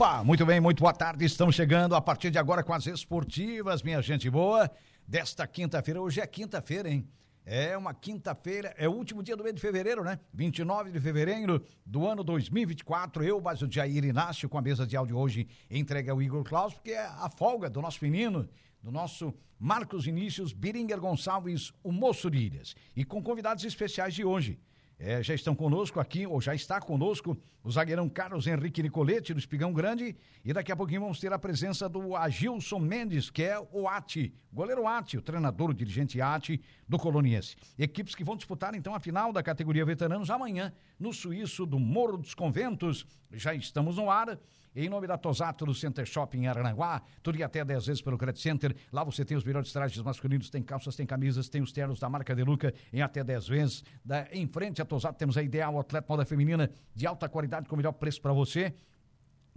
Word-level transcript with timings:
Opa, 0.00 0.24
muito 0.24 0.46
bem, 0.46 0.58
muito 0.60 0.80
boa 0.80 0.94
tarde. 0.94 1.26
Estamos 1.26 1.54
chegando 1.54 1.94
a 1.94 2.00
partir 2.00 2.30
de 2.30 2.38
agora 2.38 2.62
com 2.62 2.72
as 2.72 2.86
esportivas, 2.86 3.82
minha 3.82 4.00
gente 4.00 4.30
boa, 4.30 4.70
desta 5.06 5.46
quinta-feira. 5.46 6.00
Hoje 6.00 6.22
é 6.22 6.26
quinta-feira, 6.26 6.88
hein? 6.88 7.06
É 7.44 7.76
uma 7.76 7.92
quinta-feira, 7.92 8.74
é 8.78 8.88
o 8.88 8.92
último 8.92 9.22
dia 9.22 9.36
do 9.36 9.44
mês 9.44 9.54
de 9.54 9.60
fevereiro, 9.60 10.02
né? 10.02 10.18
29 10.32 10.90
de 10.90 10.98
fevereiro 10.98 11.62
do 11.84 12.06
ano 12.06 12.24
2024. 12.24 13.22
Eu, 13.22 13.42
o 13.42 13.70
Jair 13.70 14.02
Inácio, 14.02 14.48
com 14.48 14.56
a 14.56 14.62
mesa 14.62 14.86
de 14.86 14.96
áudio 14.96 15.18
hoje, 15.18 15.46
entrega 15.70 16.12
ao 16.12 16.22
Igor 16.22 16.44
Klaus, 16.44 16.72
porque 16.72 16.92
é 16.92 17.04
a 17.04 17.28
folga 17.36 17.68
do 17.68 17.82
nosso 17.82 18.02
menino, 18.02 18.48
do 18.82 18.90
nosso 18.90 19.34
Marcos 19.58 20.06
Vinícius 20.06 20.54
Biringer 20.54 20.98
Gonçalves, 20.98 21.74
o 21.84 21.92
Moço 21.92 22.30
de 22.30 22.38
Ilhas. 22.38 22.74
E 22.96 23.04
com 23.04 23.22
convidados 23.22 23.62
especiais 23.64 24.14
de 24.14 24.24
hoje. 24.24 24.58
É, 25.02 25.22
já 25.22 25.34
estão 25.34 25.54
conosco 25.54 25.98
aqui, 25.98 26.26
ou 26.26 26.42
já 26.42 26.54
está 26.54 26.78
conosco, 26.78 27.34
o 27.64 27.70
zagueirão 27.70 28.06
Carlos 28.06 28.46
Henrique 28.46 28.82
Nicolete, 28.82 29.32
do 29.32 29.40
Espigão 29.40 29.72
Grande, 29.72 30.14
e 30.44 30.52
daqui 30.52 30.70
a 30.70 30.76
pouquinho 30.76 31.00
vamos 31.00 31.18
ter 31.18 31.32
a 31.32 31.38
presença 31.38 31.88
do 31.88 32.14
Agilson 32.14 32.78
Mendes, 32.78 33.30
que 33.30 33.42
é 33.42 33.58
o 33.72 33.88
Ati, 33.88 34.30
goleiro 34.52 34.86
Ati, 34.86 35.16
o 35.16 35.22
treinador, 35.22 35.70
o 35.70 35.74
dirigente 35.74 36.20
Ati 36.20 36.60
do 36.86 36.98
Coloniense. 36.98 37.56
Equipes 37.78 38.14
que 38.14 38.22
vão 38.22 38.36
disputar 38.36 38.74
então 38.74 38.94
a 38.94 39.00
final 39.00 39.32
da 39.32 39.42
categoria 39.42 39.86
veteranos 39.86 40.28
amanhã, 40.28 40.70
no 40.98 41.14
Suíço 41.14 41.64
do 41.64 41.78
Morro 41.78 42.18
dos 42.18 42.34
Conventos. 42.34 43.06
Já 43.32 43.54
estamos 43.54 43.96
no 43.96 44.10
ar. 44.10 44.38
Em 44.74 44.88
nome 44.88 45.06
da 45.06 45.18
Tosato 45.18 45.66
do 45.66 45.74
Center 45.74 46.06
Shopping 46.06 46.42
em 46.42 46.46
Aranaguá, 46.46 47.02
tudo 47.22 47.36
e 47.36 47.42
até 47.42 47.64
10 47.64 47.86
vezes 47.86 48.02
pelo 48.02 48.16
Credit 48.16 48.40
Center. 48.40 48.76
Lá 48.92 49.02
você 49.02 49.24
tem 49.24 49.36
os 49.36 49.42
melhores 49.42 49.72
trajes 49.72 50.00
masculinos, 50.00 50.48
tem 50.48 50.62
calças, 50.62 50.94
tem 50.94 51.04
camisas, 51.04 51.48
tem 51.48 51.60
os 51.60 51.72
ternos 51.72 51.98
da 51.98 52.08
marca 52.08 52.36
Deluca 52.36 52.72
em 52.92 53.02
até 53.02 53.24
10 53.24 53.48
vezes. 53.48 53.84
Da, 54.04 54.28
em 54.32 54.46
frente 54.46 54.80
à 54.80 54.84
Tosato 54.84 55.18
temos 55.18 55.36
a 55.36 55.42
Ideal 55.42 55.78
Atleta 55.78 56.06
Moda 56.08 56.24
Feminina 56.24 56.70
de 56.94 57.06
alta 57.06 57.28
qualidade 57.28 57.68
com 57.68 57.74
o 57.74 57.78
melhor 57.78 57.92
preço 57.92 58.20
para 58.20 58.32
você 58.32 58.72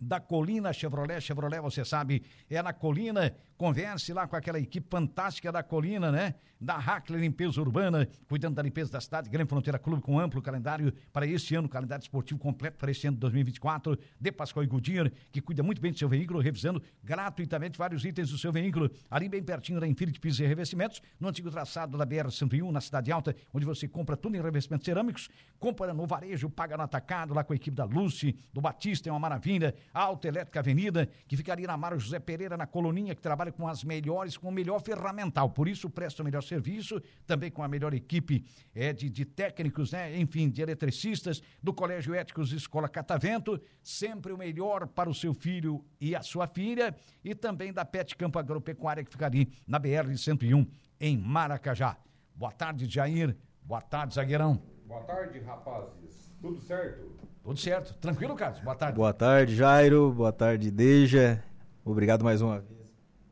da 0.04 0.20
Colina 0.20 0.74
Chevrolet. 0.74 1.22
Chevrolet, 1.22 1.62
você 1.62 1.84
sabe, 1.86 2.24
é 2.50 2.62
na 2.62 2.74
Colina. 2.74 3.34
Converse 3.58 4.12
lá 4.12 4.28
com 4.28 4.36
aquela 4.36 4.60
equipe 4.60 4.88
fantástica 4.90 5.52
da 5.52 5.64
Colina, 5.64 6.12
né? 6.12 6.36
Da 6.60 6.78
Hackler 6.78 7.22
Limpeza 7.22 7.62
Urbana, 7.62 8.08
cuidando 8.28 8.56
da 8.56 8.62
limpeza 8.62 8.92
da 8.92 9.00
cidade. 9.00 9.30
Grande 9.30 9.50
Fronteira 9.50 9.80
Clube 9.80 10.02
com 10.02 10.20
amplo 10.20 10.42
calendário 10.42 10.94
para 11.12 11.26
este 11.26 11.56
ano, 11.56 11.70
calendário 11.70 12.02
esportivo 12.02 12.40
completo 12.40 12.78
para 12.78 12.92
este 12.92 13.08
ano 13.08 13.16
de 13.16 13.22
2024. 13.22 13.98
De 14.20 14.32
Pascoal 14.32 14.64
e 14.64 14.68
Goodyear, 14.68 15.12
que 15.32 15.42
cuida 15.42 15.64
muito 15.64 15.82
bem 15.82 15.92
do 15.92 15.98
seu 15.98 16.10
veículo, 16.10 16.40
revisando 16.40 16.82
gratuitamente 17.04 17.78
vários 17.78 18.04
itens 18.04 18.30
do 18.30 18.38
seu 18.38 18.52
veículo. 18.52 18.90
Ali 19.10 19.30
bem 19.30 19.44
pertinho 19.44 19.80
da 19.80 19.88
Infinity 19.88 20.20
Pisos 20.20 20.40
e 20.40 20.46
Revestimentos, 20.46 21.02
no 21.20 21.28
antigo 21.28 21.50
traçado 21.50 21.98
da 21.98 22.06
BR-101, 22.06 22.72
na 22.72 22.82
Cidade 22.82 23.12
Alta, 23.12 23.36
onde 23.54 23.66
você 23.66 23.88
compra 23.88 24.18
tudo 24.18 24.36
em 24.36 24.42
revestimentos 24.42 24.86
cerâmicos. 24.86 25.30
Compra 25.60 25.94
no 25.94 26.06
varejo, 26.06 26.50
paga 26.50 26.76
no 26.76 26.84
atacado, 26.84 27.34
lá 27.34 27.44
com 27.44 27.54
a 27.54 27.56
equipe 27.56 27.76
da 27.76 27.86
Lucy, 27.86 28.38
do 28.52 28.62
Batista, 28.62 29.10
é 29.10 29.12
uma 29.12 29.20
maravilha. 29.20 29.76
Autoelétrica 29.94 30.60
Avenida, 30.60 31.08
que 31.28 31.38
ficaria 31.38 31.68
na 31.68 31.78
Mário 31.78 32.00
José 32.00 32.20
Pereira, 32.20 32.58
na 32.58 32.66
Coloninha, 32.66 33.14
que 33.14 33.22
trabalha 33.22 33.52
com 33.52 33.68
as 33.68 33.84
melhores, 33.84 34.38
com 34.38 34.50
o 34.50 34.52
melhor 34.52 34.82
ferramental. 34.82 35.50
Por 35.50 35.68
isso, 35.68 35.90
presta 35.90 36.22
o 36.22 36.26
melhor 36.26 36.42
serviço, 36.42 37.02
também 37.26 37.52
com 37.52 37.62
a 37.62 37.68
melhor 37.68 37.94
equipe 37.94 38.44
é, 38.74 38.92
de, 38.92 39.10
de 39.10 39.26
técnicos, 39.26 39.92
né? 39.92 40.18
enfim, 40.18 40.50
de 40.50 40.62
eletricistas, 40.62 41.42
do 41.62 41.74
Colégio 41.74 42.16
Éticos 42.16 42.52
Escola 42.52 42.90
Catavento. 42.90 43.62
Sempre 43.82 44.34
o 44.34 44.38
melhor 44.38 44.88
para 44.88 45.10
o 45.10 45.14
seu 45.14 45.34
filho 45.34 45.86
e 46.00 46.16
a 46.16 46.22
sua 46.22 46.48
filha. 46.48 46.96
E 47.24 47.36
também 47.36 47.72
da 47.72 47.86
Pet 47.86 48.16
Campo 48.16 48.40
Agropecuária, 48.40 49.04
que 49.04 49.12
ficaria 49.12 49.48
na 49.68 49.80
BR-101, 49.80 50.68
em 51.00 51.18
Maracajá. 51.18 51.98
Boa 52.36 52.52
tarde, 52.52 52.90
Jair. 52.90 53.36
Boa 53.62 53.82
tarde, 53.82 54.16
zagueirão. 54.16 54.62
Boa 54.86 55.04
tarde, 55.04 55.40
rapazes. 55.40 56.23
Tudo 56.44 56.60
certo? 56.60 57.06
Tudo 57.42 57.58
certo. 57.58 57.94
Tranquilo, 58.02 58.36
Carlos? 58.36 58.60
Boa 58.60 58.76
tarde. 58.76 58.98
Boa 58.98 59.14
tarde, 59.14 59.56
Jairo. 59.56 60.12
Boa 60.12 60.34
tarde, 60.34 60.70
Deja. 60.70 61.42
Obrigado 61.86 62.22
mais 62.22 62.42
uma 62.42 62.60
vez 62.60 62.66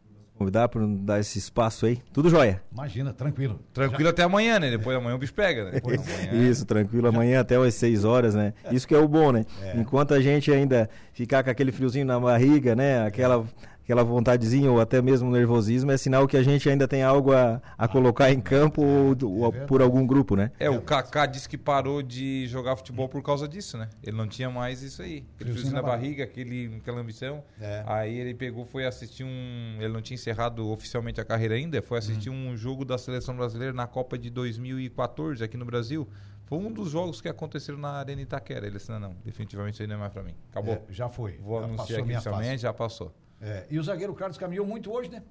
por 0.01 0.13
nos 0.17 0.29
convidar, 0.37 0.69
por 0.69 0.87
dar 0.87 1.19
esse 1.19 1.37
espaço 1.37 1.85
aí. 1.85 2.01
Tudo 2.13 2.29
jóia. 2.29 2.63
Imagina, 2.71 3.11
tranquilo. 3.11 3.59
Tranquilo 3.73 4.07
até 4.07 4.23
amanhã, 4.23 4.59
né? 4.59 4.69
Depois 4.69 4.95
amanhã 4.95 5.15
o 5.15 5.17
bicho 5.17 5.33
pega, 5.33 5.65
né? 5.65 5.71
Depois 5.71 5.99
amanhã... 6.07 6.31
Isso, 6.49 6.65
tranquilo. 6.65 7.05
Amanhã 7.09 7.41
até 7.41 7.59
umas 7.59 7.73
6 7.73 8.05
horas, 8.05 8.33
né? 8.33 8.53
Isso 8.71 8.87
que 8.87 8.95
é 8.95 8.97
o 8.97 9.09
bom, 9.09 9.33
né? 9.33 9.45
Enquanto 9.75 10.13
a 10.13 10.21
gente 10.21 10.49
ainda 10.49 10.89
ficar 11.11 11.43
com 11.43 11.49
aquele 11.49 11.73
friozinho 11.73 12.05
na 12.05 12.17
barriga, 12.17 12.77
né? 12.77 13.05
Aquela, 13.05 13.45
aquela 13.83 14.03
vontadezinha 14.03 14.71
ou 14.71 14.79
até 14.79 15.01
mesmo 15.01 15.29
nervosismo, 15.29 15.91
é 15.91 15.97
sinal 15.97 16.27
que 16.27 16.37
a 16.37 16.43
gente 16.43 16.69
ainda 16.69 16.87
tem 16.87 17.03
algo 17.03 17.33
a, 17.33 17.61
a 17.77 17.87
colocar 17.87 18.31
em 18.31 18.39
campo 18.39 18.81
ou, 18.81 19.43
ou 19.43 19.51
por 19.67 19.81
algum 19.81 20.05
grupo, 20.05 20.35
né? 20.35 20.51
É, 20.59 20.69
o 20.69 20.81
Kaká 20.81 21.25
disse 21.25 21.47
que 21.47 21.57
parou 21.57 22.01
de 22.01 22.47
jogar 22.47 22.75
futebol 22.75 23.09
por 23.09 23.21
causa 23.21 23.47
disso, 23.47 23.77
né? 23.77 23.89
Ele 24.03 24.15
não 24.15 24.27
tinha 24.27 24.49
mais 24.49 24.81
isso 24.81 25.01
aí. 25.01 25.25
Aquele 25.35 25.51
friozinho 25.51 25.75
na 25.75 25.81
barriga, 25.81 26.23
aquele, 26.23 26.77
aquela 26.77 26.99
ambição. 26.99 27.43
É. 27.59 27.83
Aí 27.85 28.17
ele 28.17 28.33
pegou, 28.33 28.65
foi 28.65 28.85
assistir 28.85 29.23
um. 29.23 29.77
Ele 29.79 29.89
não 29.89 30.01
tinha 30.01 30.15
encerrado 30.15 30.69
oficialmente 30.69 31.19
a 31.19 31.25
carreira 31.25 31.55
ainda, 31.55 31.81
foi 31.81 31.97
assistir 31.97 32.29
um 32.29 32.55
jogo 32.55 32.85
da 32.85 32.97
seleção 32.97 33.35
brasileira 33.35 33.73
na 33.73 33.87
Copa 33.87 34.17
de 34.17 34.29
2014 34.29 35.43
aqui 35.43 35.57
no 35.57 35.65
Brasil. 35.65 36.07
Foi 36.45 36.57
um 36.57 36.71
dos 36.71 36.91
jogos 36.91 37.21
que 37.21 37.29
aconteceram 37.29 37.79
na 37.79 37.91
Arena 37.91 38.21
Itaquera. 38.21 38.67
Ele 38.67 38.77
disse: 38.77 38.91
não, 38.91 38.99
não, 38.99 39.15
definitivamente 39.23 39.75
isso 39.75 39.83
aí 39.83 39.87
não 39.87 39.95
é 39.95 39.99
mais 39.99 40.11
pra 40.11 40.21
mim. 40.21 40.35
Acabou. 40.49 40.73
É, 40.73 40.81
já 40.89 41.07
foi. 41.07 41.37
Vou 41.37 41.59
Já 41.59 41.65
anunciar 41.65 41.99
aqui 42.01 42.11
oficialmente, 42.11 42.61
já 42.61 42.73
passou. 42.73 43.13
É, 43.41 43.65
e 43.69 43.79
o 43.79 43.83
zagueiro 43.83 44.13
Carlos 44.13 44.37
caminhou 44.37 44.65
muito 44.65 44.91
hoje, 44.91 45.09
né? 45.09 45.21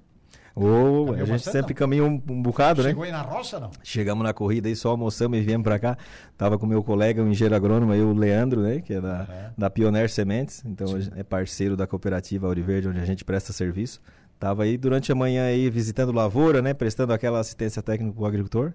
Ou 0.53 1.13
a 1.13 1.17
gente 1.19 1.29
bastante, 1.29 1.53
sempre 1.53 1.73
não? 1.73 1.79
caminha 1.79 2.03
um, 2.03 2.21
um 2.29 2.41
bocado, 2.41 2.83
né? 2.83 2.89
Chegou 2.89 3.03
aí 3.03 3.11
na 3.11 3.21
roça, 3.21 3.59
não? 3.59 3.71
Chegamos 3.83 4.23
na 4.23 4.33
corrida 4.33 4.67
aí, 4.67 4.75
só 4.75 4.89
almoçamos 4.89 5.37
e 5.37 5.41
viemos 5.41 5.63
pra 5.63 5.79
cá. 5.79 5.97
Tava 6.37 6.59
com 6.59 6.65
meu 6.65 6.83
colega, 6.83 7.23
o 7.23 7.27
engenheiro 7.27 7.55
agrônomo 7.55 7.91
aí, 7.91 8.01
o 8.01 8.13
Leandro, 8.13 8.61
né? 8.61 8.81
Que 8.81 8.95
é 8.95 9.01
da, 9.01 9.21
Aham. 9.21 9.53
da 9.57 9.69
Pioneer 9.69 10.09
Sementes. 10.09 10.61
Então 10.65 10.87
é 11.15 11.23
parceiro 11.23 11.77
da 11.77 11.87
cooperativa 11.87 12.47
Auriverde, 12.47 12.89
onde 12.89 12.99
a 12.99 13.05
gente 13.05 13.23
presta 13.23 13.53
serviço. 13.53 14.01
Tava 14.37 14.63
aí 14.63 14.77
durante 14.77 15.11
a 15.11 15.15
manhã 15.15 15.45
aí 15.45 15.69
visitando 15.69 16.11
lavoura, 16.11 16.61
né? 16.61 16.73
Prestando 16.73 17.13
aquela 17.13 17.39
assistência 17.39 17.81
técnica 17.81 18.13
pro 18.13 18.25
agricultor. 18.25 18.73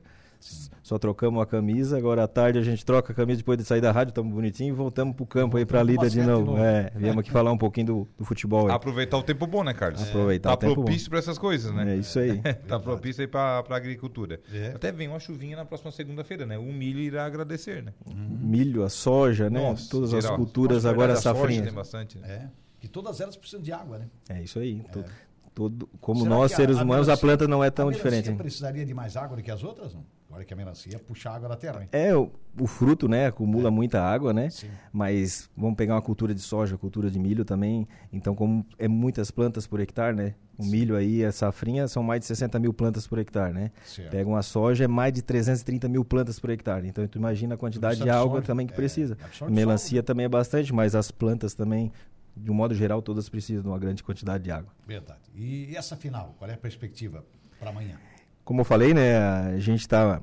Só 0.82 0.98
trocamos 0.98 1.42
a 1.42 1.46
camisa, 1.46 1.98
agora 1.98 2.22
à 2.22 2.28
tarde 2.28 2.60
a 2.60 2.62
gente 2.62 2.84
troca 2.86 3.12
a 3.12 3.16
camisa 3.16 3.38
depois 3.38 3.58
de 3.58 3.64
sair 3.64 3.80
da 3.80 3.90
rádio, 3.90 4.10
estamos 4.12 4.32
bonitinho 4.32 4.68
e 4.68 4.72
voltamos 4.76 5.16
pro 5.16 5.26
campo 5.26 5.56
aí 5.56 5.66
pra 5.66 5.82
lida 5.82 6.08
de 6.08 6.20
novo. 6.22 6.42
de 6.44 6.50
novo. 6.50 6.62
É, 6.62 6.92
viemos 6.94 7.18
aqui 7.18 7.30
falar 7.32 7.50
um 7.50 7.58
pouquinho 7.58 7.86
do, 7.86 8.08
do 8.16 8.24
futebol 8.24 8.68
aí. 8.68 8.72
Aproveitar 8.72 9.16
o 9.18 9.22
tempo 9.24 9.46
bom, 9.48 9.64
né, 9.64 9.74
Carlos? 9.74 10.00
Aproveitar 10.02 10.50
Tá 10.50 10.54
o 10.54 10.56
tempo 10.58 10.74
bom. 10.76 10.84
propício 10.84 11.10
pra 11.10 11.18
essas 11.18 11.38
coisas, 11.38 11.74
né? 11.74 11.94
É 11.94 11.96
isso 11.96 12.18
aí. 12.20 12.40
tá 12.68 12.78
propício 12.78 13.20
aí 13.22 13.26
pra, 13.26 13.64
pra 13.64 13.76
agricultura. 13.76 14.38
É. 14.54 14.68
Até 14.68 14.92
vem 14.92 15.08
uma 15.08 15.18
chuvinha 15.18 15.56
na 15.56 15.64
próxima 15.64 15.90
segunda-feira, 15.90 16.46
né? 16.46 16.56
O 16.56 16.72
milho 16.72 17.00
irá 17.00 17.24
agradecer, 17.26 17.82
né? 17.82 17.92
Milho, 18.14 18.84
a 18.84 18.88
soja, 18.88 19.50
né? 19.50 19.60
Nossa, 19.60 19.90
Todas 19.90 20.14
as 20.14 20.22
geral. 20.22 20.36
culturas 20.38 20.84
Nossa, 20.84 20.90
agora 20.90 21.12
a 21.14 21.16
soja 21.16 21.34
safrinhas. 21.36 21.64
Tem 21.64 21.74
bastante, 21.74 22.18
né? 22.18 22.28
É. 22.28 22.48
Que 22.78 22.86
todas 22.86 23.20
elas 23.20 23.36
precisam 23.36 23.60
de 23.60 23.72
água, 23.72 23.98
né? 23.98 24.06
É 24.28 24.40
isso 24.40 24.60
aí. 24.60 24.82
To- 24.92 25.04
todo- 25.52 25.88
como 26.00 26.20
Será 26.22 26.30
nós, 26.30 26.52
seres 26.52 26.78
humanos, 26.78 27.08
a 27.08 27.16
planta 27.16 27.48
não 27.48 27.64
é 27.64 27.70
tão 27.70 27.88
a 27.88 27.92
diferente. 27.92 28.30
precisaria 28.34 28.86
de 28.86 28.94
mais 28.94 29.16
água 29.16 29.36
do 29.36 29.42
que 29.42 29.50
as 29.50 29.64
outras, 29.64 29.92
não? 29.94 30.04
Olha 30.36 30.44
que 30.44 30.52
a 30.52 30.56
melancia 30.56 30.98
puxa 30.98 31.30
água 31.30 31.48
da 31.48 31.56
terra, 31.56 31.80
hein? 31.80 31.88
É, 31.90 32.14
o, 32.14 32.30
o 32.60 32.66
fruto, 32.66 33.08
né, 33.08 33.24
acumula 33.24 33.70
muita 33.70 34.02
água, 34.02 34.34
né? 34.34 34.50
Sim. 34.50 34.68
Mas 34.92 35.48
vamos 35.56 35.76
pegar 35.76 35.94
uma 35.94 36.02
cultura 36.02 36.34
de 36.34 36.42
soja, 36.42 36.76
cultura 36.76 37.10
de 37.10 37.18
milho 37.18 37.42
também. 37.42 37.88
Então, 38.12 38.34
como 38.34 38.66
é 38.78 38.86
muitas 38.86 39.30
plantas 39.30 39.66
por 39.66 39.80
hectare, 39.80 40.14
né? 40.14 40.34
O 40.58 40.64
milho 40.66 40.94
aí, 40.94 41.24
a 41.24 41.32
safrinha, 41.32 41.88
são 41.88 42.02
mais 42.02 42.20
de 42.20 42.26
60 42.26 42.58
mil 42.58 42.74
plantas 42.74 43.06
por 43.06 43.18
hectare, 43.18 43.54
né? 43.54 43.70
Certo. 43.86 44.10
Pega 44.10 44.28
uma 44.28 44.42
soja, 44.42 44.84
é 44.84 44.86
mais 44.86 45.10
de 45.14 45.22
330 45.22 45.88
mil 45.88 46.04
plantas 46.04 46.38
por 46.38 46.50
hectare. 46.50 46.86
Então, 46.86 47.06
tu 47.08 47.16
imagina 47.16 47.54
a 47.54 47.58
quantidade 47.58 48.02
de 48.02 48.10
água 48.10 48.42
também 48.42 48.66
que 48.66 48.74
é, 48.74 48.76
precisa. 48.76 49.16
Melancia 49.48 50.02
também 50.02 50.26
é 50.26 50.28
bastante, 50.28 50.70
mas 50.70 50.94
as 50.94 51.10
plantas 51.10 51.54
também, 51.54 51.90
de 52.36 52.50
um 52.50 52.54
modo 52.54 52.74
geral, 52.74 53.00
todas 53.00 53.26
precisam 53.30 53.62
de 53.62 53.68
uma 53.68 53.78
grande 53.78 54.02
quantidade 54.02 54.44
de 54.44 54.50
água. 54.50 54.70
Verdade. 54.86 55.20
E 55.34 55.74
essa 55.74 55.96
final, 55.96 56.34
qual 56.38 56.50
é 56.50 56.52
a 56.52 56.58
perspectiva 56.58 57.24
para 57.58 57.70
amanhã? 57.70 57.98
Como 58.46 58.60
eu 58.60 58.64
falei, 58.64 58.94
né, 58.94 59.18
a 59.18 59.58
gente 59.58 59.80
está 59.80 60.22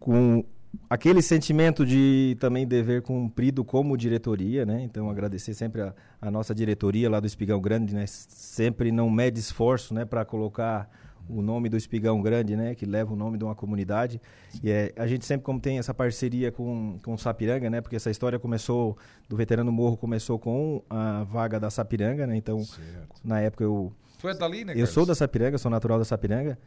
com 0.00 0.44
aquele 0.88 1.22
sentimento 1.22 1.86
de 1.86 2.36
também 2.40 2.66
dever 2.66 3.00
cumprido 3.00 3.64
como 3.64 3.96
diretoria, 3.96 4.66
né? 4.66 4.82
Então 4.82 5.08
agradecer 5.08 5.54
sempre 5.54 5.80
a, 5.82 5.94
a 6.20 6.30
nossa 6.32 6.52
diretoria 6.52 7.08
lá 7.08 7.20
do 7.20 7.28
Espigão 7.28 7.60
Grande, 7.60 7.94
né? 7.94 8.04
Sempre 8.08 8.90
não 8.90 9.08
mede 9.08 9.38
esforço, 9.38 9.94
né, 9.94 10.04
para 10.04 10.24
colocar 10.24 10.90
o 11.28 11.40
nome 11.40 11.68
do 11.68 11.76
Espigão 11.76 12.20
Grande, 12.20 12.56
né? 12.56 12.74
Que 12.74 12.84
leva 12.84 13.12
o 13.12 13.16
nome 13.16 13.38
de 13.38 13.44
uma 13.44 13.54
comunidade. 13.54 14.20
E 14.64 14.68
é, 14.68 14.92
a 14.96 15.06
gente 15.06 15.24
sempre, 15.24 15.44
como 15.44 15.60
tem 15.60 15.78
essa 15.78 15.94
parceria 15.94 16.50
com, 16.50 16.98
com 17.04 17.14
o 17.14 17.18
Sapiranga, 17.18 17.70
né? 17.70 17.80
Porque 17.80 17.94
essa 17.94 18.10
história 18.10 18.36
começou, 18.36 18.98
do 19.28 19.36
Veterano 19.36 19.70
Morro, 19.70 19.96
começou 19.96 20.40
com 20.40 20.82
a 20.90 21.22
vaga 21.22 21.60
da 21.60 21.70
Sapiranga, 21.70 22.26
né? 22.26 22.36
Então, 22.36 22.64
Certo. 22.64 23.20
na 23.22 23.40
época 23.40 23.62
eu 23.62 23.92
Tu 24.18 24.28
é 24.28 24.34
dali, 24.34 24.64
né, 24.64 24.72
eu 24.72 24.76
Carlos? 24.78 24.90
sou 24.90 25.06
da 25.06 25.14
Sapiranga, 25.14 25.56
sou 25.56 25.70
natural 25.70 25.98
da 25.98 26.04
Sapiranga. 26.04 26.58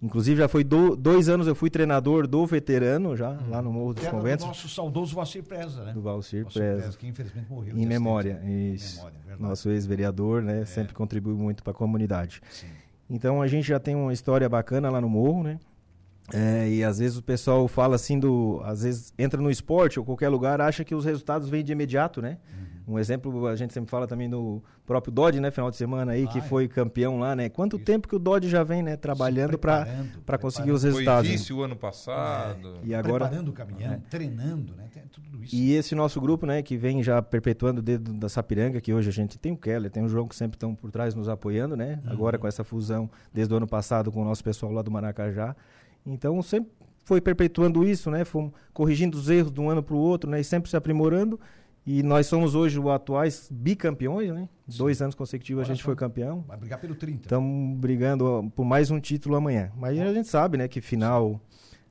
Inclusive, 0.00 0.38
já 0.38 0.46
foi 0.48 0.62
do- 0.62 0.94
dois 0.94 1.28
anos 1.28 1.48
eu 1.48 1.54
fui 1.56 1.68
treinador 1.68 2.26
do 2.28 2.46
veterano, 2.46 3.16
já, 3.16 3.36
lá 3.48 3.60
no 3.60 3.72
Morro 3.72 3.94
dos 3.94 4.04
Era 4.04 4.12
do 4.12 4.16
Conventos, 4.18 4.46
nosso 4.46 4.68
saudoso 4.68 5.14
Valcir 5.16 5.42
Preza, 5.42 5.82
né? 5.84 5.92
do 5.92 6.00
Valcir 6.00 6.42
Valcir 6.44 6.62
Preza. 6.62 6.96
que 6.96 7.06
infelizmente 7.08 7.50
morreu. 7.50 7.76
Em 7.76 7.84
memória, 7.84 8.40
isso. 8.74 8.94
Em 8.94 8.96
memória. 8.98 9.18
Nosso 9.40 9.68
ex-vereador, 9.70 10.40
né? 10.42 10.64
Sempre 10.64 10.94
contribuiu 10.94 11.36
muito 11.36 11.62
para 11.64 11.72
a 11.72 11.74
comunidade. 11.74 12.40
Sim. 12.50 12.68
Então, 13.10 13.42
a 13.42 13.48
gente 13.48 13.66
já 13.66 13.80
tem 13.80 13.96
uma 13.96 14.12
história 14.12 14.48
bacana 14.48 14.88
lá 14.90 15.00
no 15.00 15.08
Morro, 15.08 15.42
né? 15.42 15.58
É, 16.32 16.68
e 16.68 16.84
às 16.84 16.98
vezes 16.98 17.16
o 17.16 17.22
pessoal 17.22 17.66
fala 17.66 17.96
assim 17.96 18.20
do. 18.20 18.60
Às 18.64 18.82
vezes 18.82 19.12
entra 19.18 19.40
no 19.40 19.50
esporte 19.50 19.98
ou 19.98 20.04
qualquer 20.04 20.28
lugar, 20.28 20.60
acha 20.60 20.84
que 20.84 20.94
os 20.94 21.04
resultados 21.04 21.48
vêm 21.48 21.64
de 21.64 21.72
imediato, 21.72 22.20
né? 22.20 22.36
Uhum. 22.56 22.66
Um 22.88 22.98
exemplo, 22.98 23.46
a 23.46 23.54
gente 23.54 23.74
sempre 23.74 23.90
fala 23.90 24.06
também 24.06 24.30
do 24.30 24.62
próprio 24.86 25.12
Dodge, 25.12 25.40
né? 25.40 25.50
Final 25.50 25.70
de 25.70 25.76
semana 25.76 26.12
aí, 26.12 26.26
que 26.26 26.38
Ah, 26.38 26.42
é. 26.42 26.48
foi 26.48 26.66
campeão 26.66 27.18
lá, 27.18 27.36
né? 27.36 27.48
Quanto 27.50 27.76
Isso. 27.76 27.84
tempo 27.84 28.08
que 28.08 28.16
o 28.16 28.18
Dodge 28.18 28.48
já 28.48 28.64
vem, 28.64 28.82
né? 28.82 28.96
Trabalhando 28.96 29.58
para 29.58 30.38
conseguir 30.40 30.70
os 30.72 30.80
Foi 30.80 30.90
resultados. 30.92 31.28
né? 31.30 31.36
vice 31.36 31.52
o 31.52 31.62
ano 31.62 31.76
passado. 31.76 32.78
E 32.82 32.94
agora. 32.94 33.26
Preparando 33.26 33.48
o 33.48 33.52
caminhão, 33.52 34.02
treinando, 34.08 34.74
né? 34.74 34.88
Tem 34.92 35.02
tudo 35.12 35.44
isso. 35.44 35.54
E 35.54 35.72
esse 35.74 35.94
nosso 35.94 36.18
grupo, 36.20 36.46
né, 36.46 36.62
que 36.62 36.76
vem 36.76 37.02
já 37.02 37.20
perpetuando 37.20 37.80
o 37.80 37.82
dedo 37.82 38.12
da 38.14 38.28
Sapiranga, 38.28 38.80
que 38.80 38.92
hoje 38.94 39.08
a 39.10 39.12
gente 39.12 39.38
tem 39.38 39.52
o 39.52 39.56
Keller, 39.56 39.90
tem 39.90 40.02
o 40.02 40.08
João 40.08 40.26
que 40.26 40.34
sempre 40.34 40.56
estão 40.56 40.74
por 40.74 40.90
trás 40.90 41.14
nos 41.14 41.28
apoiando, 41.28 41.76
né? 41.76 42.00
Uhum. 42.04 42.12
Agora 42.12 42.38
com 42.38 42.46
essa 42.46 42.64
fusão 42.64 43.10
desde 43.34 43.52
o 43.52 43.56
ano 43.58 43.66
passado 43.66 44.10
com 44.10 44.22
o 44.22 44.24
nosso 44.24 44.42
pessoal 44.42 44.72
lá 44.72 44.80
do 44.80 44.90
Maracajá. 44.90 45.54
Então 46.06 46.40
sempre 46.42 46.70
foi 47.04 47.20
perpetuando 47.20 47.84
isso, 47.84 48.10
né? 48.10 48.24
Fomos 48.24 48.52
corrigindo 48.72 49.16
os 49.18 49.28
erros 49.28 49.52
de 49.52 49.60
um 49.60 49.68
ano 49.70 49.82
para 49.82 49.94
o 49.94 49.98
outro, 49.98 50.28
né? 50.30 50.40
E 50.40 50.44
sempre 50.44 50.70
se 50.70 50.76
aprimorando. 50.76 51.38
E 51.90 52.02
nós 52.02 52.26
somos 52.26 52.54
hoje 52.54 52.78
os 52.78 52.86
atuais 52.86 53.48
bicampeões, 53.50 54.30
né? 54.30 54.46
Dois 54.66 55.00
anos 55.00 55.14
consecutivos 55.14 55.62
Olha 55.64 55.72
a 55.72 55.74
gente 55.74 55.82
foi 55.82 55.96
campeão. 55.96 56.44
Vai 56.46 56.58
brigar 56.58 56.78
pelo 56.78 56.94
30. 56.94 57.22
Estamos 57.22 57.78
brigando 57.78 58.52
por 58.54 58.66
mais 58.66 58.90
um 58.90 59.00
título 59.00 59.36
amanhã. 59.36 59.72
Mas 59.74 59.98
a 59.98 60.12
gente 60.12 60.28
sabe, 60.28 60.58
né, 60.58 60.68
que 60.68 60.82
final 60.82 61.40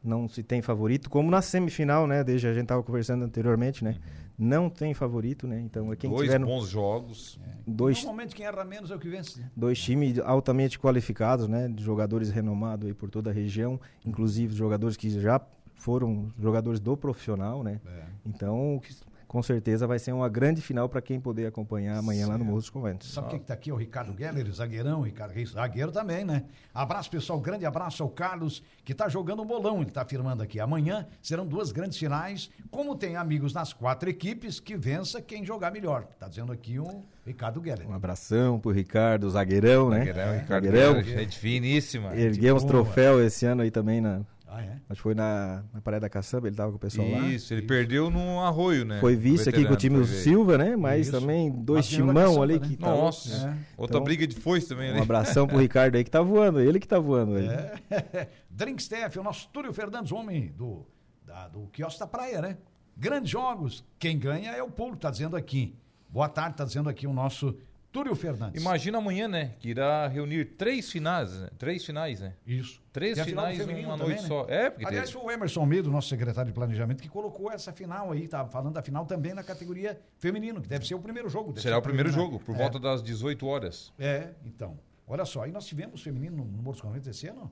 não 0.04 0.30
se 0.30 0.44
tem 0.44 0.62
favorito, 0.62 1.10
como 1.10 1.32
na 1.32 1.42
semifinal, 1.42 2.06
né, 2.06 2.24
desde 2.24 2.46
a 2.48 2.54
gente 2.54 2.62
estava 2.64 2.84
conversando 2.84 3.26
anteriormente, 3.26 3.84
né, 3.84 3.96
não 4.38 4.70
tem 4.70 4.94
favorito, 4.94 5.48
né, 5.48 5.60
então 5.60 5.92
é 5.92 5.96
quem 5.96 6.12
Dois 6.12 6.22
tiver 6.26 6.40
no- 6.40 6.46
bons 6.46 6.70
jogos. 6.70 7.40
dois, 7.66 7.98
Normalmente 8.04 8.36
quem 8.36 8.46
erra 8.46 8.64
menos 8.64 8.92
é 8.92 8.96
o 8.96 9.00
que 9.00 9.10
vence. 9.10 9.40
né? 9.42 9.50
dois 9.56 9.80
times 9.80 10.20
altamente 10.20 10.78
qualificados, 10.80 11.48
né, 11.48 11.68
de 11.68 11.84
jogadores 11.84 12.30
renomados 12.30 12.88
aí 12.88 12.94
por 12.94 13.10
toda 13.10 13.32
a 13.32 13.34
região, 13.34 13.82
inclusive 14.06 14.56
jogadores 14.56 14.96
que 14.96 15.10
já 15.10 15.42
foram 15.76 16.32
jogadores 16.40 16.80
do 16.80 16.96
profissional, 16.96 17.64
né, 17.64 17.82
É. 17.86 18.04
então 18.26 18.80
que- 18.82 18.96
com 19.28 19.44
certeza 19.44 19.86
vai 19.86 20.00
ser 20.00 20.14
uma 20.14 20.30
grande 20.30 20.62
final 20.62 20.88
para 20.88 21.02
quem 21.02 21.20
poder 21.20 21.48
acompanhar 21.48 21.98
amanhã 21.98 22.28
lá 22.28 22.38
no 22.38 22.46
Morro 22.46 22.60
dos 22.60 22.70
Conventos. 22.70 23.12
Sabe 23.12 23.30
quem 23.30 23.40
que 23.40 23.46
tá 23.46 23.54
aqui? 23.54 23.70
É 23.70 23.74
o 23.74 23.76
Ricardo 23.76 24.16
Geller, 24.18 24.50
zagueirão, 24.52 25.02
Ricardo 25.02 25.32
Reis, 25.32 25.50
zagueiro 25.50 25.92
também, 25.92 26.24
né? 26.24 26.46
Abraço, 26.74 27.10
pessoal, 27.10 27.40
grande 27.40 27.66
abraço 27.66 28.02
ao 28.02 28.10
Carlos, 28.10 28.64
que 28.86 28.94
tá 28.94 29.10
jogando 29.10 29.42
um 29.42 29.46
bolão, 29.46 29.82
ele 29.82 29.92
tá 29.92 30.04
afirmando 30.04 30.42
aqui. 30.42 30.60
Amanhã 30.60 31.06
serão 31.22 31.46
duas 31.46 31.72
grandes 31.72 31.98
finais, 31.98 32.50
como 32.72 32.96
tem 32.96 33.16
amigos 33.18 33.54
nas 33.54 33.74
quatro 33.74 34.10
equipes, 34.10 34.60
que 34.60 34.78
vença 34.78 35.22
quem 35.22 35.46
jogar 35.46 35.72
melhor. 35.72 36.06
Tá 36.18 36.28
dizendo 36.30 36.52
aqui 36.52 36.80
o 36.80 37.04
Ricardo 37.26 37.62
Geller. 37.62 37.90
Um 37.90 37.94
abração 37.94 38.60
pro 38.60 38.72
Ricardo, 38.72 39.30
zagueirão, 39.30 39.90
né? 39.90 40.06
Zagueirão, 40.06 40.40
Ricardo 40.40 40.66
Zagueirão. 40.66 41.04
Gente 41.04 41.38
finíssima. 41.38 42.16
Erguemos 42.16 42.64
troféu 42.64 43.22
esse 43.22 43.46
ano 43.46 43.62
aí 43.62 43.72
também, 43.72 44.00
na, 44.00 44.22
Ah, 44.60 44.64
é? 44.64 44.72
acho 44.90 44.96
que 45.00 45.04
foi 45.04 45.14
na, 45.14 45.64
na 45.74 45.80
Praia 45.82 46.00
da 46.00 46.10
Caçamba, 46.10 46.48
ele 46.48 46.56
tava 46.56 46.72
com 46.72 46.78
o 46.78 46.80
pessoal 46.80 47.08
lá. 47.10 47.20
Isso, 47.28 47.54
ele 47.54 47.62
perdeu 47.62 48.10
no 48.10 48.40
arroio, 48.42 48.84
né? 48.86 49.00
Foi 49.00 49.16
vice 49.16 49.48
aqui 49.48 49.64
com 49.66 49.74
o 49.74 49.78
time 49.78 49.98
do. 49.98 50.06
Silva, 50.08 50.58
né? 50.58 50.76
Mas 50.76 51.08
Isso. 51.08 51.20
também 51.20 51.52
dois 51.52 51.88
timão 51.88 52.14
caçamba, 52.16 52.44
ali 52.44 52.60
né? 52.60 52.68
que 52.68 52.76
tá 52.76 52.88
Nossa, 52.90 53.58
outra 53.78 53.98
Então- 53.98 54.04
briga 54.04 54.26
de 54.26 54.36
foice 54.36 54.68
também, 54.68 54.92
Um 54.92 54.96
né? 54.96 55.02
abração 55.02 55.46
pro 55.48 55.58
Ricardo 55.60 55.96
aí 55.96 56.04
que 56.04 56.10
tá 56.10 56.22
voando, 56.22 56.60
ele 56.60 56.80
que 56.80 56.88
tá 56.88 56.98
voando 57.00 57.36
aí. 57.36 57.48
É. 57.48 58.28
Drinkstaff, 58.50 59.20
o 59.20 59.24
nosso 59.24 59.48
Túlio 59.50 59.72
Fernandes, 59.74 60.12
homem 60.12 60.48
do, 60.58 60.86
da- 61.26 61.48
do 61.48 61.68
quiosque 61.68 62.00
da 62.00 62.08
praia, 62.08 62.42
né? 62.42 62.58
Grandes 62.96 63.30
jogos. 63.30 63.86
Quem 64.00 64.18
ganha 64.18 64.52
é 64.52 64.64
o 64.64 64.72
público, 64.72 64.98
tá 64.98 65.12
dizendo 65.12 65.36
aqui. 65.36 65.76
Boa 66.10 66.28
tarde, 66.28 66.56
tá 66.58 66.66
dizendo 66.66 66.90
aqui 66.90 67.06
o 67.06 67.14
nosso 67.14 67.56
Túlio 67.92 68.14
Fernandes. 68.16 68.62
Imagina 68.62 68.98
amanhã, 69.00 69.28
né? 69.28 69.54
Que 69.60 69.70
irá 69.70 70.08
reunir 70.08 70.46
três 70.58 70.92
finais, 70.92 71.32
né? 71.40 71.50
Três 71.58 71.84
finais, 71.86 72.20
né? 72.20 72.34
Isso. 72.46 72.82
Três 72.94 73.16
Tem 73.16 73.26
finais 73.26 73.58
numa 73.60 73.68
também, 73.68 73.86
noite 73.98 74.22
né? 74.22 74.28
só. 74.28 74.46
É, 74.50 74.70
porque 74.70 74.86
Aliás, 74.86 75.10
tem- 75.10 75.20
foi 75.20 75.30
o 75.30 75.34
Emerson 75.34 75.66
Medo, 75.66 75.90
nosso 75.90 76.10
secretário 76.10 76.52
de 76.52 76.54
planejamento, 76.54 77.02
que 77.02 77.10
colocou 77.10 77.52
essa 77.52 77.72
final 77.72 78.12
aí, 78.12 78.28
tá 78.28 78.46
falando 78.46 78.74
da 78.74 78.82
final 78.84 79.06
também 79.06 79.34
na 79.34 79.44
categoria 79.44 80.00
feminino, 80.20 80.62
que 80.62 80.68
deve 80.68 80.86
ser 80.86 80.96
o 80.96 81.00
primeiro 81.00 81.30
jogo. 81.30 81.58
será 81.60 81.76
ser 81.76 81.80
o 81.80 81.82
primeiro 81.82 82.10
né? 82.10 82.16
jogo, 82.16 82.40
por 82.40 82.54
É. 82.56 82.58
volta 82.58 82.78
das 82.80 83.02
18 83.02 83.48
horas. 83.48 83.92
É, 83.98 84.30
então. 84.46 84.78
Olha 85.08 85.24
só, 85.26 85.44
aí 85.44 85.52
nós 85.52 85.66
tivemos 85.66 86.02
feminino 86.04 86.38
no, 86.38 86.46
no 86.46 86.62
Morros 86.62 86.82
Conventos 86.82 87.08
esse 87.08 87.28
ano? 87.28 87.50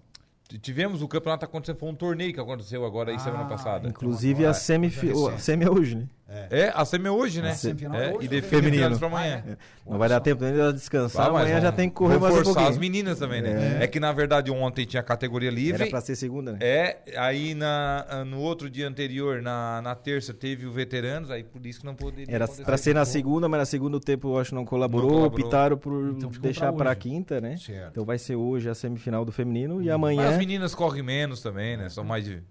Tivemos 0.62 1.02
o 1.02 1.08
campeonato 1.08 1.44
acontecendo, 1.44 1.80
foi 1.80 1.90
um 1.90 1.96
torneio 1.96 2.32
que 2.32 2.40
aconteceu 2.40 2.86
agora 2.86 3.10
aí 3.10 3.16
Ah, 3.16 3.20
semana 3.20 3.46
passada. 3.46 3.88
Inclusive 3.90 4.46
agora- 4.46 4.50
a 4.50 4.52
hoje 4.52 5.36
é 5.36 5.38
semi 5.40 5.68
hoje, 5.68 5.96
né? 5.96 6.08
É, 6.28 6.72
a 6.74 6.84
semi 6.84 7.06
é 7.08 7.12
hoje, 7.12 7.40
né? 7.42 7.52
A 7.52 7.56
semifinal 7.56 7.96
é 8.02 8.10
É, 8.10 8.14
hoje, 8.16 8.26
e 8.26 8.28
de 8.28 8.36
ou 8.38 8.42
feminino 8.42 8.98
pra 8.98 9.08
amanhã. 9.08 9.44
Ah, 9.46 9.52
é? 9.52 9.58
Não 9.88 9.98
vai 10.00 10.10
dar 10.10 10.20
tempo 10.20 10.44
ainda 10.44 10.74
de 10.74 10.80
descansar, 10.80 11.28
Ah, 11.28 11.32
mas 11.32 11.42
amanhã 11.44 11.62
já 11.62 11.72
tem 11.72 11.88
que 11.88 11.94
correr 11.96 12.18
mais 12.18 12.34
um 12.34 12.38
forçar 12.38 12.64
as 12.64 12.70
pouquinho. 12.70 12.80
meninas 12.82 13.20
também, 13.20 13.44
né? 13.44 13.84
É. 13.84 13.88
que 13.88 14.00
na 14.00 14.12
verdade 14.12 14.50
ontem 14.50 14.86
tinha 14.86 15.04
categoria 15.04 15.52
livre. 15.52 15.84
Era 15.84 15.90
pra 15.92 16.02
ser 16.02 16.16
segunda, 16.16 16.54
né? 16.54 16.58
É, 16.62 16.98
aí 17.18 17.54
na, 17.54 18.26
no 18.26 18.40
outro 18.40 18.70
dia 18.72 18.88
anterior, 18.88 19.40
na, 19.42 19.82
na 19.84 19.94
terça, 19.94 20.34
teve 20.34 20.66
o 20.66 20.72
veteranos, 20.72 21.30
aí 21.30 21.44
por 21.44 21.64
isso 21.64 21.82
que 21.82 21.86
não 21.86 21.94
poderia 21.96 22.34
Era 22.34 22.48
pra 22.48 22.76
ser 22.78 22.96
na 22.96 23.06
segunda, 23.06 23.48
mas 23.48 23.60
na 23.60 23.66
segunda 23.66 23.98
o 23.98 24.00
tempo 24.00 24.30
eu 24.30 24.40
acho 24.40 24.50
que 24.50 24.56
não 24.56 24.66
colaborou, 24.66 25.10
Não 25.12 25.18
colaborou. 25.18 25.46
optaram 25.46 25.78
por 25.78 26.16
Então 26.18 26.32
deixar 26.42 26.74
pra 26.74 26.86
pra 26.86 26.96
quinta, 26.96 27.40
né? 27.40 27.56
Certo. 27.58 27.90
Então 27.92 28.04
vai 28.04 28.18
ser 28.18 28.36
hoje 28.36 28.68
a 28.68 28.74
semifinal 28.74 29.24
do 29.24 29.32
feminino 29.32 29.76
e 29.82 29.86
Mas 29.86 29.94
amanhã 29.94 30.30
as 30.30 30.38
meninas 30.38 30.74
correm 30.74 31.04
menos 31.04 31.42
também, 31.42 31.78
né? 31.78 31.88
São 31.90 32.04
mais 32.04 32.26
de, 32.26 32.42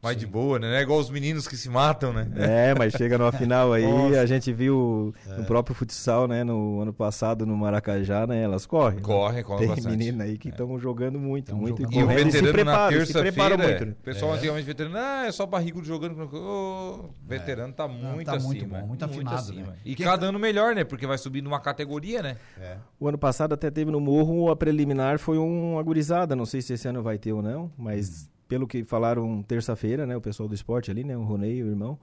mais 0.00 0.16
de 0.16 0.26
boa, 0.26 0.58
né? 0.58 0.78
É 0.78 0.82
igual 0.82 0.98
os 1.00 1.10
meninos 1.10 1.48
que 1.48 1.56
se 1.56 1.68
matam, 1.68 2.12
né? 2.12 2.28
É, 2.36 2.74
mas 2.78 2.92
chega 2.92 3.18
numa 3.18 3.32
final 3.32 3.72
aí, 3.72 3.82
Nossa. 3.90 4.20
a 4.20 4.26
gente 4.26 4.52
viu 4.52 5.12
no 5.36 5.44
próprio 5.44 5.74
futsal, 5.74 6.28
né, 6.28 6.44
no 6.44 6.80
ano 6.80 6.92
passado 6.92 7.44
no 7.44 7.56
Maracajá, 7.56 8.26
né, 8.26 8.42
elas 8.42 8.64
correm. 8.64 9.00
Correm, 9.00 9.42
correm 9.42 9.66
Tem 9.66 9.68
bastante. 9.74 9.96
menina 9.96 10.24
aí 10.24 10.38
que 10.38 10.50
estão 10.50 10.78
jogando 10.78 11.18
muito, 11.18 11.46
Tão 11.46 11.58
muito 11.58 11.82
jogando 11.82 11.94
E 11.94 12.04
o 12.04 12.10
e 12.28 12.30
se 12.30 12.40
veterano 12.40 12.46
na 12.46 12.52
preparam, 12.52 13.06
se 13.06 13.12
preparam 13.12 13.56
terça-feira, 13.56 13.56
muito, 13.68 13.86
né? 13.86 13.92
o 14.00 14.04
pessoal 14.04 14.32
antigamente 14.34 14.66
veterano, 14.66 14.96
ah, 14.98 15.26
é 15.26 15.32
só 15.32 15.46
barrigudo 15.46 15.86
jogando. 15.86 16.18
O 16.32 17.10
veterano 17.26 17.72
tá 17.72 17.88
muito 17.88 18.26
tá 18.26 18.38
muito 18.38 18.58
acima. 18.64 18.78
bom, 18.80 18.86
muito 18.86 19.04
afinado, 19.04 19.36
acima. 19.36 19.66
né? 19.68 19.76
E 19.84 19.94
Quem 19.94 20.06
cada 20.06 20.18
tá- 20.22 20.26
ano 20.26 20.38
melhor, 20.38 20.74
né? 20.74 20.84
Porque 20.84 21.06
vai 21.06 21.18
subindo 21.18 21.46
uma 21.46 21.60
categoria, 21.60 22.22
né? 22.22 22.36
É. 22.60 22.76
O 23.00 23.08
ano 23.08 23.18
passado 23.18 23.52
até 23.54 23.70
teve 23.70 23.90
no 23.90 24.00
Morro, 24.00 24.50
a 24.50 24.56
preliminar 24.56 25.18
foi 25.18 25.38
uma 25.38 25.82
gurizada, 25.82 26.36
não 26.36 26.46
sei 26.46 26.62
se 26.62 26.72
esse 26.72 26.86
ano 26.86 27.02
vai 27.02 27.18
ter 27.18 27.32
ou 27.32 27.42
não, 27.42 27.70
mas 27.76 28.28
pelo 28.48 28.66
que 28.66 28.82
falaram 28.84 29.42
terça-feira, 29.42 30.06
né, 30.06 30.16
o 30.16 30.20
pessoal 30.20 30.48
do 30.48 30.54
esporte 30.54 30.90
ali, 30.90 31.04
né, 31.04 31.16
o 31.16 31.22
Ronei, 31.22 31.62
o 31.62 31.68
irmão, 31.68 31.98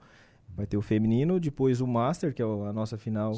vai 0.56 0.66
ter 0.66 0.76
o 0.76 0.82
feminino, 0.82 1.38
depois 1.38 1.80
o 1.80 1.86
Master, 1.86 2.32
que 2.34 2.40
é 2.40 2.44
a 2.44 2.72
nossa 2.72 2.96
final 2.96 3.32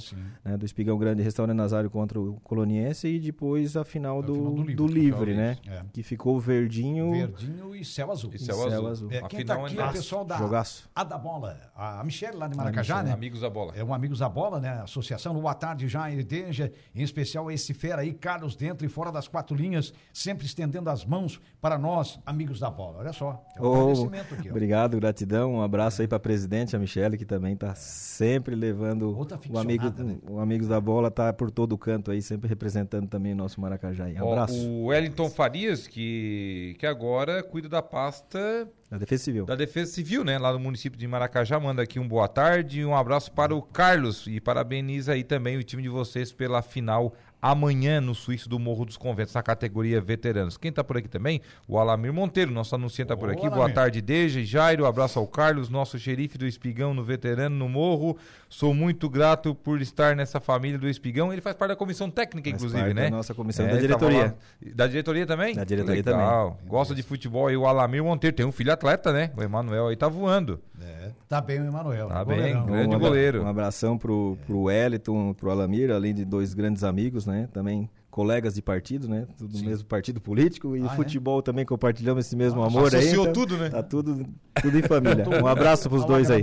né, 0.44 0.56
do 0.56 0.64
Espigão 0.64 0.96
Grande 0.96 1.22
Restaurante 1.22 1.56
Nazário 1.56 1.90
contra 1.90 2.20
o 2.20 2.34
Coloniense 2.44 3.08
e 3.08 3.18
depois 3.18 3.76
a 3.76 3.84
final, 3.84 4.20
A 4.20 4.22
do, 4.22 4.34
final 4.34 4.50
do 4.52 4.74
do, 4.74 4.86
Livre, 4.86 5.00
livre, 5.00 5.30
que 5.32 5.36
né? 5.36 5.56
É. 5.66 5.82
Que 5.92 6.02
ficou 6.02 6.38
verdinho 6.38 7.10
Verdinho 7.10 7.74
e 7.74 7.84
céu 7.84 8.12
azul. 8.12 8.30
E 8.32 8.36
e 8.36 8.38
céu 8.38 8.54
céu 8.54 8.66
azul. 8.68 8.86
azul. 8.88 9.08
É, 9.10 9.18
A 9.18 9.28
quem 9.28 9.44
tá 9.44 9.54
final 9.54 9.66
aqui 9.66 9.74
é 9.76 9.78
é 9.78 9.82
o 9.82 9.86
massa. 9.86 9.98
pessoal 9.98 10.24
da 10.24 10.36
Jogaço. 10.38 10.88
A 10.94 11.02
da 11.04 11.18
Bola, 11.18 11.60
a 11.74 12.02
Michelle 12.04 12.36
lá 12.36 12.46
de 12.46 12.56
Maracajá, 12.56 13.02
né? 13.02 13.12
Amigos 13.12 13.40
da 13.40 13.50
bola. 13.50 13.72
É 13.74 13.82
um 13.82 13.92
Amigos 13.92 14.20
da 14.20 14.28
Bola, 14.28 14.60
né? 14.60 14.80
Associação 14.82 15.34
Boa 15.34 15.54
Tarde 15.54 15.88
Jair 15.88 16.24
Deja, 16.24 16.70
em 16.94 17.02
especial 17.02 17.50
esse 17.50 17.74
fera 17.74 18.02
aí, 18.02 18.12
Carlos, 18.12 18.54
dentro 18.54 18.86
e 18.86 18.88
fora 18.88 19.10
das 19.10 19.26
quatro 19.26 19.56
linhas, 19.56 19.92
sempre 20.12 20.46
estendendo 20.46 20.88
as 20.88 21.04
mãos 21.04 21.40
para 21.60 21.76
nós, 21.76 22.18
Amigos 22.24 22.60
da 22.60 22.70
Bola. 22.70 22.98
Olha 22.98 23.12
só, 23.12 23.44
é 23.56 23.60
um 23.60 23.64
Ô, 23.66 23.72
agradecimento 23.82 24.34
aqui, 24.34 24.48
ó. 24.48 24.50
obrigado, 24.52 24.96
gratidão. 24.96 25.54
Um 25.54 25.62
abraço 25.62 26.00
aí 26.02 26.06
pra 26.08 26.18
presidente, 26.20 26.76
a 26.76 26.78
Que 27.16 27.24
também 27.24 27.56
tá 27.56 27.74
sempre 27.74 28.54
levando 28.54 29.16
Outra 29.16 29.38
o 29.48 29.58
amigo, 29.58 29.84
né? 30.02 30.16
o 30.28 30.38
Amigos 30.38 30.68
da 30.68 30.80
Bola, 30.80 31.10
tá 31.10 31.32
por 31.32 31.50
todo 31.50 31.72
o 31.72 31.78
canto 31.78 32.10
aí, 32.10 32.20
sempre 32.20 32.48
representando 32.48 33.08
também 33.08 33.32
o 33.32 33.36
nosso 33.36 33.60
Maracajá. 33.60 34.06
Um 34.06 34.22
Ó, 34.22 34.32
abraço. 34.32 34.54
o 34.68 34.86
Wellington 34.86 35.30
Farias, 35.30 35.86
que, 35.86 36.76
que 36.78 36.86
agora 36.86 37.42
cuida 37.42 37.68
da 37.68 37.80
pasta 37.82 38.68
Da 38.90 38.98
Defesa 38.98 39.24
Civil. 39.24 39.44
da 39.46 39.54
Defesa 39.54 39.92
Civil, 39.92 40.24
né? 40.24 40.38
Lá 40.38 40.52
no 40.52 40.58
município 40.58 40.98
de 40.98 41.06
Maracajá. 41.06 41.58
Manda 41.58 41.82
aqui 41.82 41.98
um 41.98 42.06
boa 42.08 42.28
tarde 42.28 42.80
e 42.80 42.84
um 42.84 42.94
abraço 42.96 43.32
para 43.32 43.54
o 43.54 43.62
Carlos. 43.62 44.26
E 44.26 44.40
parabeniza 44.40 45.12
aí 45.12 45.24
também 45.24 45.56
o 45.56 45.62
time 45.62 45.82
de 45.82 45.88
vocês 45.88 46.32
pela 46.32 46.62
final 46.62 47.14
amanhã 47.40 48.00
no 48.00 48.14
Suíço 48.14 48.48
do 48.48 48.58
Morro 48.58 48.84
dos 48.84 48.96
Conventos, 48.96 49.32
na 49.34 49.42
categoria 49.42 50.00
veteranos. 50.00 50.56
Quem 50.56 50.72
tá 50.72 50.82
por 50.82 50.96
aqui 50.96 51.08
também? 51.08 51.40
O 51.66 51.78
Alamir 51.78 52.12
Monteiro, 52.12 52.50
nosso 52.50 52.74
anunciante 52.74 53.08
tá 53.08 53.16
por 53.16 53.30
aqui. 53.30 53.42
Boa 53.42 53.54
Alamir. 53.56 53.74
tarde, 53.74 54.00
Deja 54.02 54.40
e 54.40 54.44
Jairo. 54.44 54.86
Abraço 54.86 55.18
ao 55.18 55.26
Carlos, 55.26 55.68
nosso 55.68 55.98
xerife 55.98 56.36
do 56.36 56.46
Espigão 56.46 56.92
no 56.92 57.04
veterano 57.04 57.54
no 57.56 57.68
Morro. 57.68 58.16
Sou 58.48 58.72
muito 58.74 59.08
grato 59.08 59.54
por 59.54 59.80
estar 59.80 60.16
nessa 60.16 60.40
família 60.40 60.78
do 60.78 60.88
Espigão. 60.88 61.32
Ele 61.32 61.40
faz 61.42 61.54
parte 61.54 61.70
da 61.70 61.76
comissão 61.76 62.10
técnica, 62.10 62.48
Faz 62.50 62.60
inclusive, 62.62 62.80
parte 62.82 62.94
né? 62.94 63.10
da 63.10 63.16
nossa 63.16 63.34
comissão 63.34 63.66
da 63.66 63.72
ele 63.72 63.86
tava 63.88 64.06
diretoria. 64.06 64.34
lá- 64.64 64.72
Da 64.74 64.86
diretoria 64.86 65.26
também? 65.26 65.54
Da 65.54 65.64
diretoria 65.64 66.02
Legal. 66.02 66.58
Gosta 66.66 66.94
de 66.94 67.02
futebol 67.02 67.46
aí, 67.48 67.56
o 67.56 67.66
Alamir 67.66 68.02
Monteiro. 68.02 68.34
Tem 68.36 68.46
um 68.46 68.52
filho 68.52 68.72
atleta, 68.72 69.12
né? 69.12 69.30
O 69.36 69.42
Emanuel 69.42 69.88
aí 69.88 69.96
tá 69.96 70.08
voando. 70.08 70.60
É, 70.80 71.10
tá 71.28 71.40
bem 71.40 71.60
o 71.60 71.64
Emanuel. 71.66 72.08
Tá 72.08 72.24
bem, 72.24 72.36
Goleirão. 72.36 72.66
grande 72.66 72.96
um, 72.96 72.98
goleiro. 72.98 73.42
Um 73.42 73.48
abração 73.48 73.98
pro, 73.98 74.38
pro 74.46 74.62
Wellington, 74.62 75.34
pro 75.34 75.50
Alamir, 75.50 75.90
além 75.90 76.14
de 76.14 76.24
dois 76.24 76.54
grandes 76.54 76.84
amigos, 76.84 77.26
né? 77.28 77.48
Também 77.52 77.88
colegas 78.10 78.54
de 78.54 78.62
partido, 78.62 79.06
né? 79.08 79.26
Tudo 79.36 79.56
do 79.58 79.64
mesmo 79.64 79.86
partido 79.86 80.20
político 80.20 80.74
e 80.76 80.82
Ah, 80.82 80.86
é? 80.92 80.96
futebol 80.96 81.40
também 81.40 81.64
compartilhamos 81.64 82.26
esse 82.26 82.34
mesmo 82.34 82.60
amor 82.62 82.92
aí. 82.92 83.10
então 83.10 83.32
tudo, 83.32 83.56
né? 83.56 83.68
Tá 83.68 83.82
tudo, 83.82 84.26
tudo 84.60 84.76
em 84.78 84.82
família. 84.82 85.24
Um 85.40 85.46
abraço 85.46 85.88
pros 85.88 86.02
Fala 86.02 86.14
dois 86.14 86.30
aí. 86.30 86.42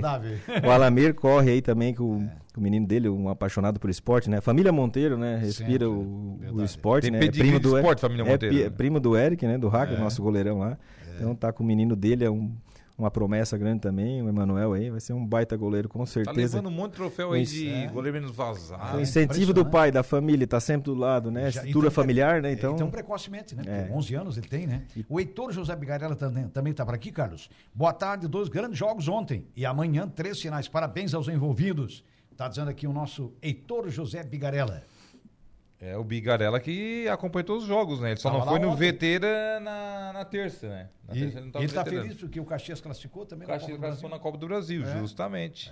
O 0.65 0.69
Alamir 0.69 1.13
corre 1.15 1.51
aí 1.51 1.61
também 1.61 1.93
com, 1.93 2.29
com 2.53 2.61
o 2.61 2.63
menino 2.63 2.87
dele, 2.87 3.09
um 3.09 3.27
apaixonado 3.27 3.77
por 3.79 3.89
esporte, 3.89 4.29
né? 4.29 4.39
Família 4.39 4.71
Monteiro, 4.71 5.17
né? 5.17 5.37
Respira 5.37 5.89
o, 5.89 6.39
o 6.53 6.63
esporte, 6.63 7.03
Tem 7.05 7.11
né? 7.11 7.19
pedigree 7.19 7.59
de 7.59 7.67
E- 7.67 7.75
esporte, 7.75 7.99
família 7.99 8.23
é 8.23 8.29
Monteiro, 8.31 8.55
né? 8.55 8.69
primo 8.69 8.99
do 8.99 9.17
Eric, 9.17 9.45
né? 9.45 9.57
Do 9.57 9.67
Hacker, 9.67 9.97
É. 9.97 9.99
nosso 9.99 10.21
goleirão 10.21 10.59
lá. 10.59 10.77
Então 11.17 11.35
tá 11.35 11.51
com 11.51 11.63
o 11.63 11.67
menino 11.67 11.95
dele, 11.95 12.23
é 12.23 12.29
um, 12.31 12.51
uma 12.97 13.11
promessa 13.11 13.57
grande 13.57 13.81
também, 13.81 14.21
o 14.21 14.29
Emanuel 14.29 14.73
aí. 14.73 14.89
Vai 14.89 14.99
ser 14.99 15.13
um 15.13 15.25
baita 15.25 15.55
goleiro, 15.57 15.89
com 15.89 15.99
Tá 15.99 16.05
certeza. 16.05 16.57
levando 16.57 16.67
um 16.67 16.75
monte 16.75 16.91
de 16.91 16.97
troféu 16.97 17.33
aí 17.33 17.45
de 17.45 17.67
É. 17.69 17.87
goleiro 17.87 18.19
menos 18.19 18.35
vazado. 18.35 18.95
o 18.97 18.99
é 18.99 19.03
incentivo 19.03 19.53
do 19.53 19.65
pai, 19.65 19.91
da 19.91 20.01
família, 20.03 20.47
tá 20.47 20.59
sempre 20.59 20.85
do 20.85 20.93
lado, 20.95 21.29
né? 21.29 21.51
Já- 21.51 21.61
Estrutura 21.61 21.87
então, 21.87 21.91
familiar, 21.91 22.41
né? 22.41 22.49
é, 22.49 22.53
Então, 22.53 22.75
Então, 22.75 22.89
precocemente, 22.89 23.55
né? 23.55 23.63
É. 23.89 23.93
11 23.93 24.15
anos 24.15 24.37
ele 24.37 24.47
tem, 24.47 24.65
né? 24.65 24.83
O 25.09 25.19
Heitor 25.19 25.51
José 25.51 25.75
Bigarella 25.75 26.15
também, 26.15 26.47
também 26.47 26.73
tá 26.73 26.85
por 26.85 26.95
aqui, 26.95 27.11
Carlos. 27.11 27.49
Boa 27.73 27.91
tarde, 27.93 28.27
dois 28.27 28.47
grandes 28.47 28.77
jogos 28.77 29.07
ontem 29.07 29.45
e 29.55 29.65
amanhã 29.65 30.07
três 30.07 30.39
finais. 30.41 30.67
Parabéns 30.67 31.13
aos 31.13 31.27
envolvidos. 31.27 32.03
Tá 32.37 32.47
dizendo 32.49 32.69
aqui 32.69 32.85
o 32.85 32.91
nosso 32.91 33.33
Heitor 33.41 33.89
José 33.89 34.21
Bigarella. 34.23 34.83
É 35.79 35.97
o 35.97 36.03
Bigarella 36.03 36.59
que 36.59 37.07
acompanhou 37.09 37.45
todos 37.45 37.63
os 37.63 37.67
jogos, 37.69 37.99
né? 37.99 38.11
Ele 38.11 38.19
só 38.19 38.29
Tava 38.31 38.43
não 38.45 38.51
foi 38.51 38.59
no 38.59 38.69
ontem. 38.71 38.91
VT 38.93 39.19
na, 39.61 40.13
na 40.13 40.25
terça, 40.25 40.69
né? 40.69 40.89
Na 41.07 41.15
E 41.15 41.19
terça 41.19 41.37
ele, 41.37 41.45
não 41.45 41.51
tava 41.51 41.67
tá 41.67 41.83
veterano. 41.83 42.03
feliz 42.07 42.17
porque 42.21 42.39
o 42.39 42.45
Caxias 42.45 42.79
classificou 42.81 43.25
também 43.25 43.45
O 43.45 43.49
Caxias 43.49 43.71
na 43.71 43.77
Copa 43.77 43.81
do 43.81 43.87
classificou 43.87 44.09
na. 44.09 44.19
Copa 44.19 44.37
do 44.37 44.47
Brasil, 44.47 44.83
É. 44.83 44.99
justamente. 44.99 45.71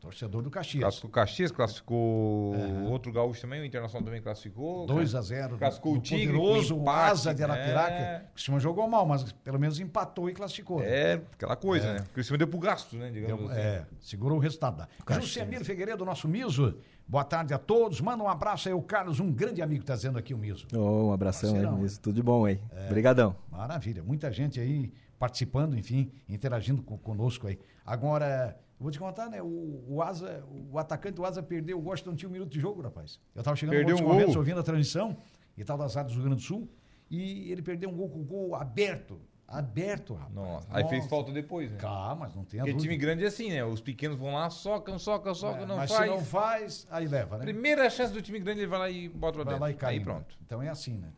Torcedor 0.00 0.42
do 0.42 0.50
Caxias. 0.50 0.82
Classificou 0.82 1.08
o 1.10 1.12
Caxias, 1.12 1.50
classificou 1.50 2.54
outro 2.88 3.12
gaúcho 3.12 3.40
também, 3.40 3.60
o 3.60 3.64
Internacional 3.64 4.04
também 4.04 4.22
classificou. 4.22 4.86
2 4.86 5.14
a 5.14 5.20
0 5.20 5.58
Classificou 5.58 5.94
o 5.94 6.00
Tigre, 6.00 6.26
poderoso 6.36 6.76
o 6.76 6.82
empate, 6.82 7.10
Asa 7.10 7.34
de 7.34 7.42
Arapiraca. 7.42 7.92
é. 7.94 8.24
O 8.30 8.34
Criciúma 8.34 8.60
jogou 8.60 8.88
mal, 8.88 9.04
mas 9.06 9.32
pelo 9.32 9.58
menos 9.58 9.80
empatou 9.80 10.30
e 10.30 10.32
classificou. 10.32 10.80
É, 10.82 11.14
aquela 11.32 11.56
coisa, 11.56 11.94
né? 11.94 12.00
Porque 12.12 12.32
o 12.32 12.38
deu 12.38 12.46
pro 12.46 12.58
gasto, 12.58 12.96
né? 12.96 13.10
Digamos 13.10 13.40
Deu- 13.46 13.50
assim. 13.50 13.60
é, 13.60 13.86
segurou 14.00 14.38
o 14.38 14.40
resultado. 14.40 14.86
Jusemir 15.10 15.64
Figueiredo, 15.64 16.04
nosso 16.04 16.28
Miso. 16.28 16.76
Boa 17.06 17.24
tarde 17.24 17.52
a 17.54 17.58
todos. 17.58 18.00
Manda 18.00 18.22
um 18.22 18.28
abraço 18.28 18.68
aí, 18.68 18.74
o 18.74 18.82
Carlos, 18.82 19.18
um 19.18 19.32
grande 19.32 19.62
amigo, 19.62 19.82
tá 19.84 19.94
dizendo 19.94 20.18
aqui 20.18 20.32
o 20.34 20.38
Miso. 20.38 20.66
oh, 20.74 21.08
um 21.08 21.12
abração 21.12 21.50
Parceirão, 21.52 21.78
aí, 21.78 21.84
isso, 21.86 22.00
tudo 22.00 22.14
de 22.16 22.22
bom 22.22 22.44
aí. 22.44 22.60
Obrigadão. 22.86 23.34
Maravilha, 23.50 24.02
muita 24.02 24.30
gente 24.30 24.60
aí 24.60 24.92
participando, 25.18 25.76
enfim, 25.76 26.12
interagindo 26.28 26.82
com- 26.82 26.96
conosco 26.98 27.46
aí. 27.48 27.58
Agora, 27.84 28.56
vou 28.80 28.90
te 28.90 28.98
contar, 28.98 29.28
né? 29.28 29.42
O, 29.42 29.84
o 29.88 30.02
Asa, 30.02 30.44
o 30.70 30.78
atacante 30.78 31.14
do 31.16 31.24
Asa 31.24 31.42
perdeu 31.42 31.78
o 31.78 31.84
Washington, 31.84 32.14
tinha 32.14 32.28
um 32.28 32.32
minuto 32.32 32.50
de 32.50 32.60
jogo, 32.60 32.80
rapaz. 32.82 33.20
Eu 33.34 33.42
tava 33.42 33.56
chegando 33.56 33.74
Perdeu 33.76 33.96
no 33.96 34.02
um 34.02 34.16
gol. 34.18 34.36
ouvindo 34.36 34.60
a 34.60 34.62
transmissão, 34.62 35.16
e 35.56 35.64
tal 35.64 35.76
das 35.78 35.96
áreas 35.96 36.12
do 36.12 36.16
Rio 36.16 36.24
Grande 36.28 36.42
do 36.42 36.46
Sul, 36.46 36.68
e 37.10 37.50
ele 37.50 37.62
perdeu 37.62 37.88
um 37.90 37.94
gol 37.96 38.08
com 38.08 38.20
o 38.20 38.24
gol 38.24 38.54
aberto. 38.54 39.20
Aberto, 39.50 40.12
rapaz. 40.12 40.34
Nossa. 40.34 40.68
Aí 40.70 40.86
fez 40.88 41.06
falta 41.06 41.32
depois, 41.32 41.70
né? 41.72 41.78
Calma, 41.78 42.26
mas 42.26 42.36
não 42.36 42.44
tem 42.44 42.60
a 42.60 42.64
Porque 42.64 42.74
dúvida. 42.74 42.92
time 42.92 42.96
grande 43.00 43.24
é 43.24 43.28
assim, 43.28 43.48
né? 43.50 43.64
Os 43.64 43.80
pequenos 43.80 44.18
vão 44.18 44.34
lá, 44.34 44.50
socam, 44.50 44.98
socam, 44.98 45.34
socam, 45.34 45.62
É, 45.62 45.66
não 45.66 45.76
mas 45.78 45.90
faz. 45.90 46.02
se 46.10 46.16
não 46.16 46.22
faz, 46.22 46.86
aí 46.90 47.06
leva, 47.08 47.38
né? 47.38 47.44
Primeira 47.44 47.88
chance 47.88 48.12
do 48.12 48.20
time 48.20 48.38
grande, 48.40 48.60
ele 48.60 48.66
vai 48.66 48.78
lá 48.78 48.90
e 48.90 49.08
bota 49.08 49.36
pra 49.36 49.44
Vai 49.44 49.52
dentro. 49.54 49.60
lá 49.62 49.70
e 49.70 49.74
cai. 49.74 49.94
Aí 49.94 50.00
pronto. 50.00 50.36
Então 50.44 50.60
é 50.62 50.68
assim, 50.68 50.98
né? 50.98 51.08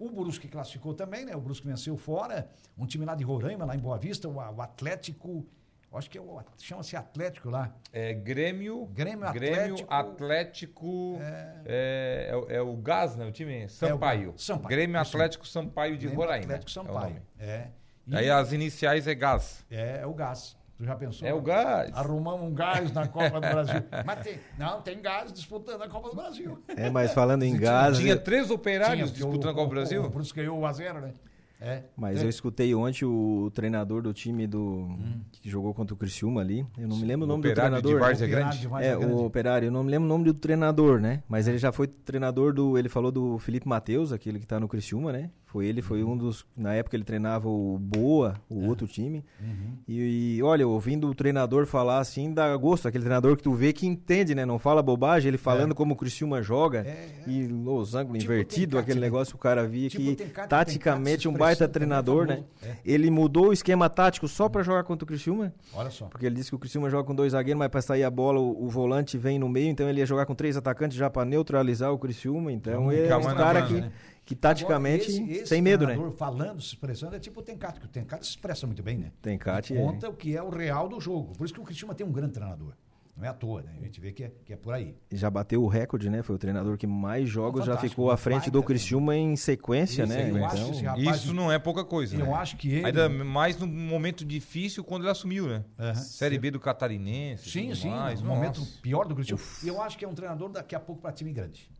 O 0.00 0.10
Brusque 0.10 0.48
classificou 0.48 0.94
também, 0.94 1.24
né? 1.24 1.36
O 1.36 1.40
Brusque 1.40 1.64
venceu 1.66 1.96
fora. 1.96 2.50
Um 2.76 2.86
time 2.86 3.04
lá 3.04 3.14
de 3.14 3.22
Roraima, 3.22 3.64
lá 3.64 3.76
em 3.76 3.78
Boa 3.78 3.96
Vista, 3.96 4.28
o, 4.28 4.34
o 4.34 4.60
Atlético. 4.60 5.46
Acho 5.92 6.10
que 6.10 6.18
é 6.18 6.20
o. 6.20 6.40
Chama-se 6.58 6.94
Atlético 6.94 7.48
lá. 7.48 7.74
É 7.90 8.12
Grêmio. 8.12 8.84
Grêmio, 8.92 9.32
Grêmio, 9.32 9.86
Atlético- 9.88 9.94
Atlético. 9.94 11.18
É, 11.64 12.28
é, 12.30 12.36
o- 12.36 12.50
é 12.50 12.60
o 12.60 12.76
Gás, 12.76 13.16
né? 13.16 13.24
O 13.24 13.32
time 13.32 13.66
Sampaio. 13.68 14.34
Sampaio, 14.36 14.68
Grêmio 14.68 15.00
isso 15.00 15.16
Atlético 15.16 15.46
Sampaio 15.46 15.92
de 15.96 16.06
Grêmio, 16.06 16.16
Roraima. 16.18 16.44
Atlético 16.44 16.68
é 16.68 16.70
o 16.70 16.74
Sampaio. 16.86 17.22
É. 17.38 17.66
E 18.08 18.14
Aí 18.16 18.30
as 18.30 18.52
iniciais 18.52 19.06
é 19.08 19.14
Gás. 19.14 19.64
é, 19.70 20.00
é 20.02 20.06
o 20.06 20.12
gás. 20.14 20.56
Tu 20.76 20.84
já 20.84 20.94
pensou? 20.94 21.26
É 21.26 21.32
o 21.32 21.40
gás. 21.40 21.90
Arrumamos 21.96 22.46
um 22.46 22.52
gás 22.54 22.92
na 22.92 23.08
Copa 23.08 23.40
do 23.40 23.48
Brasil. 23.48 23.82
Mas 24.04 24.20
tem. 24.20 24.38
Não, 24.58 24.82
tem 24.82 25.00
gás 25.00 25.32
disputando 25.32 25.80
a 25.80 25.88
Copa 25.88 26.10
do 26.10 26.16
Brasil. 26.16 26.62
É, 26.76 26.90
mas 26.90 27.14
falando 27.14 27.42
em 27.44 27.56
gás, 27.56 27.96
Tinha 27.96 28.12
eu- 28.12 28.22
três 28.22 28.50
operários 28.50 29.10
Tinha, 29.10 29.26
disputando 29.26 29.50
a 29.52 29.54
Copa 29.54 29.64
do 29.68 29.70
O, 29.72 29.74
Brasil? 29.74 30.04
o 30.04 30.10
Brusque 30.10 30.38
ganhou 30.38 30.60
1x0, 30.60 31.00
né? 31.00 31.14
É. 31.60 31.82
mas 31.96 32.20
É. 32.20 32.24
eu 32.24 32.28
escutei 32.28 32.74
ontem 32.74 33.04
o 33.04 33.50
treinador 33.54 34.02
do 34.02 34.12
time 34.12 34.46
do 34.46 34.60
Hum. 34.60 35.20
que 35.32 35.48
jogou 35.48 35.72
contra 35.72 35.94
o 35.94 35.96
Criciúma 35.96 36.40
ali. 36.42 36.66
Eu 36.78 36.86
não 36.86 36.96
me 36.98 37.04
lembro 37.06 37.24
o 37.24 37.28
nome 37.28 37.42
do 37.44 37.48
de 37.48 37.54
treinador. 37.54 37.98
Várzea 37.98 38.28
Grande? 38.28 38.58
de 38.60 38.66
Várzea 38.66 38.90
É, 38.92 38.96
Grande. 38.96 39.12
o 39.14 39.24
operário, 39.24 39.66
eu 39.66 39.72
não 39.72 39.82
me 39.82 39.90
lembro 39.90 40.04
o 40.06 40.08
nome 40.08 40.24
do 40.24 40.34
treinador, 40.34 41.00
né? 41.00 41.22
Mas 41.28 41.48
ele 41.48 41.56
já 41.58 41.72
foi 41.72 41.86
treinador 41.86 42.52
do. 42.52 42.76
Ele 42.76 42.88
falou 42.88 43.10
do 43.10 43.38
Felipe 43.38 43.66
Matheus, 43.66 44.12
aquele 44.12 44.38
que 44.38 44.46
tá 44.46 44.60
no 44.60 44.68
Criciúma, 44.68 45.12
né? 45.12 45.30
Foi 45.56 45.64
ele, 45.64 45.80
foi 45.80 46.04
um 46.04 46.14
dos. 46.14 46.44
Na 46.54 46.74
época 46.74 46.94
ele 46.98 47.02
treinava 47.04 47.48
o 47.48 47.78
Boa, 47.80 48.34
o 48.46 48.62
É. 48.64 48.68
outro 48.68 48.86
time. 48.86 49.24
Uhum. 49.40 49.72
E, 49.88 50.36
e, 50.36 50.42
olha, 50.42 50.68
ouvindo 50.68 51.08
o 51.08 51.14
treinador 51.14 51.64
falar 51.64 51.98
assim, 51.98 52.34
dá 52.34 52.54
gosto. 52.58 52.86
Aquele 52.86 53.04
treinador 53.04 53.38
que 53.38 53.42
tu 53.42 53.54
vê 53.54 53.72
que 53.72 53.86
entende, 53.86 54.34
né? 54.34 54.44
Não 54.44 54.58
fala 54.58 54.82
bobagem, 54.82 55.28
ele 55.28 55.38
falando 55.38 55.74
como 55.74 55.94
o 55.94 55.96
Criciúma 55.96 56.42
joga. 56.42 56.80
É, 56.80 56.90
é. 56.90 57.08
E 57.26 57.48
losango 57.48 58.12
Tipo 58.18 58.24
invertido, 58.34 58.78
aquele 58.78 59.00
né? 59.00 59.06
negócio 59.06 59.32
que 59.32 59.36
o 59.36 59.40
cara 59.40 59.66
via 59.66 59.88
Tipo 59.88 60.04
que 60.04 60.16
Tencate, 60.16 60.48
taticamente 60.50 61.22
Tencate, 61.22 61.28
um 61.28 61.32
baita 61.32 61.66
também 61.66 61.72
treinador, 61.72 62.26
né? 62.26 62.44
É. 62.62 62.74
Ele 62.84 63.10
mudou 63.10 63.48
o 63.48 63.52
esquema 63.54 63.88
tático 63.88 64.28
só 64.28 64.50
pra 64.50 64.62
jogar 64.62 64.84
contra 64.84 65.04
o 65.04 65.06
Criciúma. 65.06 65.54
Olha 65.72 65.88
só. 65.88 66.04
Porque 66.04 66.26
ele 66.26 66.34
disse 66.34 66.50
que 66.50 66.56
o 66.56 66.58
Criciúma 66.58 66.90
joga 66.90 67.04
com 67.04 67.14
dois 67.14 67.32
zagueiros, 67.32 67.58
mas 67.58 67.68
para 67.70 67.80
sair 67.80 68.04
a 68.04 68.10
bola 68.10 68.38
o, 68.38 68.66
o 68.66 68.68
volante 68.68 69.16
vem 69.16 69.38
no 69.38 69.48
meio, 69.48 69.70
então 69.70 69.88
ele 69.88 70.00
ia 70.00 70.06
jogar 70.06 70.26
com 70.26 70.34
três 70.34 70.54
atacantes 70.54 70.98
já 70.98 71.08
para 71.08 71.24
neutralizar 71.24 71.90
o 71.94 71.98
Criciúma. 71.98 72.52
Então 72.52 72.92
ele 72.92 73.08
é 73.08 73.16
um 73.16 73.22
cara 73.22 73.60
mano, 73.60 73.74
que, 73.74 73.80
né? 73.80 73.92
Que 74.26 74.34
taticamente 74.34 75.04
Agora, 75.10 75.22
esse- 75.22 75.32
esse 75.38 75.46
sem 75.46 75.62
medo, 75.62 75.86
né? 75.86 75.94
treinador 75.94 76.16
falando, 76.18 76.60
se 76.60 76.68
expressando, 76.68 77.16
é 77.16 77.18
tipo 77.18 77.40
o 77.40 77.42
Tencate, 77.42 77.80
que 77.80 77.86
o 77.86 77.88
Tencate 77.88 78.24
se 78.26 78.30
expressa 78.32 78.66
muito 78.66 78.82
bem, 78.82 78.98
né? 78.98 79.12
Ele 79.24 79.80
é. 79.80 79.82
Conta 79.82 80.10
o 80.10 80.12
que 80.14 80.36
é 80.36 80.42
o 80.42 80.50
real 80.50 80.88
do 80.88 81.00
jogo. 81.00 81.32
Por 81.38 81.44
isso 81.44 81.54
que 81.54 81.60
o 81.60 81.64
Cristiano 81.64 81.94
tem 81.94 82.04
um 82.06 82.12
grande 82.12 82.32
treinador. 82.34 82.72
Não 83.16 83.24
é 83.24 83.28
à 83.28 83.32
toa, 83.32 83.62
né? 83.62 83.72
A 83.80 83.82
gente 83.84 83.98
vê 83.98 84.12
que 84.12 84.24
é, 84.24 84.32
que 84.44 84.52
é 84.52 84.56
por 84.58 84.74
aí. 84.74 84.94
já 85.10 85.30
bateu 85.30 85.62
o 85.62 85.68
recorde, 85.68 86.10
né? 86.10 86.22
Foi 86.22 86.34
o 86.36 86.38
treinador 86.38 86.76
que 86.76 86.86
mais 86.86 87.26
jogos 87.26 87.64
já 87.64 87.74
ficou 87.78 88.10
à 88.10 88.16
frente 88.18 88.50
do 88.50 88.62
Criciúma 88.62 89.16
em 89.16 89.34
sequência, 89.36 90.02
Isso, 90.02 90.12
né? 90.12 90.28
Então, 90.28 90.42
rapaz- 90.84 91.22
Isso 91.22 91.32
não 91.32 91.50
é 91.50 91.58
pouca 91.58 91.82
coisa, 91.82 92.14
Eu 92.14 92.26
né? 92.26 92.32
acho 92.34 92.58
que 92.58 92.68
ele. 92.70 92.84
Ainda 92.84 93.08
mais 93.08 93.56
no 93.56 93.66
momento 93.66 94.22
difícil 94.22 94.84
quando 94.84 95.04
ele 95.04 95.10
assumiu, 95.12 95.46
né? 95.48 95.64
Série 95.94 96.36
B 96.38 96.50
do 96.50 96.60
Catarinense. 96.60 97.48
Sim, 97.48 97.74
sim, 97.74 97.88
mais. 97.88 98.20
no 98.20 98.28
momento 98.28 98.60
pior 98.82 99.06
do 99.08 99.14
Cristiano. 99.14 99.40
E 99.62 99.68
eu 99.68 99.80
acho 99.80 99.96
que 99.96 100.04
é 100.04 100.08
um 100.08 100.14
treinador 100.14 100.50
daqui 100.50 100.74
a 100.74 100.80
pouco 100.80 101.00
para 101.00 101.10
time 101.12 101.32
grande. 101.32 101.70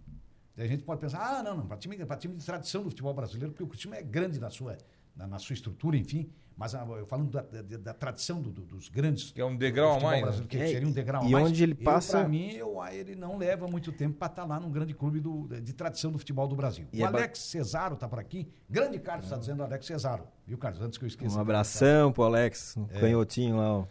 A 0.58 0.66
gente 0.66 0.82
pode 0.84 1.00
pensar, 1.00 1.20
ah, 1.20 1.42
não, 1.42 1.56
não, 1.58 1.66
para 1.66 1.76
time, 1.76 1.96
pra 2.04 2.16
time 2.16 2.34
de 2.34 2.44
tradição 2.44 2.82
do 2.82 2.88
futebol 2.90 3.12
brasileiro, 3.12 3.52
porque 3.52 3.62
o 3.62 3.66
Cristiano 3.66 3.96
é 3.96 4.02
grande 4.02 4.40
na 4.40 4.48
sua, 4.50 4.76
na, 5.14 5.26
na 5.26 5.38
sua 5.38 5.52
estrutura, 5.54 5.96
enfim. 5.96 6.30
Mas 6.58 6.75
ah, 6.75 6.86
eu 6.98 7.04
falando 7.06 7.30
da, 7.30 7.42
da- 7.42 7.76
da 7.76 7.92
tradição 7.92 8.40
do- 8.40 8.50
do- 8.50 8.64
dos 8.64 8.88
grandes. 8.88 9.30
Que 9.30 9.42
é 9.42 9.44
um 9.44 9.54
degrau 9.54 9.98
a 9.98 10.00
mais, 10.00 10.16
né? 10.16 10.22
brasileiro, 10.22 10.48
que 10.48 10.56
É, 10.56 10.66
seria 10.68 10.88
um 10.88 10.90
degrau 10.92 11.22
e 11.25 11.26
a 11.26 11.30
mais. 11.30 11.48
onde 11.48 11.62
ele 11.62 11.75
passa- 11.75 12.20
Para 12.20 12.28
mim, 12.30 12.52
eu, 12.52 12.80
ah, 12.80 12.94
ele 12.94 13.14
não 13.14 13.36
leva 13.36 13.68
muito 13.68 13.92
tempo 13.92 14.16
para 14.16 14.28
estar 14.28 14.44
lá 14.46 14.58
num 14.58 14.70
grande 14.70 14.94
clube 14.94 15.20
do- 15.20 15.46
de 15.60 15.72
tradição 15.75 16.10
do 16.10 16.16
futebol 16.18 16.48
do 16.48 16.56
Brasil. 16.56 16.86
E 16.90 17.02
o 17.02 17.06
é 17.06 17.10
ba- 17.10 17.18
Alex 17.18 17.40
Cesaro 17.40 17.92
está 17.92 18.08
por 18.08 18.18
aqui. 18.18 18.48
Grande 18.70 18.98
Carlos 18.98 19.26
está 19.26 19.36
dizendo 19.36 19.62
Alex 19.62 19.84
Cesaro. 19.84 20.25
Viu, 20.46 20.56
Carlos? 20.56 20.80
Antes 20.80 20.96
que 20.96 21.04
eu 21.04 21.08
esqueça. 21.08 21.36
um 21.36 21.40
abração 21.42 22.10
pro 22.10 22.22
Alex, 22.22 22.75
o 22.78 22.86
canhotinho 22.86 23.58
lá, 23.58 23.72
ó. 23.80 23.86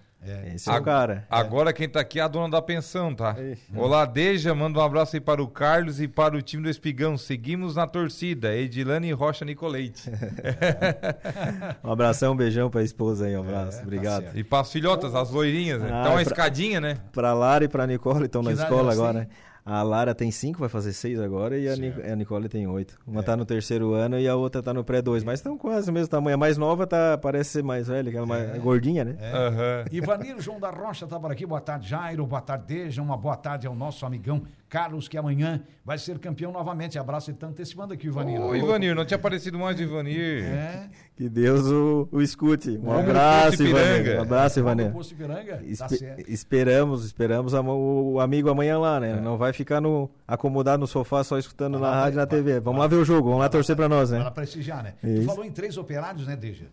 Esse 0.56 0.70
é 0.70 0.74
o 0.74 0.82
cara. 0.82 1.24
Agora 1.30 1.72
quem 1.72 1.88
tá 1.88 2.00
aqui 2.00 2.20
é 2.20 2.24
a 2.24 2.28
dona 2.28 2.50
da 2.50 2.62
pensão, 2.62 3.14
tá? 3.14 3.36
Ei. 3.38 3.58
Olá, 3.76 4.06
Deja, 4.06 4.56
manda 4.56 4.80
um 4.80 4.82
abraço 4.82 5.16
aí 5.16 5.20
para 5.20 5.42
o 5.44 5.48
Carlos 5.48 6.02
e 6.02 6.08
para 6.08 6.36
o 6.36 6.42
time 6.42 6.64
do 6.64 6.70
Espigão. 6.70 7.16
Seguimos 7.16 7.76
na 7.76 7.86
torcida, 7.86 8.56
Edilane 8.56 9.12
Rocha 9.12 9.46
Nicoleite. 9.46 10.10
Um 11.84 11.92
abração, 11.92 12.34
um 12.34 12.36
beijão 12.36 12.70
pra 12.70 12.82
esposa 12.82 13.26
aí, 13.26 13.36
um 13.38 13.46
É, 13.46 13.48
abraço. 13.48 13.78
tá 13.78 13.84
Obrigado. 13.84 14.24
certo. 14.24 14.38
E 14.40 14.44
para 14.44 14.62
as 14.62 14.72
filhotas, 14.72 15.14
as 15.14 15.30
loirinhas, 15.30 15.82
né? 15.82 15.90
Ah, 15.92 16.00
Então 16.00 16.12
uma 16.14 16.14
pra- 16.14 16.22
escadinha, 16.24 16.82
né? 16.82 16.98
Pra 17.12 17.34
Lara 17.34 17.64
e 17.66 17.68
pra 17.68 17.86
Nicole, 17.86 18.26
estão 18.26 18.42
na 18.42 18.52
escola 18.54 18.92
agora, 18.92 19.20
né? 19.20 19.28
A 19.68 19.82
Lara 19.82 20.14
tem 20.14 20.30
cinco, 20.30 20.60
vai 20.60 20.70
fazer 20.70 20.94
seis 20.94 21.20
agora, 21.20 21.58
e 21.58 21.68
a, 21.68 21.76
Ni- 21.76 21.92
a 22.12 22.16
Nicole 22.16 22.48
tem 22.48 22.68
oito. 22.68 23.00
Uma 23.08 23.24
tá 23.24 23.36
no 23.36 23.44
terceiro 23.46 23.94
ano 23.96 24.20
e 24.20 24.28
a 24.28 24.36
outra 24.36 24.62
tá 24.62 24.72
no 24.72 24.84
pré-dois, 24.84 25.24
mas 25.24 25.40
estão 25.40 25.58
quase 25.58 25.90
o 25.90 25.94
mesmo 25.94 26.08
tamanho. 26.08 26.36
A 26.36 26.38
mais 26.38 26.56
nova 26.56 26.86
tá, 26.86 27.18
parece 27.18 27.50
ser 27.50 27.64
mais 27.64 27.88
velha, 27.88 28.12
que 28.12 28.18
é 28.18 28.24
mais 28.24 28.62
gordinha, 28.62 29.04
né? 29.04 29.16
Aham. 29.34 29.86
Ivanir 29.92 30.40
João 30.40 30.60
da 30.60 30.70
Rocha 30.70 31.06
está 31.06 31.20
por 31.20 31.32
aqui. 31.32 31.48
Boa 31.48 31.60
tarde, 31.62 31.90
Jairo. 31.90 32.28
Boa 32.28 32.42
tarde, 32.42 32.66
Deja. 32.68 33.02
Uma 33.02 33.18
boa 33.18 33.36
tarde 33.36 33.66
ao 33.66 33.74
nosso 33.76 34.06
amigão 34.06 34.44
Carlos, 34.68 35.08
que 35.08 35.18
amanhã 35.18 35.62
vai 35.86 35.98
ser 35.98 36.18
campeão 36.20 36.52
novamente. 36.52 36.98
Abraço, 37.00 37.30
ele 37.30 37.38
está 37.38 37.48
antecipando 37.48 37.94
aqui 37.94 38.08
Ivanir. 38.08 38.42
Ô, 38.42 38.56
Ivanir, 38.56 38.96
não 38.96 39.06
tinha 39.06 39.16
aparecido 39.18 39.58
mais 39.60 39.80
o 39.80 39.84
Ivanir. 39.84 40.44
É, 40.44 40.90
Que 41.16 41.30
Deus 41.30 41.66
o, 41.68 42.10
o 42.12 42.22
escute. 42.22 42.72
Um 42.72 42.82
no 42.84 42.98
abraço. 43.00 43.64
Ivanir. 43.64 44.18
Um 44.18 44.22
abraço, 44.22 44.60
Ivanir. 44.60 44.92
tá 44.92 45.88
esperamos, 46.28 47.06
esperamos 47.06 47.54
a- 47.54 47.62
o, 47.62 48.20
amigo 48.20 48.50
amanhã 48.50 48.78
lá, 48.80 48.98
É. 48.98 49.00
né? 49.00 49.22
Não 49.22 49.38
vai 49.38 49.54
ficar 49.54 49.80
no, 49.80 50.10
acomodado 50.28 50.80
no 50.82 50.88
sofá 50.88 51.24
só 51.24 51.38
escutando 51.38 51.80
Vai 51.80 51.82
na 51.90 51.96
lá, 51.96 52.02
rádio 52.04 52.16
e 52.18 52.18
na 52.18 52.26
vai- 52.26 52.38
TV. 52.38 52.60
Vamos 52.60 52.82
lá 52.82 52.88
ver 52.88 52.96
o 52.98 53.06
jogo, 53.06 53.28
vamos 53.30 53.40
lá 53.42 53.50
torcer 53.50 53.76
pra 53.76 53.88
nós, 53.88 54.10
Para 54.10 54.24
né? 54.24 54.30
prestigiar, 54.32 54.84
né? 54.84 54.94
Tu 55.00 55.08
Isso. 55.08 55.26
falou 55.26 55.46
em 55.46 55.52
três 55.52 55.78
operários, 55.78 56.26
né, 56.28 56.36
Deja? 56.36 56.66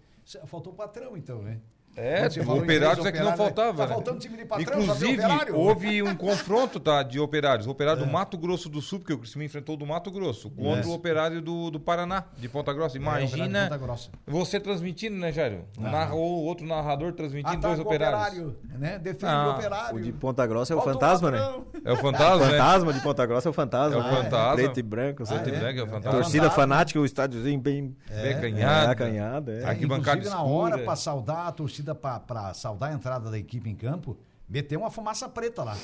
Faltou 0.47 0.73
o 0.73 0.77
patrão, 0.77 1.17
então, 1.17 1.43
né? 1.43 1.59
É, 1.95 2.27
o 2.47 2.53
operários 2.53 3.01
três 3.01 3.07
é 3.07 3.13
que 3.13 3.19
não 3.19 3.33
operários, 3.33 3.37
faltava. 3.37 3.77
Tá 3.77 3.87
né? 3.87 3.93
faltando 3.95 4.19
time 4.19 4.37
de 4.37 4.45
patrão, 4.47 4.65
tem 4.67 4.83
Inclusive, 4.83 5.23
houve 5.53 6.03
um 6.03 6.15
confronto 6.15 6.81
tá, 6.81 7.03
de 7.03 7.21
operários. 7.21 7.67
O 7.67 7.71
operário 7.71 8.05
do 8.05 8.11
Mato 8.11 8.39
Grosso 8.39 8.69
do 8.69 8.81
Sul, 8.81 8.99
porque 9.01 9.13
o 9.13 9.19
Criciúma 9.19 9.45
enfrentou 9.45 9.75
o 9.75 9.79
do 9.79 9.87
Mato 9.87 10.11
Grosso, 10.11 10.51
contra 10.51 10.87
o 10.89 10.93
operário 10.93 11.43
do, 11.43 11.71
do 11.71 11.79
Paraná, 11.79 12.25
de 12.39 12.49
Ponta 12.49 12.73
Grossa. 12.73 12.97
É, 12.97 13.01
Imagina 13.01 13.65
Ponta 13.65 13.77
Grossa. 13.77 14.11
você 14.27 14.59
transmitindo, 14.59 15.17
né, 15.17 15.31
Jairo? 15.33 15.65
Um 15.79 15.83
narra- 15.83 16.15
ou 16.15 16.45
outro 16.45 16.67
narrador 16.67 17.13
transmitindo 17.13 17.61
dois 17.61 17.75
Ataca 17.75 17.83
o 17.83 17.87
operários. 17.87 18.39
operário, 18.49 18.57
né? 18.79 18.99
Defende 18.99 19.33
Ah, 19.33 19.49
o 19.49 19.51
operário. 19.51 19.97
O 19.97 20.01
de 20.03 20.13
Ponta 20.13 20.47
Grossa 20.47 20.73
é 20.73 20.77
o 20.77 20.79
Faltou 20.81 20.95
fantasma, 20.95 21.31
né? 21.31 21.39
patrão. 21.39 21.67
É 21.85 21.93
o 21.93 21.97
fantasma, 21.97 22.37
né? 22.47 22.51
Fantasma 22.59 22.93
de 22.93 23.01
Ponta 23.01 23.27
Grossa 23.27 23.49
é 23.49 23.51
o 23.51 23.53
fantasma. 23.53 23.97
É 23.97 24.01
o 24.01 24.03
né? 24.03 24.23
fantasma. 24.23 24.55
Preto 24.55 24.81
e 24.81 24.83
branco. 24.83 25.23
Ah? 25.25 25.27
Preto 25.27 25.49
e 25.49 25.55
é? 25.55 25.59
branco 25.59 25.79
é 25.79 25.83
o 25.83 25.87
É 25.87 25.89
fantasma. 25.91 26.21
Torcida 26.21 26.51
fanática, 26.51 27.01
o 27.01 27.05
estádiozinho 27.05 27.61
bem 27.61 27.95
Bem 28.09 28.17
é, 28.17 28.33
acanhado. 28.35 28.91
acanhado. 28.93 29.51
É. 29.51 29.63
É, 29.63 29.65
Arquibancada 29.65 30.19
inclusive, 30.19 30.37
na 30.37 30.43
hora, 30.43 30.79
para 30.79 30.97
saudar 30.97 31.49
a 31.49 31.53
torcida, 31.53 31.82
para 31.95 32.55
saudar 32.55 32.91
a 32.91 32.95
entrada 32.95 33.31
da 33.31 33.39
equipe 33.39 33.69
em 33.69 33.75
campo, 33.75 34.17
meteu 34.49 34.81
uma 34.81 34.91
fumaça 34.91 35.29
preta 35.29 35.65
lá. 35.65 35.77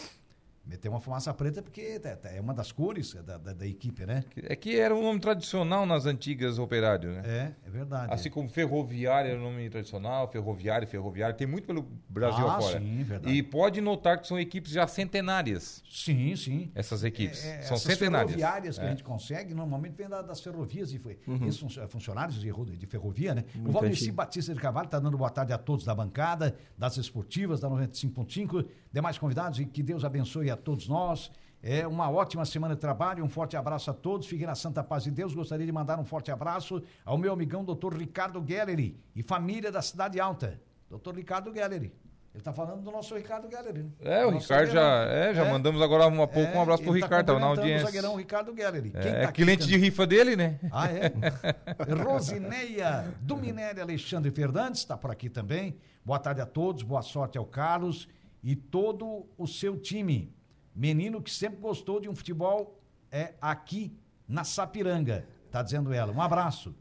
Meteu 0.69 0.93
uma 0.93 1.01
fumaça 1.01 1.33
preta 1.33 1.63
porque 1.63 1.81
é- 2.05 2.37
é 2.37 2.41
uma 2.43 2.53
das 2.53 2.71
cores 2.71 3.15
da, 3.15 3.39
da, 3.39 3.55
da 3.55 3.67
equipe, 3.67 4.05
né? 4.05 4.23
É 4.37 4.55
que 4.55 4.79
era 4.79 4.95
um 4.95 5.03
nome 5.03 5.19
tradicional 5.19 5.87
nas 5.87 6.05
antigas 6.05 6.59
operários, 6.59 7.17
né? 7.17 7.23
É, 7.25 7.55
é 7.67 7.71
verdade. 7.71 8.13
Assim 8.13 8.29
como 8.29 8.51
ferroviária 8.51 9.31
era 9.31 9.39
o 9.39 9.43
nome 9.43 9.71
tradicional, 9.71 10.31
ferroviário, 10.31 10.87
ferroviário, 10.87 11.35
tem 11.35 11.47
muito 11.47 11.67
pelo 11.67 11.89
Brasil 12.07 12.47
Ah, 12.47 12.59
afora. 12.59 12.79
sim, 12.81 13.03
verdade. 13.03 13.35
E 13.35 13.43
pode 13.43 13.81
notar 13.81 14.21
que 14.21 14.29
são 14.29 14.39
equipes 14.39 14.71
já 14.71 14.87
centenárias, 14.87 15.83
Sim, 15.91 16.37
sim. 16.37 16.71
essas 16.75 17.03
equipes. 17.03 17.43
É, 17.47 17.61
é, 17.61 17.63
são 17.63 17.77
essas 17.77 17.83
centenárias. 17.91 18.33
ferroviárias 18.37 18.79
que 18.79 18.85
É. 18.85 18.89
a 18.89 18.91
gente 18.91 19.03
consegue, 19.05 19.55
normalmente 19.55 19.95
vem 19.95 20.07
da- 20.09 20.21
das 20.21 20.41
ferrovias, 20.41 20.93
e 20.93 20.99
foi, 20.99 21.19
Uhum. 21.27 21.47
esses 21.49 21.79
funcionários 21.89 22.39
de, 22.39 22.51
ro- 22.51 22.67
de 22.67 22.87
ferrovia, 22.87 23.35
né? 23.35 23.45
o 23.55 23.59
Muito 23.61 23.73
Valdeci 23.73 24.03
antigo. 24.03 24.17
Batista 24.17 24.53
de 24.53 24.61
Carvalho 24.61 24.85
está 24.85 24.99
dando 25.01 25.17
boa 25.17 25.31
tarde 25.31 25.51
a 25.55 25.57
todos 25.59 25.87
da 25.87 25.95
bancada, 25.95 26.55
das 26.77 26.99
esportivas, 26.99 27.59
da 27.61 27.71
95.5, 27.71 28.67
demais 28.93 29.17
convidados, 29.17 29.59
e 29.61 29.65
que 29.65 29.83
Deus 29.83 30.05
abençoe 30.05 30.51
a 30.51 30.58
todos 30.59 30.89
nós. 30.89 31.31
É 31.61 31.85
uma 31.87 32.09
ótima 32.09 32.45
semana 32.45 32.75
de 32.77 32.81
trabalho, 32.81 33.25
um 33.25 33.29
forte 33.29 33.57
abraço 33.57 33.91
a 33.91 33.95
todos, 33.95 34.29
fiquem 34.29 34.47
na 34.47 34.55
santa 34.55 34.83
paz 34.85 35.03
de 35.05 35.11
Deus. 35.11 35.35
Gostaria 35.35 35.67
de 35.67 35.73
mandar 35.73 35.99
um 35.99 36.05
forte 36.05 36.31
abraço 36.31 36.81
ao 37.05 37.19
meu 37.19 37.33
amigão 37.33 37.65
doutor 37.65 37.95
Ricardo 37.97 38.45
Gelleri 38.47 38.97
e 39.17 39.23
família 39.25 39.73
da 39.73 39.83
Cidade 39.83 40.21
Alta. 40.21 40.61
Doutor 40.89 41.17
Ricardo 41.17 41.53
Gelleri. 41.53 41.93
Ele 42.33 42.41
está 42.43 42.53
falando 42.53 42.83
do 42.83 42.91
nosso 42.93 43.17
Ricardo 43.17 43.51
Gelleri. 43.51 43.83
né? 43.83 43.91
É, 44.01 44.25
o 44.25 44.31
Ricardo 44.31 44.71
já, 44.71 45.03
é, 45.07 45.35
já 45.35 45.45
É. 45.45 45.51
mandamos 45.51 45.83
agora 45.83 46.05
há 46.05 46.27
pouco 46.29 46.57
um 46.57 46.63
abraço 46.63 46.83
pro 46.85 46.93
ele 46.93 47.01
tá 47.01 47.07
Ricardo, 47.07 47.27
tava 47.27 47.41
na 47.41 47.47
audiência. 47.47 47.83
O 47.83 47.87
zagueirão 47.87 48.15
Ricardo 48.15 48.55
Gelleri. 48.55 48.91
Quem 48.91 49.01
É, 49.11 49.23
tá 49.23 49.29
aqui 49.31 49.43
cliente 49.43 49.67
de 49.67 49.77
rifa 49.77 50.07
dele, 50.07 50.37
né? 50.37 50.61
Ah, 50.71 50.87
é? 50.87 51.11
Rosineia 52.05 53.13
do 53.21 53.37
Minério 53.37 53.83
Alexandre 53.83 54.31
Fernandes 54.31 54.81
está 54.83 54.97
por 54.97 55.11
aqui 55.11 55.29
também. 55.29 55.77
Boa 56.05 56.19
tarde 56.21 56.41
a 56.41 56.47
todos, 56.47 56.85
boa 56.85 57.03
sorte 57.03 57.37
ao 57.37 57.45
Carlos 57.45 58.09
e 58.43 58.55
todo 58.55 59.27
o 59.37 59.47
seu 59.47 59.77
time. 59.77 60.33
Menino 60.79 61.21
que 61.21 61.29
sempre 61.31 61.59
gostou 61.59 61.99
de 62.01 62.09
um 62.09 62.15
futebol 62.15 62.79
é 63.11 63.33
aqui 63.43 63.93
na 64.29 64.45
Sapiranga, 64.45 65.27
tá 65.51 65.61
dizendo 65.61 65.93
ela. 65.93 66.13
Um 66.13 66.23
abraço. 66.23 66.73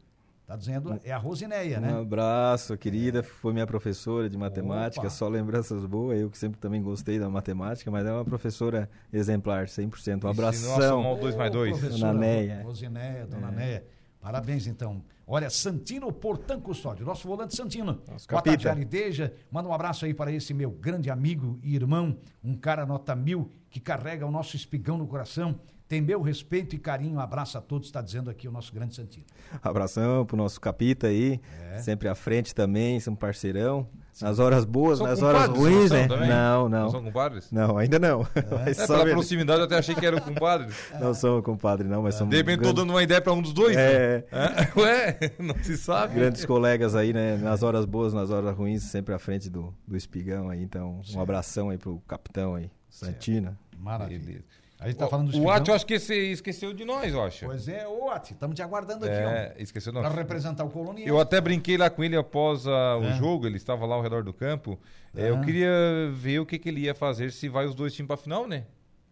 Tá 0.46 0.56
dizendo, 0.56 0.98
é 1.04 1.12
a 1.12 1.18
Rosineia, 1.18 1.76
Um 1.78 1.80
né? 1.82 2.00
abraço, 2.00 2.74
querida. 2.78 3.22
Foi 3.22 3.52
minha 3.52 3.66
professora 3.66 4.30
de 4.30 4.38
matemática, 4.38 5.02
Opa. 5.02 5.10
só 5.10 5.28
lembranças 5.28 5.84
boas. 5.84 6.18
Eu 6.18 6.30
que 6.30 6.38
sempre 6.38 6.58
também 6.58 6.80
gostei 6.82 7.18
da 7.18 7.28
matemática, 7.28 7.90
mas 7.90 8.06
ela 8.06 8.16
é 8.16 8.18
uma 8.20 8.24
professora 8.24 8.88
exemplar, 9.12 9.66
100%. 9.66 9.82
Um 9.84 9.90
Ensinou 10.16 10.28
a 10.28 10.30
abração. 10.30 10.78
somar 11.02 11.12
o 11.12 11.16
dois 11.20 11.34
mais 11.36 11.50
dois. 11.52 11.76
Ô, 11.76 11.78
professora 11.80 12.12
Dona 12.12 12.18
Neia. 12.26 12.62
Rosineia, 12.62 13.26
dona 13.26 13.48
É. 13.48 13.50
Neia. 13.50 13.84
Parabéns, 14.20 14.66
então. 14.66 15.02
Olha, 15.26 15.50
Santino 15.50 16.12
Portão 16.12 16.60
Custódio, 16.60 17.04
nosso 17.04 17.28
volante 17.28 17.54
Santino. 17.54 18.02
Nosso 18.10 18.26
Boa 18.26 18.42
tarde. 18.42 18.68
Arideja. 18.68 19.32
Manda 19.50 19.68
um 19.68 19.72
abraço 19.72 20.04
aí 20.04 20.14
para 20.14 20.32
esse 20.32 20.52
meu 20.52 20.70
grande 20.70 21.10
amigo 21.10 21.58
e 21.62 21.74
irmão, 21.74 22.18
um 22.42 22.56
cara 22.56 22.84
nota 22.86 23.14
mil, 23.14 23.50
que 23.70 23.78
carrega 23.78 24.26
o 24.26 24.30
nosso 24.30 24.56
espigão 24.56 24.96
no 24.96 25.06
coração. 25.06 25.60
Tem 25.86 26.02
meu 26.02 26.20
respeito 26.20 26.74
e 26.74 26.78
carinho. 26.78 27.16
Um 27.16 27.20
abraço 27.20 27.56
a 27.56 27.60
todos, 27.60 27.88
está 27.88 28.02
dizendo 28.02 28.28
aqui 28.28 28.46
o 28.46 28.52
nosso 28.52 28.72
grande 28.74 28.94
Santino. 28.94 29.24
Abração 29.62 30.26
pro 30.26 30.36
nosso 30.36 30.60
capita 30.60 31.06
aí. 31.06 31.40
É. 31.72 31.78
Sempre 31.78 32.08
à 32.08 32.14
frente 32.14 32.54
também, 32.54 33.00
somos 33.00 33.18
parceirão. 33.18 33.88
Nas 34.22 34.38
horas 34.38 34.64
boas, 34.64 34.98
São 34.98 35.06
nas 35.06 35.22
horas 35.22 35.46
compadres, 35.48 35.62
ruins, 35.74 35.90
né? 35.90 35.98
são 36.00 36.08
também? 36.08 36.28
Não, 36.28 36.68
Não 36.68 36.80
não. 36.80 36.90
são 36.90 37.02
compadres? 37.02 37.50
Não, 37.52 37.78
ainda 37.78 37.98
não. 37.98 38.26
Mas 38.64 38.78
É, 38.78 38.86
só 38.86 38.98
pela 38.98 39.10
proximidade 39.10 39.60
eu 39.60 39.64
até 39.66 39.78
achei 39.78 39.94
que 39.94 40.04
eram 40.04 40.18
compadres. 40.20 40.74
Não 41.00 41.14
somos 41.14 41.44
compadre, 41.44 41.86
não, 41.86 42.02
mas 42.02 42.14
somos 42.16 42.30
De 42.30 42.36
repente 42.36 42.58
grandes, 42.58 42.74
dando 42.74 42.90
uma 42.90 43.02
ideia 43.02 43.20
pra 43.20 43.32
um 43.32 43.40
dos 43.42 43.52
dois. 43.52 43.76
É. 43.76 44.24
né? 44.30 44.48
É? 44.56 44.68
Ué, 44.80 45.18
não 45.38 45.54
se 45.62 45.76
sabe. 45.76 46.14
grandes 46.14 46.44
colegas 46.44 46.94
aí, 46.94 47.12
né? 47.12 47.36
Nas 47.36 47.62
horas 47.62 47.84
boas, 47.84 48.12
nas 48.12 48.30
horas 48.30 48.56
ruins, 48.56 48.82
sempre 48.82 49.14
à 49.14 49.18
frente 49.18 49.48
do, 49.48 49.74
do 49.86 49.96
espigão 49.96 50.48
aí. 50.50 50.62
Então, 50.62 51.00
um 51.14 51.20
abração 51.20 51.70
aí 51.70 51.78
pro 51.78 51.98
capitão 52.06 52.54
aí, 52.54 52.70
Santina. 52.90 53.58
Maravilha. 53.78 54.18
Beleza. 54.18 54.44
A 54.80 54.84
gente 54.84 54.94
está 54.94 55.08
falando 55.08 55.32
do 55.32 55.42
O. 55.42 55.50
Ati, 55.50 55.70
eu 55.70 55.74
acho 55.74 55.84
que 55.84 55.94
esse 55.94 56.14
esqueceu 56.14 56.72
de 56.72 56.84
nós, 56.84 57.12
eu 57.12 57.22
acho. 57.22 57.46
Pois 57.46 57.66
é, 57.66 57.86
ô 57.88 58.10
Ati, 58.10 58.32
estamos 58.32 58.54
te 58.54 58.62
aguardando 58.62 59.04
aqui, 59.04 59.14
É, 59.14 59.56
esqueceu 59.58 59.92
de 59.92 59.98
ó. 59.98 60.02
Para 60.02 60.10
nós. 60.10 60.18
representar 60.18 60.64
o 60.64 60.70
colonial. 60.70 61.06
Eu 61.08 61.18
até 61.18 61.40
brinquei 61.40 61.76
lá 61.76 61.90
com 61.90 62.04
ele 62.04 62.16
após 62.16 62.64
ah, 62.66 62.96
o 62.96 63.04
É. 63.04 63.12
jogo, 63.16 63.46
ele 63.46 63.56
estava 63.56 63.84
lá 63.84 63.96
ao 63.96 64.02
redor 64.02 64.22
do 64.22 64.32
campo. 64.32 64.78
É, 65.16 65.30
eu 65.30 65.40
queria 65.40 65.68
ver 66.12 66.38
o 66.38 66.46
que, 66.46 66.58
que 66.58 66.68
ele 66.68 66.82
ia 66.82 66.94
fazer 66.94 67.32
se 67.32 67.48
vai 67.48 67.66
os 67.66 67.74
dois 67.74 67.92
times 67.92 68.06
pra 68.06 68.16
final, 68.16 68.46
né? 68.46 68.66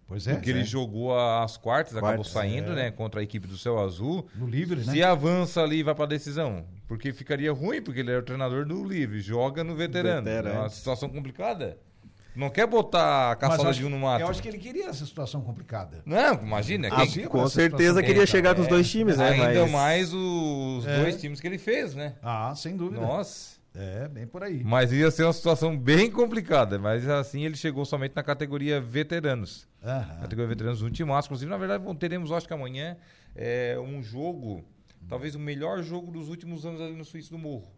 Pois 0.07 0.25
é. 0.29 0.35
Porque 0.35 0.51
ele 0.51 0.63
jogou 0.63 1.19
as 1.19 1.57
quartas, 1.57 1.97
acabou 1.97 2.15
Quartas, 2.19 2.33
saindo, 2.33 2.71
é. 2.71 2.75
né? 2.77 2.91
Contra 2.93 3.19
a 3.19 3.23
equipe 3.25 3.49
do 3.49 3.59
Céu 3.59 3.77
Azul. 3.81 4.25
No 4.37 4.47
livre, 4.47 4.77
né? 4.85 4.93
Se 4.93 5.03
avança 5.03 5.63
ali 5.63 5.79
e 5.79 5.83
vai 5.83 5.97
pra 5.97 6.07
decisão. 6.07 6.65
Porque 6.87 7.13
ficaria 7.13 7.53
ruim, 7.53 7.83
porque 7.83 7.99
ele 7.99 8.13
é 8.13 8.19
o 8.19 8.23
treinador 8.23 8.65
do 8.65 8.85
livre, 8.85 9.19
joga 9.19 9.65
no 9.65 9.75
veterano. 9.75 10.23
Veterano. 10.23 10.55
É 10.55 10.61
uma 10.61 10.69
situação 10.69 11.09
complicada. 11.09 11.77
Não 12.37 12.51
quer 12.51 12.67
botar 12.67 13.33
a 13.33 13.37
caçada 13.37 13.63
eu 13.65 13.69
acho- 13.71 13.79
de 13.81 13.87
um 13.87 13.89
no 13.89 13.99
mato. 13.99 14.21
Eu 14.21 14.29
acho 14.29 14.43
que 14.43 14.49
ele 14.49 14.59
queria 14.59 14.89
essa 14.89 15.05
situação 15.07 15.41
complicada. 15.41 16.03
Não, 16.05 16.35
imagina. 16.43 16.89
Ah, 16.93 17.07
quem- 17.07 17.27
com 17.27 17.49
certeza 17.49 18.03
queria 18.03 18.25
É, 18.25 18.27
chegar 18.27 18.55
com 18.55 18.61
os 18.61 18.67
é. 18.67 18.71
dois 18.71 18.91
times, 18.91 19.17
né? 19.17 19.31
Ainda 19.31 19.63
mas... 19.63 19.71
mais 19.73 20.13
os 20.13 20.87
É. 20.87 21.01
dois 21.03 21.21
times 21.21 21.41
que 21.41 21.47
ele 21.47 21.59
fez, 21.59 21.95
né? 21.95 22.15
Ah, 22.23 22.53
sem 22.55 22.77
dúvida. 22.77 23.01
Nossa. 23.01 23.57
É, 23.75 24.09
bem 24.09 24.27
por 24.27 24.43
aí. 24.43 24.63
Mas 24.65 24.91
ia 24.93 25.11
ser 25.11 25.25
uma 25.25 25.33
situação 25.35 25.77
bem 25.77 26.11
complicada. 26.11 26.79
Mas 26.79 27.07
assim 27.09 27.45
ele 27.45 27.57
chegou 27.57 27.85
somente 27.85 28.15
na 28.17 28.23
categoria 28.23 28.81
veteranos. 28.81 29.69
Aham. 29.85 30.21
Categoria 30.23 30.49
veteranos 30.49 30.83
um 30.83 30.91
timaço. 30.91 31.29
Inclusive, 31.29 31.51
na 31.51 31.59
verdade, 31.59 31.85
teremos, 31.99 32.33
acho 32.33 32.47
que 32.47 32.55
amanhã, 32.55 32.97
é, 33.35 33.79
um 33.79 34.03
jogo, 34.03 34.65
talvez 35.09 35.35
o 35.35 35.39
melhor 35.39 35.83
jogo 35.83 36.11
dos 36.11 36.29
últimos 36.29 36.65
anos 36.65 36.81
ali 36.81 36.95
no 36.95 37.05
Suíço 37.05 37.31
do 37.31 37.39
Morro. 37.39 37.71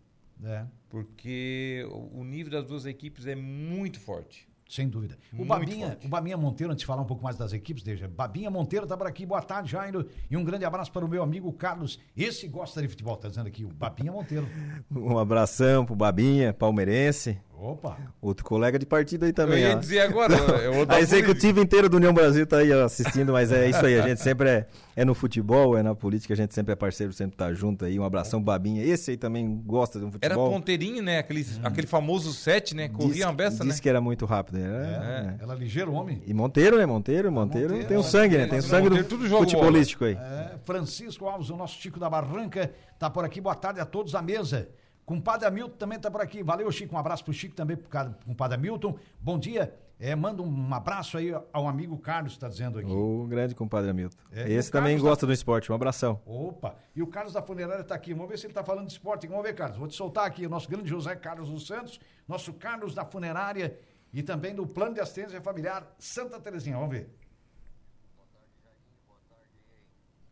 É, 0.44 0.64
Porque 0.88 1.84
o 1.90 2.20
o 2.20 2.24
nível 2.24 2.52
das 2.52 2.64
duas 2.64 2.86
equipes 2.86 3.26
é 3.26 3.34
muito 3.34 3.98
forte. 4.00 4.47
Sem 4.68 4.86
dúvida. 4.88 5.16
O 5.32 5.36
Muito 5.36 5.48
Babinha, 5.48 5.86
forte. 5.88 6.06
o 6.06 6.10
Babinha 6.10 6.36
Monteiro, 6.36 6.72
antes 6.72 6.82
de 6.82 6.86
falar 6.86 7.00
um 7.00 7.06
pouco 7.06 7.24
mais 7.24 7.36
das 7.36 7.52
equipes, 7.54 7.82
deixa. 7.82 8.06
Babinha 8.06 8.50
Monteiro 8.50 8.86
tá 8.86 8.96
por 8.96 9.06
aqui. 9.06 9.24
Boa 9.24 9.40
tarde, 9.40 9.70
Jairo. 9.70 10.06
E 10.30 10.36
um 10.36 10.44
grande 10.44 10.64
abraço 10.66 10.92
para 10.92 11.04
o 11.04 11.08
meu 11.08 11.22
amigo 11.22 11.50
Carlos. 11.52 11.98
Esse 12.16 12.46
gosta 12.46 12.82
de 12.82 12.88
futebol, 12.88 13.16
tá 13.16 13.28
dizendo 13.28 13.46
aqui, 13.46 13.64
o 13.64 13.68
Babinha 13.68 14.12
Monteiro. 14.12 14.46
Um 14.94 15.18
abração 15.18 15.86
pro 15.86 15.96
Babinha, 15.96 16.52
palmeirense. 16.52 17.38
Opa! 17.60 17.96
Outro 18.22 18.44
colega 18.44 18.78
de 18.78 18.86
partida 18.86 19.26
aí 19.26 19.32
também. 19.32 19.62
Eu 19.62 19.70
ia 19.70 19.76
ó. 19.76 19.78
dizer 19.80 20.00
agora. 20.00 20.32
é 20.32 20.68
A 20.94 21.00
executiva 21.00 21.60
inteira 21.60 21.88
do 21.88 21.96
União 21.96 22.14
Brasil 22.14 22.46
tá 22.46 22.58
aí 22.58 22.72
ó, 22.72 22.84
assistindo, 22.84 23.32
mas 23.32 23.50
é 23.50 23.68
isso 23.68 23.84
aí. 23.84 23.98
A 23.98 24.06
gente 24.06 24.20
sempre 24.20 24.48
é, 24.48 24.66
é 24.94 25.04
no 25.04 25.12
futebol, 25.12 25.76
é 25.76 25.82
na 25.82 25.92
política, 25.92 26.34
a 26.34 26.36
gente 26.36 26.54
sempre 26.54 26.72
é 26.72 26.76
parceiro, 26.76 27.12
sempre 27.12 27.36
tá 27.36 27.52
junto 27.52 27.84
aí. 27.84 27.98
Um 27.98 28.04
abração, 28.04 28.40
Babinha. 28.40 28.84
Esse 28.84 29.10
aí 29.10 29.16
também 29.16 29.60
gosta 29.66 29.98
de 29.98 30.04
um 30.04 30.08
Era 30.20 30.34
futebol. 30.34 30.52
ponteirinho, 30.52 31.02
né? 31.02 31.18
Aquele, 31.18 31.44
aquele 31.64 31.86
famoso 31.88 32.32
set, 32.32 32.76
né? 32.76 32.88
Corria 32.88 33.26
uma 33.26 33.32
beça, 33.32 33.64
né? 33.64 33.70
disse 33.70 33.82
que 33.82 33.88
era 33.88 34.00
muito 34.00 34.24
rápido. 34.24 34.58
né? 34.58 34.68
É, 34.68 35.38
É. 35.40 35.42
Ela 35.42 35.54
é 35.54 35.58
ligeiro 35.58 35.92
homem. 35.92 36.22
E 36.26 36.32
Monteiro, 36.32 36.78
né? 36.78 36.86
Monteiro, 36.86 37.32
Monteiro, 37.32 37.70
Monteiro, 37.70 37.88
tem 37.88 37.96
o 37.96 38.00
é, 38.00 38.04
sangue, 38.04 38.38
né? 38.38 38.46
Tem 38.46 38.60
o 38.60 38.62
sangue 38.62 38.88
Monteiro 38.88 39.08
do 39.08 39.28
futebolístico 39.28 40.04
aí. 40.04 40.14
É, 40.14 40.54
Francisco 40.62 41.26
Alves, 41.26 41.50
o 41.50 41.56
nosso 41.56 41.80
Chico 41.80 41.98
da 41.98 42.08
Barranca, 42.08 42.70
tá 43.00 43.10
por 43.10 43.24
aqui. 43.24 43.40
Boa 43.40 43.56
tarde 43.56 43.80
a 43.80 43.84
todos 43.84 44.12
da 44.12 44.22
mesa. 44.22 44.68
Compadre 45.08 45.46
Hamilton 45.48 45.76
também 45.78 45.98
tá 45.98 46.10
por 46.10 46.20
aqui. 46.20 46.42
Valeu, 46.42 46.70
Chico. 46.70 46.94
Um 46.94 46.98
abraço 46.98 47.24
pro 47.24 47.32
Chico 47.32 47.54
também, 47.54 47.78
pro 47.78 47.88
cara- 47.88 48.14
compadre 48.26 48.58
Hamilton. 48.58 48.98
Bom 49.18 49.38
dia. 49.38 49.74
É, 49.98 50.14
manda 50.14 50.42
um 50.42 50.74
abraço 50.74 51.16
aí 51.16 51.32
ao 51.50 51.66
amigo 51.66 51.96
Carlos, 51.96 52.36
tá 52.36 52.46
dizendo 52.46 52.78
aqui. 52.78 52.90
O 52.92 53.26
grande 53.26 53.54
compadre 53.54 53.88
Hamilton. 53.88 54.18
É, 54.30 54.52
Esse 54.52 54.70
também 54.70 54.92
Carlos 54.96 55.08
gosta 55.10 55.26
do 55.26 55.32
esporte. 55.32 55.72
Um 55.72 55.74
abração. 55.74 56.20
Opa! 56.26 56.76
E 56.94 57.02
o 57.02 57.06
Carlos 57.06 57.32
da 57.32 57.40
Funerária 57.40 57.80
está 57.80 57.94
aqui. 57.94 58.12
Vamos 58.12 58.28
ver 58.28 58.36
se 58.38 58.44
ele 58.44 58.50
está 58.50 58.62
falando 58.62 58.86
de 58.86 58.92
esporte. 58.92 59.26
Vamos 59.26 59.42
ver, 59.42 59.54
Carlos. 59.54 59.78
Vou 59.78 59.88
te 59.88 59.94
soltar 59.96 60.26
aqui 60.26 60.44
o 60.44 60.50
nosso 60.50 60.68
grande 60.68 60.90
José 60.90 61.16
Carlos 61.16 61.48
dos 61.48 61.66
Santos, 61.66 61.98
nosso 62.28 62.52
Carlos 62.52 62.94
da 62.94 63.06
Funerária 63.06 63.78
e 64.12 64.22
também 64.22 64.54
do 64.54 64.66
Plano 64.66 64.92
de 64.92 65.00
Assistência 65.00 65.40
Familiar 65.40 65.90
Santa 65.98 66.38
Terezinha. 66.38 66.76
Vamos 66.76 66.90
ver. 66.90 67.08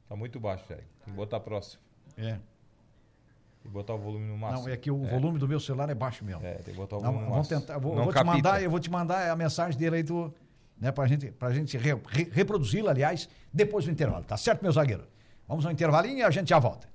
Tá 0.06 0.14
muito 0.14 0.38
baixo, 0.38 0.66
velho. 0.68 0.84
Tem 1.02 1.14
que 1.14 1.16
botar 1.16 1.40
próximo. 1.40 1.82
É. 2.18 2.38
E 3.66 3.68
botar 3.68 3.94
o 3.94 3.98
volume 3.98 4.26
no 4.26 4.38
máximo. 4.38 4.66
Não, 4.68 4.72
é 4.72 4.76
que 4.76 4.90
o 4.90 5.04
volume 5.04 5.38
do 5.38 5.48
meu 5.48 5.58
celular 5.58 5.90
é 5.90 5.94
baixo 5.94 6.24
mesmo. 6.24 6.44
É, 6.46 6.54
tem 6.54 6.72
que 6.72 6.80
botar 6.80 6.96
o 6.96 7.00
Não, 7.00 7.06
volume 7.10 7.24
no 7.24 7.30
vamos 7.32 7.48
máximo. 7.50 7.60
tentar, 7.60 7.78
vou, 7.78 7.96
Não 7.96 8.04
vou 8.04 8.12
te 8.12 8.24
mandar, 8.24 8.62
eu 8.62 8.70
vou 8.70 8.78
te 8.80 8.90
mandar 8.90 9.30
a 9.30 9.36
mensagem 9.36 9.78
dele 9.78 9.96
aí 9.96 10.02
do, 10.02 10.32
né, 10.80 10.92
pra 10.92 11.06
gente, 11.06 11.30
pra 11.32 11.50
gente 11.52 11.76
re- 11.76 12.00
re- 12.08 12.28
reproduzi-la, 12.32 12.90
aliás, 12.92 13.28
depois 13.52 13.84
do 13.84 13.90
intervalo. 13.90 14.24
Tá 14.24 14.36
certo, 14.36 14.62
meu 14.62 14.70
zagueiro? 14.72 15.04
Vamos 15.48 15.66
ao 15.66 15.72
intervalinho 15.72 16.18
e 16.18 16.22
a 16.22 16.30
gente 16.30 16.48
já 16.48 16.58
volta. 16.58 16.88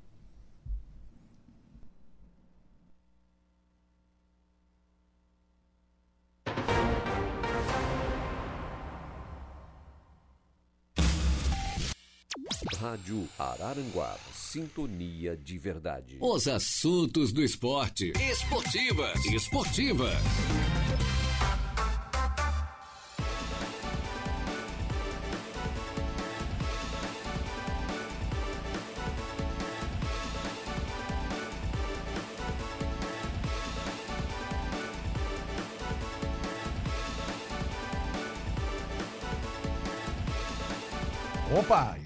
Rádio 12.82 13.30
Araranguá, 13.38 14.18
Sintonia 14.34 15.38
de 15.38 15.60
Verdade. 15.60 16.18
Os 16.20 16.48
assuntos 16.48 17.32
do 17.32 17.44
esporte. 17.44 18.12
Esportivas. 18.20 19.24
Esportivas. 19.26 21.21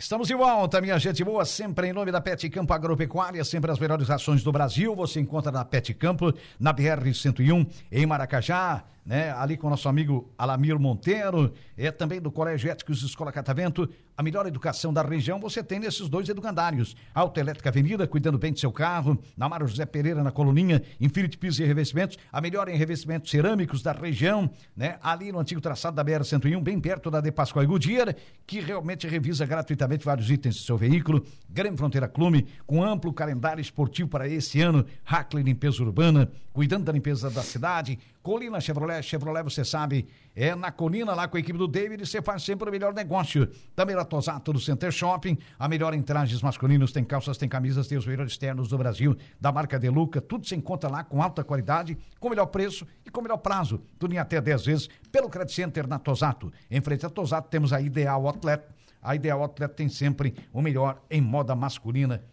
Estamos 0.06 0.28
de 0.28 0.36
volta, 0.36 0.80
minha 0.80 1.00
gente 1.00 1.24
boa, 1.24 1.44
sempre 1.44 1.88
em 1.88 1.92
nome 1.92 2.12
da 2.12 2.22
Pet 2.22 2.48
Campo 2.52 2.72
Agropecuária, 2.72 3.44
sempre 3.44 3.72
as 3.72 3.80
melhores 3.80 4.08
rações 4.08 4.44
do 4.44 4.52
Brasil, 4.52 4.96
você 4.96 5.20
encontra 5.20 5.52
na 5.52 5.66
Pet 5.66 5.92
Campo, 5.96 6.32
na 6.60 6.72
BR-101, 6.72 7.68
em 7.92 8.06
Maracajá, 8.06 8.84
né, 9.06 9.32
ali 9.32 9.56
com 9.56 9.68
o 9.68 9.70
nosso 9.70 9.88
amigo 9.88 10.34
Alamir 10.38 10.80
Monteiro, 10.80 11.54
é 11.78 11.92
também 11.92 12.20
do 12.20 12.32
Colégio 12.32 12.72
Éticos 12.72 13.04
Escola 13.04 13.32
Catavento, 13.32 13.88
a 14.18 14.24
melhor 14.24 14.46
educação 14.48 14.94
da 14.94 15.02
região 15.02 15.40
você 15.40 15.62
tem 15.62 15.78
nesses 15.78 16.08
dois 16.08 16.28
educandários, 16.30 16.96
Autoelétrica 17.14 17.70
Avenida, 17.70 18.08
cuidando 18.08 18.38
bem 18.38 18.54
do 18.54 18.60
seu 18.60 18.72
carro, 18.72 19.22
na 19.36 19.48
Mário 19.48 19.68
José 19.68 19.86
Pereira, 19.86 20.24
na 20.24 20.32
Coluninha, 20.32 20.82
Infinity 21.00 21.38
Pisos 21.38 21.60
e 21.60 21.66
Revestimentos, 21.66 22.18
a 22.32 22.40
melhor 22.40 22.70
em 22.70 22.78
revestimentos 22.78 23.30
cerâmicos 23.30 23.84
da 23.84 23.92
região, 23.92 24.50
né, 24.76 24.98
ali 25.04 25.32
no 25.32 25.40
antigo 25.40 25.62
traçado 25.62 25.96
da 25.96 26.04
BR-101, 26.04 26.62
bem 26.64 26.80
perto 26.80 27.12
da 27.12 27.22
De 27.22 27.32
Pascoal 27.32 27.64
e 27.64 27.68
Goodyear, 27.68 28.16
que 28.48 28.60
realmente 28.60 29.08
revisa 29.08 29.46
gratuitamente 29.46 30.06
vários 30.06 30.32
itens 30.32 30.56
do 30.56 30.62
seu 30.62 30.78
veículo. 30.78 31.26
Grande 31.50 31.78
Fronteira 31.78 32.08
Clube, 32.08 32.48
com 32.66 32.84
amplo 32.84 33.12
calendário 33.14 33.62
esportivo 33.62 34.10
para 34.10 34.28
esse 34.28 34.62
ano. 34.62 34.86
Hackley 35.04 35.44
Limpeza 35.44 35.84
Urbana, 35.84 36.32
cuidando 36.54 36.86
da 36.86 36.92
limpeza 36.92 37.30
da 37.30 37.44
cidade. 37.44 38.00
Colina 38.22 38.60
Chevrolet, 38.60 38.95
Chevrolet, 39.02 39.44
você 39.44 39.64
sabe, 39.64 40.08
é 40.36 40.54
na 40.56 40.72
Colina, 40.72 41.14
lá 41.14 41.28
com 41.28 41.38
a 41.38 41.40
equipe 41.40 41.58
do 41.58 41.68
David, 41.68 42.06
você 42.06 42.22
faz 42.22 42.44
sempre 42.44 42.70
o 42.70 42.72
melhor 42.72 42.94
negócio. 42.94 43.48
Também 43.76 43.96
na 43.96 44.04
Tosato 44.04 44.52
do 44.52 44.60
Center 44.60 44.92
Shopping, 44.92 45.38
a 45.58 45.68
melhor 45.68 45.94
em 45.94 46.02
trajes 46.02 46.42
masculinos, 46.42 46.92
tem 46.92 47.04
calças, 47.04 47.38
tem 47.38 47.48
camisas, 47.48 47.88
tem 47.88 47.98
os 47.98 48.06
melhores 48.06 48.38
ternos 48.38 48.68
do 48.68 48.78
Brasil, 48.78 49.16
da 49.40 49.52
marca 49.52 49.80
Deluca, 49.80 50.20
tudo 50.20 50.46
se 50.48 50.56
encontra 50.56 50.90
lá 50.90 51.04
com 51.04 51.22
alta 51.22 51.44
qualidade, 51.44 51.98
com 52.20 52.30
melhor 52.30 52.48
preço 52.48 52.86
e 53.06 53.10
com 53.10 53.22
melhor 53.22 53.38
prazo. 53.38 53.82
Tudo 53.98 54.14
em 54.14 54.18
até 54.18 54.42
10 54.42 54.66
vezes 54.66 54.90
pelo 55.12 55.30
Credit 55.30 55.54
Center 55.54 55.88
na 55.88 56.00
Tosato. 56.00 56.52
Em 56.70 56.82
frente 56.82 57.06
à 57.06 57.10
Tosato 57.10 57.50
temos 57.50 57.72
a 57.72 57.80
Ideal 57.80 58.28
Outlet, 58.28 58.64
a 59.02 59.16
Ideal 59.16 59.42
Outlet 59.42 59.74
tem 59.74 59.88
sempre 59.88 60.36
o 60.52 60.62
melhor 60.62 61.02
em 61.10 61.22
moda 61.22 61.56
masculina. 61.56 62.24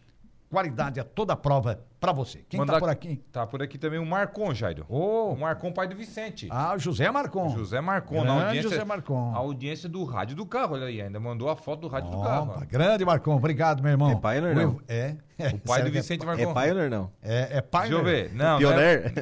Qualidade 0.48 0.98
a 0.98 1.04
toda 1.04 1.36
prova 1.36 1.84
para 2.02 2.12
você. 2.12 2.40
Quem 2.48 2.58
Mandar- 2.58 2.74
tá 2.74 2.80
por 2.80 2.88
aqui? 2.90 3.22
Tá 3.30 3.46
por 3.46 3.62
aqui 3.62 3.78
também 3.78 4.00
o 4.00 4.04
Marcon, 4.04 4.52
Jairo. 4.52 4.84
Ô. 4.88 5.30
O 5.32 5.38
Marcon, 5.38 5.70
pai 5.72 5.86
do 5.86 5.94
Vicente. 5.94 6.48
Ah, 6.50 6.74
o 6.74 6.78
José 6.80 7.08
Marcon. 7.12 7.48
José 7.50 7.80
Marcon, 7.80 8.16
na 8.16 8.22
Grande 8.24 8.42
audiência, 8.46 8.70
José 8.70 8.84
Marcon. 8.84 9.32
a 9.32 9.38
audiência 9.38 9.88
do 9.88 10.02
rádio 10.04 10.34
do 10.34 10.44
carro, 10.44 10.74
olha 10.74 10.86
aí, 10.86 11.00
ainda 11.00 11.20
mandou 11.20 11.48
a 11.48 11.54
foto 11.54 11.82
do 11.82 11.88
rádio 11.88 12.10
do 12.10 12.20
carro. 12.20 12.50
Opa, 12.50 12.60
ó. 12.60 12.66
grande 12.68 13.04
Marcon, 13.04 13.36
obrigado, 13.36 13.80
meu 13.84 13.92
irmão. 13.92 14.10
É 14.10 14.16
Pioneer, 14.16 14.56
não? 14.56 14.62
Ev- 14.88 15.16
É. 15.38 15.48
O 15.54 15.58
pai 15.58 15.82
do 15.82 15.90
Vicente 15.90 16.22
É 16.22 16.26
Marcon. 16.26 16.52
Pioneer 16.54 16.90
não? 16.90 17.10
É, 17.22 17.58
é 17.58 17.60
pai. 17.60 17.88
Deixa 17.88 17.98
eu 18.00 18.04
ver. 18.04 18.32
Não, 18.34 18.60
não 18.60 18.70
é, 18.72 18.98
Pioneer? 18.98 19.12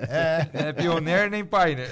é 0.52 0.72
pioneiro 0.74 1.30
nem 1.30 1.44
pai, 1.44 1.74
né? 1.76 1.84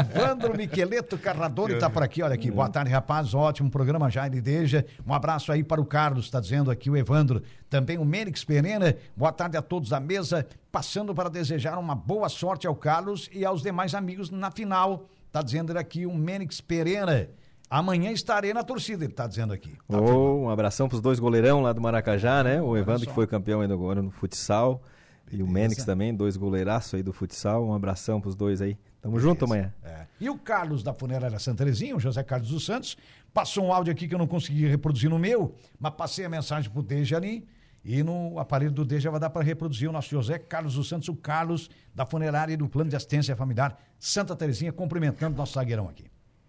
Evandro 0.00 0.56
Miqueleto 0.56 1.16
Carradori 1.18 1.74
está 1.74 1.88
por 1.90 2.02
aqui, 2.02 2.22
olha 2.22 2.34
aqui. 2.34 2.50
Boa 2.50 2.68
tarde, 2.68 2.90
rapaz. 2.90 3.34
Ótimo 3.34 3.70
programa, 3.70 4.10
Jair 4.10 4.40
Deja. 4.42 4.84
Um 5.06 5.12
abraço 5.14 5.50
aí 5.52 5.62
para 5.62 5.80
o 5.80 5.84
Carlos, 5.84 6.24
está 6.26 6.40
dizendo 6.40 6.70
aqui 6.70 6.90
o 6.90 6.96
Evandro. 6.96 7.42
Também 7.70 7.98
o 7.98 8.04
Menix 8.04 8.44
Pereira. 8.44 8.96
Boa 9.16 9.30
tarde 9.32 9.56
a 9.56 9.62
todos 9.62 9.90
da 9.90 9.97
mesa. 10.00 10.46
Passando 10.70 11.14
para 11.14 11.28
desejar 11.28 11.78
uma 11.78 11.94
boa 11.94 12.28
sorte 12.28 12.66
ao 12.66 12.74
Carlos 12.74 13.28
e 13.32 13.44
aos 13.44 13.62
demais 13.62 13.94
amigos 13.94 14.30
na 14.30 14.50
final. 14.50 15.06
Está 15.26 15.42
dizendo 15.42 15.76
aqui 15.76 16.06
o 16.06 16.14
Menix 16.14 16.60
Pereira. 16.60 17.30
Amanhã 17.70 18.10
estarei 18.10 18.54
na 18.54 18.62
torcida, 18.62 19.04
ele 19.04 19.12
está 19.12 19.26
dizendo 19.26 19.52
aqui. 19.52 19.76
Tá 19.86 20.00
Ô, 20.00 20.44
um 20.44 20.50
abração 20.50 20.88
pros 20.88 21.02
dois 21.02 21.18
goleirão 21.18 21.60
lá 21.60 21.72
do 21.72 21.82
Maracajá, 21.82 22.42
né? 22.42 22.62
O 22.62 22.76
Evandro 22.76 23.06
que 23.06 23.12
foi 23.12 23.26
campeão 23.26 23.60
ainda 23.60 23.74
agora 23.74 24.00
no 24.00 24.10
futsal. 24.10 24.82
E 25.30 25.42
o 25.42 25.46
Menix 25.46 25.84
também, 25.84 26.14
dois 26.14 26.36
goleiraços 26.38 26.94
aí 26.94 27.02
do 27.02 27.12
futsal. 27.12 27.66
Um 27.66 27.74
abração 27.74 28.20
pros 28.20 28.34
dois 28.34 28.62
aí. 28.62 28.78
Tamo 29.02 29.20
junto 29.20 29.44
amanhã. 29.44 29.72
É. 29.84 30.06
E 30.18 30.30
o 30.30 30.38
Carlos 30.38 30.82
da 30.82 30.94
Funerária 30.94 31.38
Santa 31.38 31.58
Terezinha, 31.58 31.94
o 31.94 32.00
José 32.00 32.22
Carlos 32.22 32.48
dos 32.48 32.64
Santos, 32.64 32.96
passou 33.34 33.66
um 33.66 33.72
áudio 33.72 33.92
aqui 33.92 34.08
que 34.08 34.14
eu 34.14 34.18
não 34.18 34.26
consegui 34.26 34.66
reproduzir 34.66 35.10
no 35.10 35.18
meu, 35.18 35.54
mas 35.78 35.92
passei 35.92 36.24
a 36.24 36.28
mensagem 36.28 36.70
pro 36.70 36.82
Deja 36.82 37.18
ali 37.18 37.46
e 37.84 38.02
no 38.02 38.38
aparelho 38.38 38.72
do 38.72 38.84
Deja 38.84 39.10
vai 39.10 39.20
dar 39.20 39.30
para 39.30 39.42
reproduzir 39.42 39.88
o 39.88 39.92
nosso 39.92 40.10
José 40.10 40.38
Carlos 40.38 40.74
dos 40.74 40.88
Santos, 40.88 41.08
o 41.08 41.14
Carlos 41.14 41.70
da 41.94 42.04
Funerária 42.04 42.52
e 42.52 42.56
do 42.56 42.68
Plano 42.68 42.90
de 42.90 42.96
Assistência 42.96 43.36
Familiar 43.36 43.78
Santa 43.98 44.36
Terezinha, 44.36 44.72
cumprimentando 44.72 45.36
nosso 45.36 45.54
zagueirão 45.54 45.88
aqui. 45.88 46.04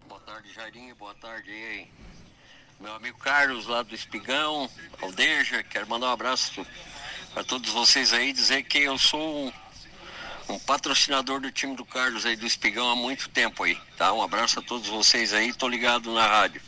Boa 0.08 0.20
tarde, 0.20 0.52
Jairinho. 0.52 0.94
Boa 0.96 1.14
tarde 1.14 1.50
aí. 1.50 1.88
Meu 2.80 2.94
amigo 2.94 3.18
Carlos, 3.18 3.66
lá 3.66 3.82
do 3.82 3.94
Espigão, 3.94 4.68
Aldeja. 5.02 5.62
Quero 5.62 5.88
mandar 5.88 6.06
um 6.08 6.12
abraço 6.12 6.66
para 7.34 7.44
todos 7.44 7.70
vocês 7.70 8.12
aí. 8.12 8.32
Dizer 8.32 8.62
que 8.62 8.78
eu 8.78 8.96
sou 8.96 9.46
um, 9.46 9.52
um 10.48 10.58
patrocinador 10.60 11.40
do 11.40 11.50
time 11.50 11.76
do 11.76 11.84
Carlos 11.84 12.24
aí 12.24 12.36
do 12.36 12.46
Espigão 12.46 12.88
há 12.88 12.96
muito 12.96 13.28
tempo 13.28 13.64
aí, 13.64 13.76
tá? 13.98 14.12
Um 14.12 14.22
abraço 14.22 14.60
a 14.60 14.62
todos 14.62 14.88
vocês 14.88 15.32
aí. 15.32 15.52
Tô 15.52 15.68
ligado 15.68 16.12
na 16.12 16.26
rádio. 16.26 16.62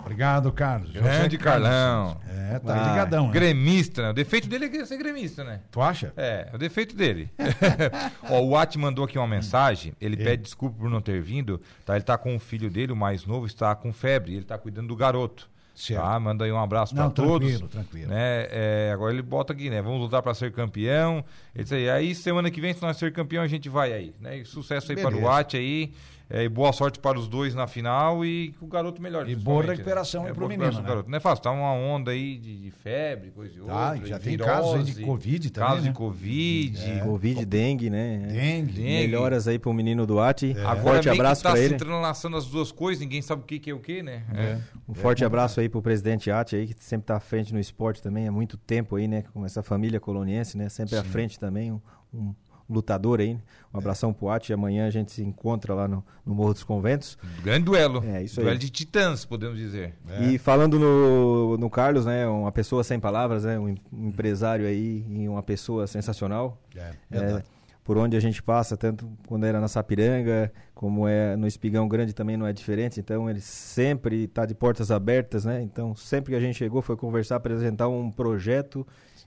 Obrigado, 0.00 0.50
Carlos. 0.52 0.90
Grande 0.90 1.36
Carlos 1.36 1.68
Carlão. 1.68 2.20
É, 2.28 2.58
tá 2.58 2.74
Ah, 2.84 2.88
ligadão. 2.90 3.26
né? 3.26 3.32
Gremista, 3.32 4.02
né? 4.02 4.10
O 4.10 4.12
defeito 4.14 4.48
dele 4.48 4.64
é 4.66 4.84
ser 4.86 4.96
gremista, 4.96 5.44
né? 5.44 5.60
Tu 5.70 5.80
acha? 5.80 6.12
É, 6.16 6.48
é 6.50 6.54
o 6.54 6.58
defeito 6.58 6.96
dele. 6.96 7.30
Ó, 8.30 8.40
o 8.40 8.56
At 8.56 8.74
mandou 8.76 9.04
aqui 9.04 9.18
uma 9.18 9.26
mensagem, 9.26 9.92
ele 10.00 10.16
pede 10.16 10.44
desculpa 10.44 10.78
por 10.78 10.88
não 10.90 11.00
ter 11.00 11.20
vindo, 11.20 11.60
tá? 11.84 11.94
Ele 11.96 12.04
tá 12.04 12.16
com 12.16 12.34
o 12.34 12.38
filho 12.40 12.70
dele, 12.70 12.92
o 12.92 12.96
mais 12.96 13.26
novo, 13.26 13.46
está 13.46 13.74
com 13.74 13.92
febre, 13.92 14.34
ele 14.34 14.44
tá 14.44 14.56
cuidando 14.56 14.88
do 14.88 14.96
garoto. 14.96 15.48
Certo. 15.74 16.02
Tá? 16.02 16.18
Manda 16.18 16.44
aí 16.44 16.50
um 16.50 16.58
abraço 16.58 16.92
pra 16.92 17.08
todos. 17.08 17.46
tranquilo, 17.50 17.68
tranquilo. 17.68 18.08
Né? 18.08 18.48
É, 18.50 18.90
agora 18.92 19.12
ele 19.12 19.22
bota 19.22 19.52
aqui, 19.52 19.70
né? 19.70 19.80
Vamos 19.80 20.00
lutar 20.00 20.20
pra 20.22 20.34
ser 20.34 20.50
campeão. 20.50 21.24
Ele 21.54 21.72
aí, 21.72 21.88
aí 21.88 22.14
semana 22.16 22.50
que 22.50 22.60
vem, 22.60 22.74
se 22.74 22.82
nós 22.82 22.96
ser 22.96 23.12
campeão, 23.12 23.44
a 23.44 23.46
gente 23.46 23.68
vai 23.68 23.92
aí. 23.92 24.12
Né? 24.20 24.38
E 24.38 24.44
sucesso 24.44 24.90
aí 24.90 24.96
para 25.00 25.10
Beleza. 25.10 25.26
o 25.26 25.30
At 25.30 25.54
aí. 25.54 25.92
É, 26.30 26.44
e 26.44 26.48
boa 26.48 26.72
sorte 26.74 26.98
para 26.98 27.18
os 27.18 27.26
dois 27.26 27.54
na 27.54 27.66
final 27.66 28.22
e 28.22 28.52
que 28.58 28.62
o 28.62 28.66
garoto 28.66 29.00
melhor. 29.00 29.22
E 29.28 29.34
boa 29.34 29.58
principalmente, 29.64 29.76
recuperação 29.78 30.24
aí 30.24 30.28
É, 30.28 30.32
pro 30.32 30.40
boa 30.40 30.48
menino, 30.48 30.64
recuperação 30.64 30.82
né? 30.82 30.88
garoto. 30.88 31.10
Não 31.10 31.16
é 31.16 31.20
fácil, 31.20 31.42
tá 31.42 31.50
uma 31.50 31.72
onda 31.72 32.10
aí 32.10 32.36
de, 32.38 32.58
de 32.64 32.70
febre, 32.70 33.30
coisa 33.30 33.54
e 33.54 33.60
Tá, 33.62 33.92
outra. 33.92 34.06
já 34.06 34.16
e 34.16 34.20
tem 34.20 34.36
casos 34.36 34.74
aí 34.74 34.82
de 34.82 34.92
virose, 34.92 35.04
Covid 35.06 35.50
também, 35.50 35.68
Casos 35.70 35.84
né? 35.84 35.90
de 35.90 35.96
Covid. 35.96 37.00
Covid, 37.04 37.44
dengue, 37.46 37.88
né? 37.90 38.18
Dengue. 38.30 38.72
Dengue. 38.72 38.82
Melhoras 38.82 39.48
aí 39.48 39.58
pro 39.58 39.72
menino 39.72 40.06
Duarte. 40.06 40.54
Um 40.54 40.66
Agora 40.68 40.94
forte 40.96 41.08
abraço 41.08 41.42
tá 41.42 41.56
se 41.56 41.62
ele. 41.64 41.74
entrelaçando 41.76 42.36
as 42.36 42.44
duas 42.46 42.70
coisas, 42.70 43.00
ninguém 43.00 43.22
sabe 43.22 43.42
o 43.42 43.44
que, 43.46 43.58
que 43.58 43.70
é 43.70 43.74
o 43.74 43.80
que, 43.80 44.02
né? 44.02 44.24
É. 44.34 44.58
Um 44.86 44.92
forte 44.94 45.24
abraço 45.24 45.60
aí 45.60 45.68
pro 45.68 45.80
presidente 45.80 46.30
Ati 46.30 46.56
aí, 46.56 46.66
que 46.74 46.84
sempre 46.84 47.06
tá 47.06 47.16
à 47.16 47.20
frente 47.20 47.54
no 47.54 47.60
esporte 47.60 48.02
também 48.02 48.28
há 48.28 48.32
muito 48.32 48.58
tempo 48.58 48.96
aí, 48.96 49.08
né? 49.08 49.24
Com 49.32 49.46
essa 49.46 49.62
família 49.62 49.98
coloniense, 49.98 50.58
né? 50.58 50.68
Sempre 50.68 50.96
à 50.98 51.02
frente 51.04 51.38
também, 51.38 51.72
um, 51.72 51.80
um 52.12 52.34
lutador 52.68 53.20
aí. 53.20 53.38
Um 53.72 53.78
abração 53.78 54.12
pro 54.12 54.28
Ati. 54.30 54.52
Amanhã 54.52 54.86
a 54.86 54.90
gente 54.90 55.12
se 55.12 55.22
encontra 55.22 55.74
lá 55.74 55.86
no, 55.88 56.04
no 56.24 56.34
Morro 56.34 56.52
dos 56.54 56.62
Conventos. 56.64 57.16
Grande 57.42 57.64
duelo. 57.64 58.02
É, 58.04 58.22
isso 58.22 58.36
duelo 58.36 58.52
aí. 58.52 58.58
de 58.58 58.70
titãs, 58.70 59.24
podemos 59.24 59.56
dizer. 59.58 59.94
E 60.20 60.38
falando 60.38 60.78
no, 60.78 61.56
no 61.58 61.70
Carlos, 61.70 62.06
né? 62.06 62.26
Uma 62.26 62.52
pessoa 62.52 62.82
sem 62.84 62.98
palavras, 63.00 63.44
né? 63.44 63.58
Um, 63.58 63.68
em- 63.70 63.78
um 63.92 64.08
empresário 64.08 64.66
aí 64.66 65.04
e 65.08 65.28
uma 65.28 65.42
pessoa 65.42 65.86
sensacional. 65.86 66.60
É, 66.76 66.92
É, 67.10 67.18
verdade. 67.18 67.44
por 67.84 67.96
onde 67.96 68.16
a 68.16 68.20
gente 68.20 68.42
passa, 68.42 68.76
tanto 68.76 69.08
quando 69.26 69.44
era 69.44 69.60
na 69.60 69.68
Sapiranga, 69.68 70.52
como 70.74 71.08
é 71.08 71.36
no 71.36 71.46
Espigão 71.46 71.88
Grande 71.88 72.12
também 72.12 72.36
não 72.36 72.46
é 72.46 72.52
diferente. 72.52 73.00
Então 73.00 73.28
ele 73.30 73.40
sempre 73.40 74.24
está 74.24 74.44
de 74.46 74.54
portas 74.54 74.90
abertas, 74.90 75.44
né? 75.44 75.62
Então 75.62 75.94
sempre 75.96 76.32
que 76.32 76.36
a 76.36 76.40
gente 76.40 76.56
chegou 76.56 76.82
foi 76.82 76.96
conversar, 76.96 77.36
apresentar 77.36 77.88
um 77.88 78.10
projeto, 78.10 78.86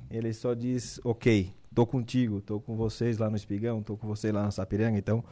ele 0.09 0.31
só 0.33 0.53
diz, 0.53 0.99
ok, 1.03 1.51
tô 1.73 1.85
contigo, 1.85 2.41
tô 2.41 2.59
com 2.59 2.75
vocês 2.75 3.17
lá 3.17 3.29
no 3.29 3.35
Espigão, 3.35 3.81
tô 3.81 3.95
com 3.97 4.07
vocês 4.07 4.33
lá 4.33 4.43
na 4.43 4.51
Sapiranga. 4.51 4.97
Então 4.97 5.23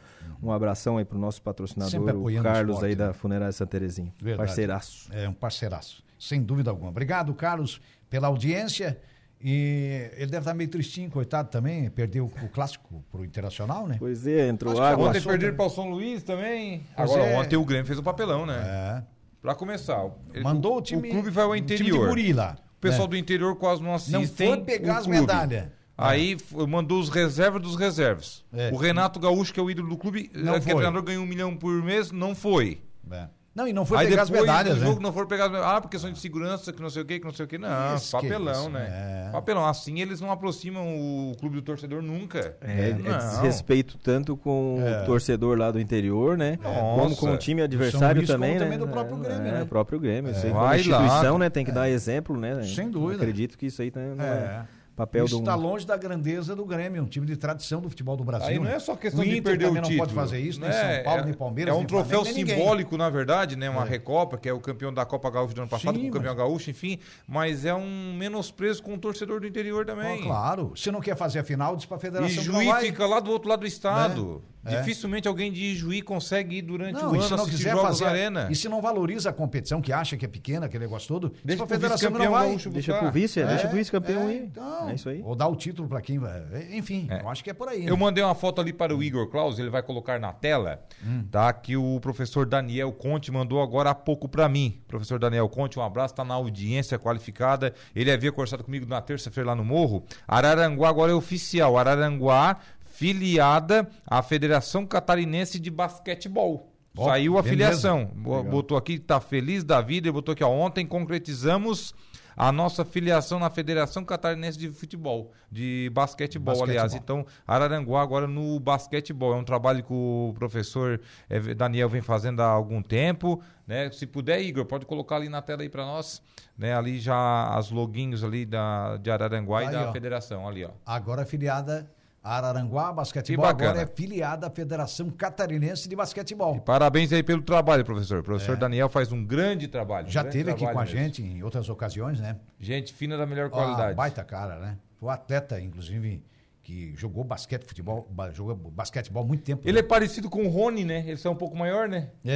um 0.42 0.50
abração 0.50 0.98
aí 0.98 1.04
pro 1.04 1.18
nosso 1.18 1.42
patrocinador, 1.42 2.00
o 2.16 2.26
o 2.38 2.42
Carlos 2.42 2.76
esporte, 2.76 2.84
aí 2.84 2.96
né? 2.96 3.06
da 3.06 3.12
Funerária 3.12 3.52
Santa 3.52 3.70
Terezinha. 3.72 4.12
Verdade. 4.20 4.46
Parceiraço. 4.48 5.10
É 5.12 5.28
um 5.28 5.32
parceiraço, 5.32 6.02
sem 6.18 6.42
dúvida 6.42 6.70
alguma. 6.70 6.90
Obrigado, 6.90 7.32
Carlos, 7.34 7.80
pela 8.08 8.28
audiência. 8.28 8.98
E 9.42 10.10
ele 10.18 10.26
deve 10.26 10.40
estar 10.40 10.52
meio 10.52 10.68
tristinho, 10.68 11.10
coitado 11.10 11.48
também. 11.48 11.88
Perdeu 11.88 12.26
o 12.26 12.48
clássico 12.50 13.02
pro 13.10 13.24
Internacional, 13.24 13.88
né? 13.88 13.96
Pois 13.98 14.26
é, 14.26 14.48
entrou 14.48 14.74
Acho 14.74 14.82
água. 14.82 15.08
Ontem 15.08 15.22
perderam 15.22 15.52
né? 15.52 15.56
para 15.56 15.64
o 15.66 15.70
São 15.70 15.88
Luís 15.88 16.22
também. 16.22 16.82
Pois 16.94 17.10
Agora, 17.10 17.26
é. 17.30 17.38
ontem 17.38 17.56
o 17.56 17.64
Grêmio 17.64 17.86
fez 17.86 17.98
um 17.98 18.02
papelão, 18.02 18.44
né? 18.44 18.60
É. 18.62 19.02
Pra 19.40 19.54
começar. 19.54 20.10
ele- 20.34 20.44
Mandou 20.44 20.76
o 20.76 20.82
time. 20.82 21.08
O 21.08 21.10
clube 21.12 21.30
vai 21.30 21.44
ao 21.44 21.50
o 21.52 21.54
time 21.54 21.66
de 21.68 21.74
interior. 21.74 22.08
guri 22.08 22.34
lá. 22.34 22.58
O 22.76 22.80
pessoal 22.80 23.08
né? 23.08 23.12
do 23.12 23.16
interior 23.16 23.56
quase 23.56 23.82
não 23.82 23.94
assistem. 23.94 24.48
Não 24.50 24.56
foi 24.56 24.64
pegar 24.64 24.96
o 24.96 24.98
as 24.98 25.06
medalhas. 25.06 25.68
Aí 26.00 26.32
f- 26.34 26.66
mandou 26.66 26.98
os 27.00 27.08
reservas 27.08 27.62
dos 27.62 27.76
reservas. 27.76 28.44
É. 28.52 28.70
O 28.72 28.76
Renato 28.76 29.18
Gaúcho, 29.20 29.52
que 29.52 29.60
é 29.60 29.62
o 29.62 29.70
ídolo 29.70 29.88
do 29.88 29.96
clube, 29.96 30.30
Não 30.34 30.54
aquele 30.54 30.72
foi. 30.72 30.74
treinador 30.82 31.02
ganhou 31.02 31.22
um 31.22 31.26
milhão 31.26 31.56
por 31.56 31.82
mês, 31.82 32.10
não 32.10 32.34
foi. 32.34 32.80
É. 33.10 33.26
Não, 33.52 33.66
e 33.66 33.72
não 33.72 33.84
foi 33.84 33.98
Aí 33.98 34.06
pegar 34.06 34.22
depois 34.24 34.42
as 34.42 34.46
medalhas, 34.46 34.74
do 34.76 34.80
né? 34.80 34.86
jogo 34.86 35.02
não 35.02 35.12
foram 35.12 35.26
pegar 35.26 35.46
as 35.46 35.50
medalhas. 35.50 35.74
Ah, 35.76 35.80
porque 35.80 35.98
são 35.98 36.10
de 36.12 36.20
segurança, 36.20 36.72
que 36.72 36.80
não 36.80 36.88
sei 36.88 37.02
o 37.02 37.04
que, 37.04 37.18
que 37.18 37.24
não 37.24 37.32
sei 37.32 37.44
o 37.44 37.48
que. 37.48 37.58
Não, 37.58 37.96
Isso 37.96 38.16
que 38.16 38.28
papelão, 38.28 38.52
isso, 38.60 38.70
né? 38.70 39.26
é. 39.26 39.32
Papelão. 39.32 39.66
Assim 39.66 40.00
eles 40.00 40.20
não 40.20 40.30
aproximam 40.30 40.86
o 40.86 41.34
clube 41.38 41.56
do 41.56 41.62
torcedor 41.62 42.00
nunca. 42.00 42.56
É, 42.60 42.90
é 42.90 42.94
Não. 42.94 43.18
desrespeito 43.18 43.98
tanto 43.98 44.36
com 44.36 44.80
É. 44.86 45.02
o 45.02 45.04
torcedor 45.04 45.58
lá 45.58 45.68
do 45.72 45.80
interior, 45.80 46.38
né? 46.38 46.58
Como 46.62 47.16
com 47.16 47.32
o 47.32 47.36
time 47.36 47.60
adversário 47.60 48.18
Luís, 48.20 48.30
como 48.30 48.38
também, 48.40 48.54
né? 48.56 48.64
também 48.64 48.78
do 48.78 48.86
próprio 48.86 49.16
Grêmio, 49.16 49.46
é, 49.48 49.52
né? 49.52 49.62
o 49.62 49.66
próprio 49.66 49.98
Grêmio. 49.98 50.30
Isso 50.30 50.46
aí, 50.46 50.52
como 50.52 50.64
Vai 50.64 50.78
instituição, 50.78 51.32
lá. 51.32 51.38
né? 51.40 51.50
Tem 51.50 51.64
que 51.64 51.72
dar 51.72 51.90
exemplo, 51.90 52.36
né? 52.38 52.62
Sem 52.62 52.88
dúvida. 52.88 53.16
Acredito 53.16 53.58
que 53.58 53.66
isso 53.66 53.82
aí 53.82 53.90
tá- 53.90 53.98
não 54.00 54.24
é, 54.24 54.28
É. 54.28 54.62
papel 55.00 55.24
Isso 55.24 55.36
do... 55.36 55.40
está 55.40 55.54
longe 55.54 55.86
da 55.86 55.96
grandeza 55.96 56.54
do 56.54 56.64
Grêmio, 56.64 57.02
um 57.02 57.06
time 57.06 57.26
de 57.26 57.36
tradição 57.36 57.80
do 57.80 57.88
futebol 57.88 58.16
do 58.16 58.24
Brasil. 58.24 58.48
Aí 58.48 58.56
não 58.56 58.64
né? 58.64 58.74
é 58.74 58.78
só 58.78 58.94
questão 58.94 59.20
o 59.22 59.24
de 59.24 59.30
Inter 59.30 59.42
perder 59.42 59.64
o 59.64 59.68
também 59.68 59.82
título. 59.82 59.98
não 59.98 60.04
pode 60.06 60.14
fazer 60.14 60.38
isso, 60.40 60.60
nem 60.60 60.68
né? 60.68 60.94
São 60.96 61.04
Paulo, 61.04 61.20
é, 61.20 61.24
nem 61.24 61.34
Palmeiras, 61.34 61.74
É 61.74 61.76
um 61.78 61.84
troféu 61.84 62.24
Flamengo, 62.24 62.50
simbólico, 62.50 62.96
na 62.96 63.08
verdade, 63.08 63.56
né? 63.56 63.70
Uma 63.70 63.84
Recopa, 63.84 64.36
que 64.36 64.48
é 64.48 64.52
o 64.52 64.60
campeão 64.60 64.92
da 64.92 65.04
Copa 65.06 65.30
Gaúcha 65.30 65.54
do 65.54 65.60
ano 65.62 65.70
passado, 65.70 65.94
Sim, 65.96 66.02
com 66.02 66.08
o 66.08 66.12
campeão 66.12 66.34
mas- 66.34 66.42
gaúcho, 66.44 66.70
enfim. 66.70 66.98
Mas 67.26 67.64
é 67.64 67.74
um 67.74 68.14
menosprezo 68.16 68.82
com 68.82 68.94
o 68.94 68.98
torcedor 68.98 69.40
do 69.40 69.46
interior 69.46 69.86
também. 69.86 70.20
Ó, 70.20 70.26
claro. 70.26 70.72
Se 70.76 70.90
não 70.90 71.00
quer 71.00 71.16
fazer 71.16 71.38
a 71.38 71.44
final, 71.44 71.76
diz 71.76 71.86
pra 71.86 71.96
E 71.96 72.00
federação 72.00 72.42
Juí 72.42 72.66
vai. 72.66 72.84
fica 72.84 73.06
lá 73.06 73.20
do 73.20 73.30
outro 73.30 73.48
lado 73.48 73.60
do 73.60 73.66
estado. 73.66 74.42
É. 74.64 74.76
Dificilmente 74.78 75.26
alguém 75.26 75.50
de 75.50 75.74
Juí 75.74 76.02
consegue 76.02 76.56
ir 76.56 76.62
durante 76.62 76.94
Não, 76.94 77.12
o 77.12 77.14
ano 77.14 77.22
se 77.22 77.30
não 77.30 77.36
assistir 77.38 77.56
quiser 77.56 77.70
jogos 77.70 77.88
fazer. 77.88 78.04
na 78.04 78.10
arena. 78.10 78.48
E 78.50 78.54
se 78.54 78.68
não 78.68 78.82
valoriza 78.82 79.30
a 79.30 79.32
competição, 79.32 79.80
que 79.80 79.92
acha 79.92 80.16
que 80.16 80.24
é 80.24 80.28
pequena, 80.28 80.66
aquele 80.66 80.84
negócio 80.84 81.08
todo, 81.08 81.32
Deixa 81.44 81.58
pra 81.58 81.66
pro 81.66 81.76
federação 81.76 82.10
não 82.10 82.18
vice-campeão 82.18 82.32
vai. 82.58 82.72
Deixa 82.72 82.98
pro 82.98 83.10
vice, 83.10 83.40
É, 83.40 83.46
deixa 83.46 83.68
pro 83.68 83.76
vice-campeão 83.78 84.28
é, 84.28 84.34
então, 84.34 84.90
é 84.90 84.94
isso 84.94 85.08
aí. 85.08 85.22
Ou 85.24 85.34
dar 85.34 85.48
o 85.48 85.56
título 85.56 85.88
pra 85.88 86.00
quem 86.02 86.18
vai. 86.18 86.42
Enfim, 86.72 87.08
eu 87.10 87.28
acho 87.28 87.42
que 87.42 87.50
é 87.50 87.54
por 87.54 87.68
aí. 87.68 87.86
Eu 87.86 87.94
né? 87.94 88.00
mandei 88.00 88.22
uma 88.22 88.34
foto 88.34 88.60
ali 88.60 88.72
para 88.72 88.94
o 88.94 89.02
Igor 89.02 89.28
Klaus, 89.28 89.58
ele 89.58 89.70
vai 89.70 89.82
colocar 89.82 90.20
na 90.20 90.32
tela, 90.32 90.82
Hum. 91.04 91.24
tá? 91.30 91.50
Que 91.52 91.76
o 91.76 91.98
professor 92.00 92.44
Daniel 92.44 92.92
Conte 92.92 93.32
mandou 93.32 93.62
agora 93.62 93.90
há 93.90 93.94
pouco 93.94 94.28
para 94.28 94.48
mim. 94.48 94.80
Professor 94.86 95.18
Daniel 95.18 95.48
Conte, 95.48 95.78
um 95.78 95.82
abraço, 95.82 96.14
tá 96.14 96.24
na 96.24 96.34
audiência 96.34 96.98
qualificada. 96.98 97.72
Ele 97.96 98.10
havia 98.10 98.30
conversado 98.30 98.62
comigo 98.62 98.86
na 98.86 99.00
terça-feira 99.00 99.48
lá 99.50 99.54
no 99.56 99.64
Morro. 99.64 100.04
Araranguá 100.28 100.88
agora 100.90 101.12
é 101.12 101.14
oficial. 101.14 101.78
Araranguá 101.78 102.58
filiada 103.04 103.88
à 104.06 104.22
Federação 104.22 104.84
Catarinense 104.86 105.58
de 105.58 105.70
Basquetebol. 105.70 106.70
Ó, 106.94 107.06
Saiu 107.06 107.38
a 107.38 107.42
filiação. 107.42 108.04
Bo- 108.14 108.42
Botou 108.42 108.76
aqui, 108.76 108.98
tá 108.98 109.18
feliz 109.18 109.64
da 109.64 109.80
vida, 109.80 110.08
e 110.08 110.12
botou 110.12 110.32
aqui, 110.34 110.44
ó, 110.44 110.50
ontem 110.50 110.84
concretizamos 110.86 111.94
a 112.36 112.52
nossa 112.52 112.84
filiação 112.84 113.38
na 113.38 113.48
Federação 113.48 114.04
Catarinense 114.04 114.58
de 114.58 114.68
Futebol, 114.70 115.32
de 115.50 115.90
basquetebol, 115.94 116.54
Basquetebol. 116.54 116.68
aliás. 116.82 116.94
Então, 116.94 117.24
Araranguá 117.46 118.02
agora 118.02 118.26
no 118.26 118.60
basquetebol. 118.60 119.32
É 119.34 119.36
um 119.36 119.44
trabalho 119.44 119.82
que 119.82 119.92
o 119.92 120.34
professor 120.38 121.00
eh, 121.28 121.54
Daniel 121.54 121.88
vem 121.88 122.00
fazendo 122.02 122.40
há 122.40 122.46
algum 122.46 122.82
tempo. 122.82 123.42
Né? 123.66 123.90
Se 123.92 124.06
puder, 124.06 124.40
Igor, 124.42 124.64
pode 124.66 124.84
colocar 124.86 125.16
ali 125.16 125.28
na 125.28 125.40
tela 125.42 125.62
aí 125.62 125.68
para 125.68 125.84
nós. 125.84 126.22
Né? 126.56 126.74
Ali 126.74 126.98
já 126.98 127.48
as 127.54 127.70
loginhos 127.70 128.22
ali 128.24 128.44
da, 128.46 128.96
de 128.96 129.10
Araranguá 129.10 129.60
Aí, 129.60 129.66
e 129.68 129.70
da 129.72 129.88
ó. 129.88 129.92
federação. 129.92 130.46
Ali, 130.48 130.64
ó. 130.64 130.70
Agora 130.86 131.22
afiliada 131.22 131.90
a 132.22 132.36
Araranguá 132.36 132.92
Basquetebol, 132.92 133.46
agora 133.46 133.80
é 133.80 133.86
filiada 133.86 134.46
à 134.46 134.50
Federação 134.50 135.08
Catarinense 135.10 135.88
de 135.88 135.96
Basquetebol. 135.96 136.60
Parabéns 136.60 137.12
aí 137.12 137.22
pelo 137.22 137.40
trabalho, 137.42 137.84
professor. 137.84 138.20
O 138.20 138.22
professor 138.22 138.56
Daniel 138.56 138.88
faz 138.90 139.10
um 139.10 139.24
grande 139.24 139.66
trabalho. 139.68 140.06
um 140.06 140.08
É. 140.08 140.12
Já 140.12 140.22
grande 140.22 140.36
teve 140.38 140.50
aqui 140.50 140.60
com 140.64 140.78
a 140.78 140.82
mesmo. 140.84 140.98
gente 140.98 141.22
em 141.22 141.42
outras 141.42 141.68
ocasiões, 141.70 142.20
né? 142.20 142.36
Gente 142.58 142.92
fina 142.92 143.16
da 143.16 143.26
melhor 143.26 143.46
Ah, 143.46 143.50
qualidade. 143.50 143.94
baita 143.94 144.22
cara, 144.22 144.58
né? 144.58 144.76
Foi 144.98 145.08
um 145.08 145.12
atleta, 145.12 145.58
inclusive, 145.58 146.22
que 146.62 146.94
jogou 146.94 147.24
basquete, 147.24 147.64
futebol, 147.64 148.06
ba- 148.10 148.30
jogou 148.32 148.54
basquetebol 148.54 149.22
há 149.22 149.26
muito 149.26 149.42
tempo. 149.42 149.62
Ele 149.64 149.72
né? 149.72 149.80
é 149.80 149.82
parecido 149.82 150.28
com 150.28 150.44
o 150.44 150.48
Rony, 150.48 150.84
né? 150.84 151.02
Eles 151.06 151.20
são 151.20 151.32
um 151.32 151.36
pouco 151.36 151.56
maior, 151.56 151.88
né? 151.88 152.10
É. 152.24 152.30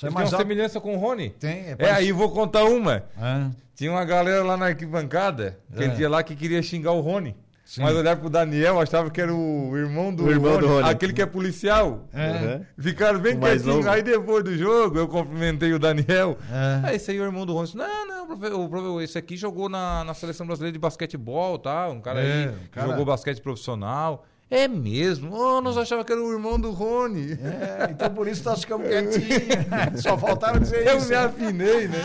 É 0.00 0.06
Ele 0.06 0.10
tem 0.10 0.10
mais 0.10 0.30
uma 0.32 0.38
alto. 0.38 0.48
semelhança 0.48 0.80
com 0.80 0.94
o 0.94 0.98
Rony. 0.98 1.30
Tem, 1.30 1.70
é 1.70 1.76
É, 1.78 1.90
aí 1.90 2.12
vou 2.12 2.30
contar 2.30 2.64
uma. 2.64 3.04
Ah, 3.16 3.50
Tinha 3.74 3.90
uma 3.90 4.04
galera 4.04 4.42
lá 4.42 4.56
na 4.56 4.66
arquibancada, 4.66 5.58
aquele 5.70 5.92
É. 5.92 5.94
dia 5.94 6.08
lá, 6.08 6.22
que 6.22 6.34
queria 6.34 6.62
xingar 6.62 6.92
o 6.92 7.00
Rony. 7.00 7.36
Sim. 7.68 7.82
Mas 7.82 7.94
olhar 7.94 8.16
pro 8.16 8.30
Daniel, 8.30 8.80
achava 8.80 9.10
que 9.10 9.20
era 9.20 9.30
o 9.34 9.76
irmão 9.76 10.14
do, 10.14 10.24
O 10.24 10.30
irmão 10.30 10.58
do 10.58 10.66
Rony. 10.66 10.88
aquele 10.88 11.12
que 11.12 11.20
é 11.20 11.26
policial. 11.26 12.08
É. 12.14 12.30
Uhum. 12.30 12.64
Ficaram 12.78 13.18
bem 13.20 13.36
O 13.36 13.40
quietinhos. 13.40 13.86
Aí 13.86 14.02
depois 14.02 14.42
do 14.42 14.56
jogo, 14.56 14.96
eu 14.98 15.06
cumprimentei 15.06 15.74
o 15.74 15.78
Daniel. 15.78 16.38
É. 16.50 16.88
Aí 16.88 16.96
esse 16.96 17.10
aí 17.10 17.18
é 17.18 17.20
o 17.20 17.24
irmão 17.24 17.44
do 17.44 17.52
Rony. 17.52 17.72
Não, 17.74 18.06
não, 18.08 18.24
o 18.64 18.68
profe- 18.70 19.04
esse 19.04 19.18
aqui 19.18 19.36
jogou 19.36 19.68
na, 19.68 20.02
na 20.02 20.14
seleção 20.14 20.46
brasileira 20.46 20.72
de 20.72 20.78
basquetebol, 20.78 21.58
tá? 21.58 21.88
Um 21.90 22.00
cara 22.00 22.22
É, 22.22 22.44
aí 22.44 22.48
o 22.48 22.70
cara- 22.70 22.88
jogou 22.88 23.04
basquete 23.04 23.42
profissional. 23.42 24.24
É 24.50 24.66
mesmo? 24.66 25.34
Oh, 25.34 25.60
nós 25.60 25.76
achava 25.76 26.02
que 26.02 26.10
era 26.10 26.22
o 26.22 26.32
irmão 26.32 26.58
do 26.58 26.70
Rony. 26.70 27.32
É, 27.32 27.90
então 27.90 28.08
por 28.10 28.26
isso 28.26 28.42
nós 28.44 28.60
ficamos 28.60 28.86
quietinhos. 28.88 30.02
Só 30.02 30.16
faltaram 30.16 30.58
dizer 30.58 30.86
Eu 30.86 30.96
isso. 30.96 31.08
me 31.08 31.14
afinei, 31.14 31.86
né? 31.88 31.98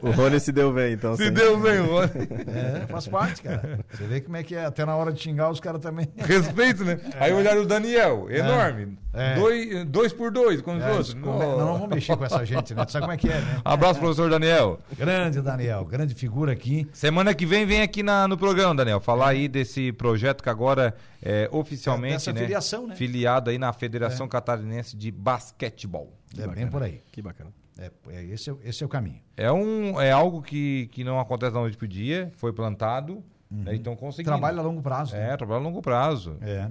O 0.00 0.10
Rony 0.12 0.38
se 0.38 0.52
deu 0.52 0.72
bem, 0.72 0.92
então. 0.92 1.16
Se 1.16 1.24
sim. 1.26 1.32
deu 1.32 1.58
bem, 1.58 1.78
Rony. 1.78 2.10
É, 2.54 2.86
faz 2.86 3.08
parte, 3.08 3.42
cara. 3.42 3.80
Você 3.90 4.04
vê 4.04 4.20
como 4.20 4.36
é 4.36 4.42
que 4.44 4.54
é. 4.54 4.64
Até 4.64 4.84
na 4.84 4.94
hora 4.94 5.12
de 5.12 5.20
xingar, 5.20 5.50
os 5.50 5.58
caras 5.58 5.80
também. 5.80 6.08
Respeito, 6.16 6.84
né? 6.84 7.00
Aí 7.18 7.32
olharam 7.32 7.62
o 7.62 7.66
Daniel, 7.66 8.28
enorme. 8.30 8.96
É. 9.18 9.34
Dois, 9.34 9.84
dois 9.86 10.12
por 10.12 10.30
dois, 10.30 10.60
como 10.62 10.76
os 10.78 10.82
É, 10.84 10.88
outros. 10.90 11.08
isso 11.08 11.16
come- 11.18 11.38
Não, 11.38 11.58
não 11.58 11.72
vamos 11.78 11.88
mexer 11.88 12.16
com 12.16 12.24
essa 12.24 12.44
gente, 12.46 12.74
né? 12.74 12.84
Tu 12.84 12.92
sabe 12.92 13.02
como 13.02 13.12
é 13.12 13.16
que 13.16 13.28
é, 13.28 13.40
né? 13.40 13.60
Abraço, 13.64 13.98
professor 13.98 14.30
Daniel. 14.30 14.78
Grande 14.96 15.40
Daniel, 15.40 15.84
grande 15.84 16.14
figura 16.14 16.52
aqui. 16.52 16.86
Semana 16.92 17.34
que 17.34 17.44
vem, 17.44 17.66
vem 17.66 17.82
aqui 17.82 18.02
na- 18.02 18.28
no 18.28 18.36
programa, 18.38 18.74
Daniel, 18.74 19.00
falar 19.00 19.28
aí 19.30 19.48
desse 19.48 19.92
projeto 19.92 20.42
que 20.42 20.48
agora 20.48 20.94
é 21.22 21.48
oficialmente, 21.52 22.14
Dessa 22.14 22.32
né? 22.32 22.40
filiação, 22.40 22.86
né? 22.86 22.94
Filiado 22.94 23.50
aí 23.50 23.58
na 23.58 23.72
Federação 23.72 24.28
Catarinense 24.28 24.96
de 24.96 25.10
Basquetebol. 25.10 26.12
É 26.38 26.46
bem 26.46 26.66
por 26.68 26.82
aí. 26.82 27.02
Que 27.10 27.20
bacana. 27.22 27.50
É, 27.80 27.90
é, 28.10 28.24
esse, 28.24 28.50
é, 28.50 28.54
esse 28.64 28.82
é 28.82 28.86
o 28.86 28.88
caminho. 28.88 29.20
É, 29.36 29.50
um, 29.52 30.00
é 30.00 30.10
algo 30.10 30.42
que, 30.42 30.88
que 30.92 31.04
não 31.04 31.20
acontece 31.20 31.52
da 31.54 31.60
noite 31.60 31.76
pro 31.76 31.86
dia, 31.86 32.30
foi 32.36 32.52
plantado, 32.52 33.22
né? 33.50 33.74
então 33.74 33.94
conseguindo. 33.94 34.30
Trabalho 34.30 34.58
a 34.58 34.62
longo 34.62 34.82
prazo. 34.82 35.14
né? 35.14 35.32
É, 35.32 35.36
trabalho 35.36 35.60
a 35.60 35.62
longo 35.64 35.80
prazo. 35.80 36.36
É. 36.40 36.68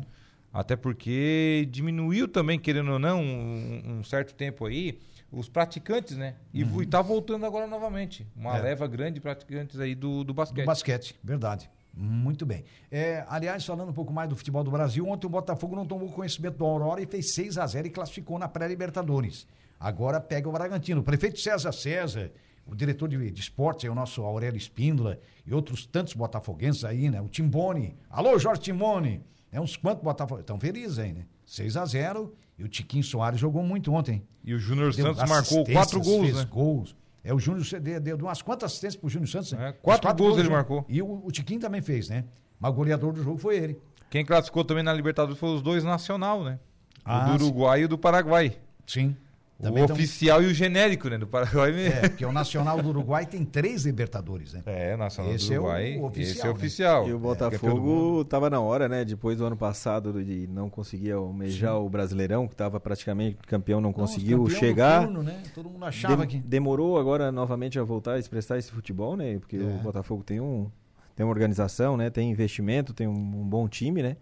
Até 0.59 0.75
porque 0.75 1.67
diminuiu 1.69 2.27
também, 2.27 2.57
querendo 2.57 2.91
ou 2.93 2.97
não, 2.99 3.21
um, 3.21 3.99
um 3.99 4.03
certo 4.03 4.33
tempo 4.33 4.65
aí, 4.65 4.97
os 5.31 5.47
praticantes, 5.47 6.17
né? 6.17 6.33
E, 6.53 6.63
vo- 6.63 6.81
e 6.81 6.85
tá 6.87 6.99
voltando 7.01 7.45
agora 7.45 7.67
novamente. 7.67 8.25
Uma 8.35 8.51
Uhum. 8.53 8.57
É. 8.57 8.61
leva 8.61 8.87
grande 8.87 9.13
de 9.15 9.21
praticantes 9.21 9.79
aí 9.79 9.93
do, 9.93 10.19
do 10.19 10.23
Do 10.25 10.33
basquete. 10.33 10.65
basquete, 10.65 11.15
verdade. 11.23 11.69
Muito 11.93 12.45
bem. 12.45 12.63
É, 12.91 13.23
aliás, 13.29 13.63
falando 13.65 13.89
um 13.89 13.93
pouco 13.93 14.11
mais 14.13 14.27
do 14.29 14.35
futebol 14.35 14.63
do 14.63 14.71
Brasil, 14.71 15.07
ontem 15.07 15.27
o 15.27 15.29
Botafogo 15.29 15.75
não 15.75 15.85
tomou 15.85 16.09
conhecimento 16.11 16.57
do 16.57 16.65
Aurora 16.65 17.01
e 17.01 17.05
fez 17.05 17.33
6 17.33 17.57
a 17.57 17.67
0 17.67 17.87
e 17.87 17.89
classificou 17.91 18.39
na 18.39 18.47
pré-Libertadores. 18.47 19.47
Agora 19.79 20.19
pega 20.19 20.49
o 20.49 20.51
Bragantino. 20.51 21.01
O 21.01 21.03
prefeito 21.03 21.39
César 21.39 21.71
César, 21.71 22.31
o 22.65 22.73
diretor 22.75 23.07
de, 23.07 23.29
de 23.31 23.41
esportes, 23.41 23.85
é 23.85 23.89
o 23.89 23.95
nosso 23.95 24.21
Aurélio 24.23 24.57
Espíndola, 24.57 25.19
e 25.45 25.53
outros 25.53 25.85
tantos 25.85 26.13
botafoguenses 26.13 26.83
aí, 26.83 27.09
né? 27.11 27.21
O 27.21 27.27
Timbone. 27.27 27.95
Alô, 28.09 28.39
Jorge 28.39 28.61
Timbone! 28.61 29.21
É 29.51 29.59
uns 29.61 29.75
quantos 29.77 30.03
botafoguenses. 30.03 30.43
Estão 30.43 30.59
felizes 30.59 30.99
aí, 30.99 31.13
né? 31.13 31.25
6 31.45 31.77
a 31.77 31.85
0 31.85 32.33
e 32.57 32.63
o 32.63 32.67
Tiquinho 32.67 33.03
Soares 33.03 33.39
jogou 33.39 33.63
muito 33.63 33.93
ontem. 33.93 34.23
E 34.43 34.53
o 34.53 34.59
Júnior 34.59 34.93
Santos 34.93 35.29
marcou 35.29 35.65
quatro 35.65 35.99
gols, 36.01 36.25
fez 36.25 36.37
né? 36.37 36.45
gols. 36.49 36.95
É, 37.23 37.33
o 37.33 37.39
Júnior 37.39 37.65
C- 37.65 37.79
deu, 37.79 38.17
umas 38.17 38.41
quantas 38.41 38.71
assistências 38.71 38.99
pro 38.99 39.09
Júnior 39.09 39.27
Santos? 39.29 39.51
né? 39.53 39.59
É, 39.59 39.71
Fez 39.71 39.79
quatro 39.81 40.13
gols 40.15 40.37
ele 40.37 40.47
né? 40.49 40.55
marcou. 40.55 40.85
E 40.87 41.01
o, 41.01 41.25
o 41.25 41.31
Tiquinho 41.31 41.59
também 41.59 41.81
fez, 41.81 42.09
né? 42.09 42.23
Mas 42.59 42.71
o 42.71 42.73
goleador 42.73 43.13
do 43.13 43.23
jogo 43.23 43.37
foi 43.37 43.57
ele. 43.57 43.79
Quem 44.09 44.25
classificou 44.25 44.63
também 44.63 44.83
na 44.83 44.93
Libertadores 44.93 45.37
foi 45.39 45.49
os 45.49 45.61
dois 45.61 45.83
nacional, 45.83 46.43
né? 46.43 46.59
Ah, 47.03 47.33
o 47.33 47.37
do 47.37 47.43
Uruguai 47.45 47.81
e 47.81 47.85
o 47.85 47.87
do 47.87 47.97
Paraguai. 47.97 48.57
Sim. 48.85 49.15
O 49.59 49.63
Também 49.63 49.85
tão- 49.87 49.95
oficial 49.95 50.43
e 50.43 50.45
o 50.45 50.53
genérico, 50.53 51.09
né? 51.09 51.17
Do 51.17 51.25
Paraguai 51.25 51.71
mesmo. 51.71 51.95
É, 51.97 52.09
porque 52.09 52.23
o 52.25 52.31
Nacional 52.31 52.81
do 52.81 52.89
Uruguai 52.89 53.25
tem 53.25 53.43
três 53.43 53.85
Libertadores, 53.85 54.53
né? 54.53 54.61
É, 54.67 54.95
Nacional 54.95 55.33
Esse 55.33 55.47
do 55.47 55.53
é 55.53 55.57
o 55.57 55.61
Uruguai. 55.63 55.99
oficial, 55.99 56.31
esse 56.31 56.41
é 56.41 56.43
né? 56.45 56.49
oficial. 56.51 57.07
E 57.09 57.13
o 57.13 57.15
É. 57.15 57.19
Botafogo 57.19 58.21
estava 58.21 58.49
na 58.51 58.59
hora, 58.59 58.87
né? 58.87 59.03
Depois 59.03 59.37
do 59.39 59.45
ano 59.45 59.57
passado 59.57 60.23
de 60.23 60.45
não 60.47 60.69
conseguir 60.69 61.11
almejar 61.13 61.75
o 61.79 61.89
Brasileirão, 61.89 62.47
que 62.47 62.53
estava 62.53 62.79
praticamente 62.79 63.37
campeão, 63.47 63.81
não 63.81 63.91
conseguiu 63.91 64.37
Não, 64.37 64.49
chegar. 64.49 65.05
turno, 65.05 65.23
né? 65.23 65.41
Todo 65.55 65.69
mundo 65.69 65.85
achava 65.85 66.25
Dem- 66.25 66.39
que. 66.41 66.47
Demorou 66.47 66.99
agora 66.99 67.31
novamente 67.31 67.79
a 67.79 67.83
voltar 67.83 68.13
a 68.13 68.19
expressar 68.19 68.57
esse 68.59 68.71
futebol, 68.71 69.17
né? 69.17 69.39
Porque 69.39 69.55
É. 69.57 69.59
o 69.59 69.79
Botafogo 69.79 70.23
tem 70.23 70.39
um 70.39 70.69
tem 71.15 71.25
uma 71.25 71.31
organização, 71.31 71.97
né? 71.97 72.11
Tem 72.11 72.29
investimento, 72.29 72.93
tem 72.93 73.07
um, 73.07 73.11
um 73.11 73.43
bom 73.49 73.67
time, 73.67 74.03
né? 74.03 74.17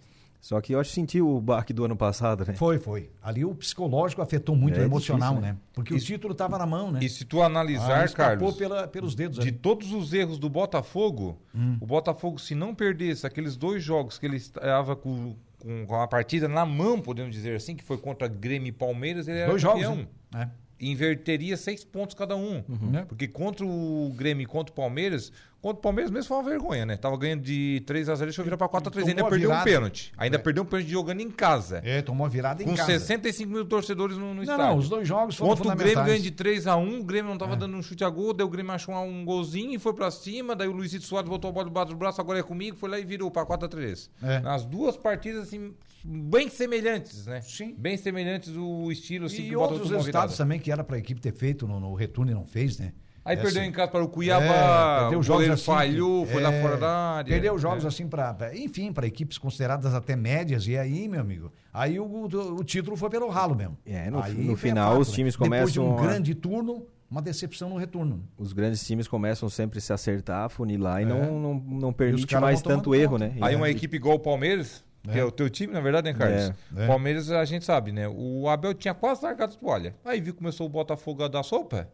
Só 0.45 0.61
que 0.61 0.73
eu 0.75 0.79
acho 0.79 0.89
que 0.91 0.93
senti 0.95 1.19
o 1.19 1.41
baque 1.41 1.73
do 1.73 1.83
ano 1.85 1.95
passado, 1.95 2.45
né? 2.45 2.53
Foi, 2.53 2.77
foi. 2.77 3.09
Ali 3.19 3.43
o 3.43 3.55
psicológico 3.55 4.21
afetou 4.21 4.55
muito 4.55 4.77
É 4.77 4.83
o 4.83 4.85
emocional, 4.85 5.29
difícil, 5.33 5.41
né? 5.41 5.53
né? 5.53 5.57
Porque 5.73 5.91
o 5.95 5.99
título 5.99 6.33
estava 6.33 6.55
na 6.59 6.67
mão, 6.67 6.91
né? 6.91 6.99
E 7.01 7.09
se 7.09 7.25
tu 7.25 7.41
Ah, 7.41 7.47
analisar, 7.47 8.05
escapou 8.05 8.37
Carlos, 8.37 8.55
pela, 8.55 8.87
pelos 8.87 9.15
dedos. 9.15 9.37
de 9.39 9.49
ali. 9.49 9.51
todos 9.57 9.91
os 9.91 10.13
erros 10.13 10.37
do 10.37 10.47
Botafogo, 10.47 11.35
Hum. 11.55 11.77
o 11.81 11.87
Botafogo, 11.87 12.37
se 12.37 12.53
não 12.53 12.75
perdesse 12.75 13.25
aqueles 13.25 13.55
dois 13.57 13.83
jogos 13.83 14.19
que 14.19 14.25
ele 14.27 14.37
estava 14.37 14.95
com, 14.95 15.35
com, 15.57 15.83
com 15.87 15.95
a 15.99 16.07
partida 16.07 16.47
na 16.47 16.63
mão, 16.63 17.01
podemos 17.01 17.33
dizer 17.33 17.55
assim, 17.55 17.75
que 17.75 17.83
foi 17.83 17.97
contra 17.97 18.27
Grêmio 18.27 18.67
e 18.69 18.71
Palmeiras, 18.71 19.27
ele 19.27 19.39
era 19.39 19.49
Dois 19.49 19.63
jogos, 19.63 19.81
campeão. 19.81 20.07
né? 20.31 20.51
Inverteria 20.79 21.55
seis 21.57 21.83
pontos 21.83 22.13
cada 22.15 22.35
um. 22.35 22.63
Né? 22.91 23.05
Porque 23.07 23.27
contra 23.27 23.65
o 23.65 24.11
Grêmio 24.15 24.43
e 24.43 24.45
contra 24.45 24.71
o 24.71 24.75
Palmeiras, 24.75 25.31
contra 25.61 25.79
o 25.79 25.81
Palmeiras 25.81 26.11
mesmo 26.11 26.27
foi 26.27 26.37
uma 26.37 26.43
vergonha, 26.43 26.85
né? 26.85 26.97
Tava 26.97 27.17
ganhando 27.17 27.41
de 27.43 27.81
3 27.85 28.09
a 28.09 28.15
0 28.15 28.25
deixa 28.27 28.41
eu 28.41 28.43
virar 28.43 28.57
pra 28.57 28.67
4 28.67 28.89
a 28.89 28.91
3 28.91 29.05
Tomou 29.07 29.17
Ainda 29.17 29.29
perdeu 29.29 29.49
um 29.49 29.53
virada. 29.53 29.63
pênalti. 29.69 30.11
Ainda 30.17 30.35
É. 30.35 30.39
perdeu 30.39 30.63
um 30.63 30.65
pênalti 30.65 30.89
jogando 30.89 31.21
em 31.21 31.31
casa. 31.31 31.81
É, 31.83 32.01
tomou 32.01 32.27
virada 32.27 32.61
em 32.61 32.65
com 32.65 32.75
casa. 32.75 32.91
65 32.99 33.49
mil 33.51 33.65
torcedores 33.65 34.17
no, 34.17 34.27
no 34.27 34.33
Não, 34.35 34.41
estádio. 34.43 34.65
não, 34.65 34.77
os 34.77 34.89
dois 34.89 35.07
jogos 35.07 35.35
foram 35.37 35.55
Contra 35.55 35.63
o 35.73 35.75
Grêmio 35.75 35.93
fundamentais. 35.93 36.21
ganha 36.21 36.23
de 36.31 36.31
3 36.35 36.67
a 36.67 36.75
1 36.75 36.99
o 36.99 37.03
Grêmio 37.03 37.31
não 37.31 37.37
tava 37.37 37.53
É. 37.53 37.55
dando 37.57 37.77
um 37.77 37.81
chute 37.81 38.03
a 38.03 38.09
gol, 38.09 38.33
daí 38.33 38.45
o 38.45 38.49
Grêmio 38.49 38.73
achou 38.73 38.93
um 38.95 39.23
golzinho 39.23 39.73
e 39.73 39.79
foi 39.79 39.93
pra 39.93 40.11
cima, 40.11 40.55
daí 40.55 40.67
o 40.67 40.71
Luizito 40.73 41.05
Soares 41.05 41.29
voltou 41.29 41.49
a 41.49 41.53
bola 41.53 41.65
debaixo 41.67 41.91
do 41.91 41.95
braço, 41.97 42.19
agora 42.19 42.39
é 42.39 42.43
comigo, 42.43 42.75
foi 42.75 42.89
lá 42.89 42.99
e 42.99 43.05
virou 43.05 43.31
pra 43.31 43.45
4 43.45 43.65
a 43.65 43.69
3 43.69 44.09
É. 44.21 44.39
Nas 44.41 44.65
duas 44.65 44.97
partidas, 44.97 45.43
assim, 45.47 45.73
bem 46.07 46.49
semelhantes, 46.49 47.25
né? 47.25 47.41
Sim. 47.41 47.73
Bem 47.77 47.97
semelhantes 47.97 48.55
o 48.55 48.91
estilo, 48.91 49.25
assim, 49.25 49.43
E 49.43 49.49
que 49.49 49.55
o 49.55 49.59
outros 49.59 49.89
resultados 49.89 50.37
também 50.37 50.59
que 50.59 50.71
era 50.71 50.83
para 50.83 50.95
a 50.95 50.99
equipe 50.99 51.19
ter 51.19 51.33
feito 51.33 51.67
no, 51.67 51.79
no 51.79 51.93
retorno 51.95 52.31
e 52.31 52.35
não 52.35 52.45
fez, 52.45 52.77
né? 52.77 52.93
Aí 53.23 53.35
É 53.35 53.41
perdeu 53.41 53.61
assim. 53.63 53.69
em 53.69 53.73
casa 53.73 53.89
para 53.91 54.03
o 54.03 54.05
É, 54.05 54.07
Cuiabá, 54.07 54.99
perdeu 55.01 55.19
o 55.19 55.23
jogos 55.23 55.49
assim 55.49 55.63
falhou, 55.65 56.27
foi 56.27 56.43
lá 56.43 56.53
é, 56.53 56.61
fora 56.61 56.77
da 56.77 56.89
área. 57.15 57.33
Perdeu 57.33 57.57
jogos 57.57 57.83
É. 57.83 57.87
assim 57.87 58.07
para, 58.07 58.51
enfim, 58.55 58.93
para 58.93 59.07
equipes 59.07 59.39
consideradas 59.39 59.95
até 59.95 60.15
médias 60.15 60.67
e 60.67 60.77
aí, 60.77 61.07
meu 61.07 61.21
amigo, 61.21 61.51
aí 61.73 61.99
o, 61.99 62.05
o, 62.05 62.25
o 62.59 62.63
título 62.63 62.95
foi 62.95 63.09
pelo 63.09 63.27
ralo 63.29 63.55
mesmo. 63.55 63.75
É, 63.83 64.11
no- 64.11 64.21
Aí 64.21 64.31
no 64.35 64.55
foi 64.55 64.69
final, 64.69 64.91
fato, 64.91 65.01
os 65.01 65.09
né? 65.09 65.15
times 65.15 65.35
Depois 65.35 65.73
de 65.73 65.79
um 65.79 65.85
começam 65.85 66.05
a- 66.05 66.07
grande 66.07 66.35
turno, 66.35 66.85
uma 67.09 67.19
decepção 67.21 67.67
no 67.69 67.77
retorno. 67.77 68.23
Os 68.37 68.53
grandes 68.53 68.85
times 68.85 69.07
começam 69.07 69.49
sempre 69.49 69.79
a 69.79 69.81
se 69.81 69.91
acertar, 69.91 70.47
funilar 70.49 71.01
e 71.01 71.05
É. 71.05 71.07
não, 71.07 71.39
não, 71.39 71.53
não 71.55 71.93
permite 71.93 72.35
mais 72.39 72.61
tanto 72.61 72.93
erro, 72.93 73.13
conta. 73.13 73.27
né? 73.29 73.37
Aí 73.41 73.53
E- 73.53 73.55
uma 73.57 73.71
equipe 73.71 73.95
igual 73.97 74.17
o 74.17 74.19
Palmeiras, 74.19 74.83
que 75.11 75.19
É. 75.19 75.23
o 75.23 75.31
teu 75.31 75.49
time, 75.49 75.73
na 75.73 75.79
verdade, 75.81 76.11
né, 76.11 76.17
Carlos? 76.17 76.51
É, 76.77 76.83
é. 76.83 76.87
Palmeiras 76.87 77.29
a 77.31 77.43
gente 77.45 77.63
sabe, 77.65 77.91
né? 77.91 78.07
O 78.07 78.47
Abel 78.49 78.73
tinha 78.73 78.93
quase 78.93 79.23
largado 79.23 79.53
a 79.53 79.57
toalha. 79.57 79.95
Aí 80.03 80.19
viu 80.21 80.33
que 80.33 80.39
começou 80.39 80.65
o 80.65 80.69
Botafogo 80.69 81.23
a 81.23 81.27
dar 81.27 81.43
sopa. 81.43 81.87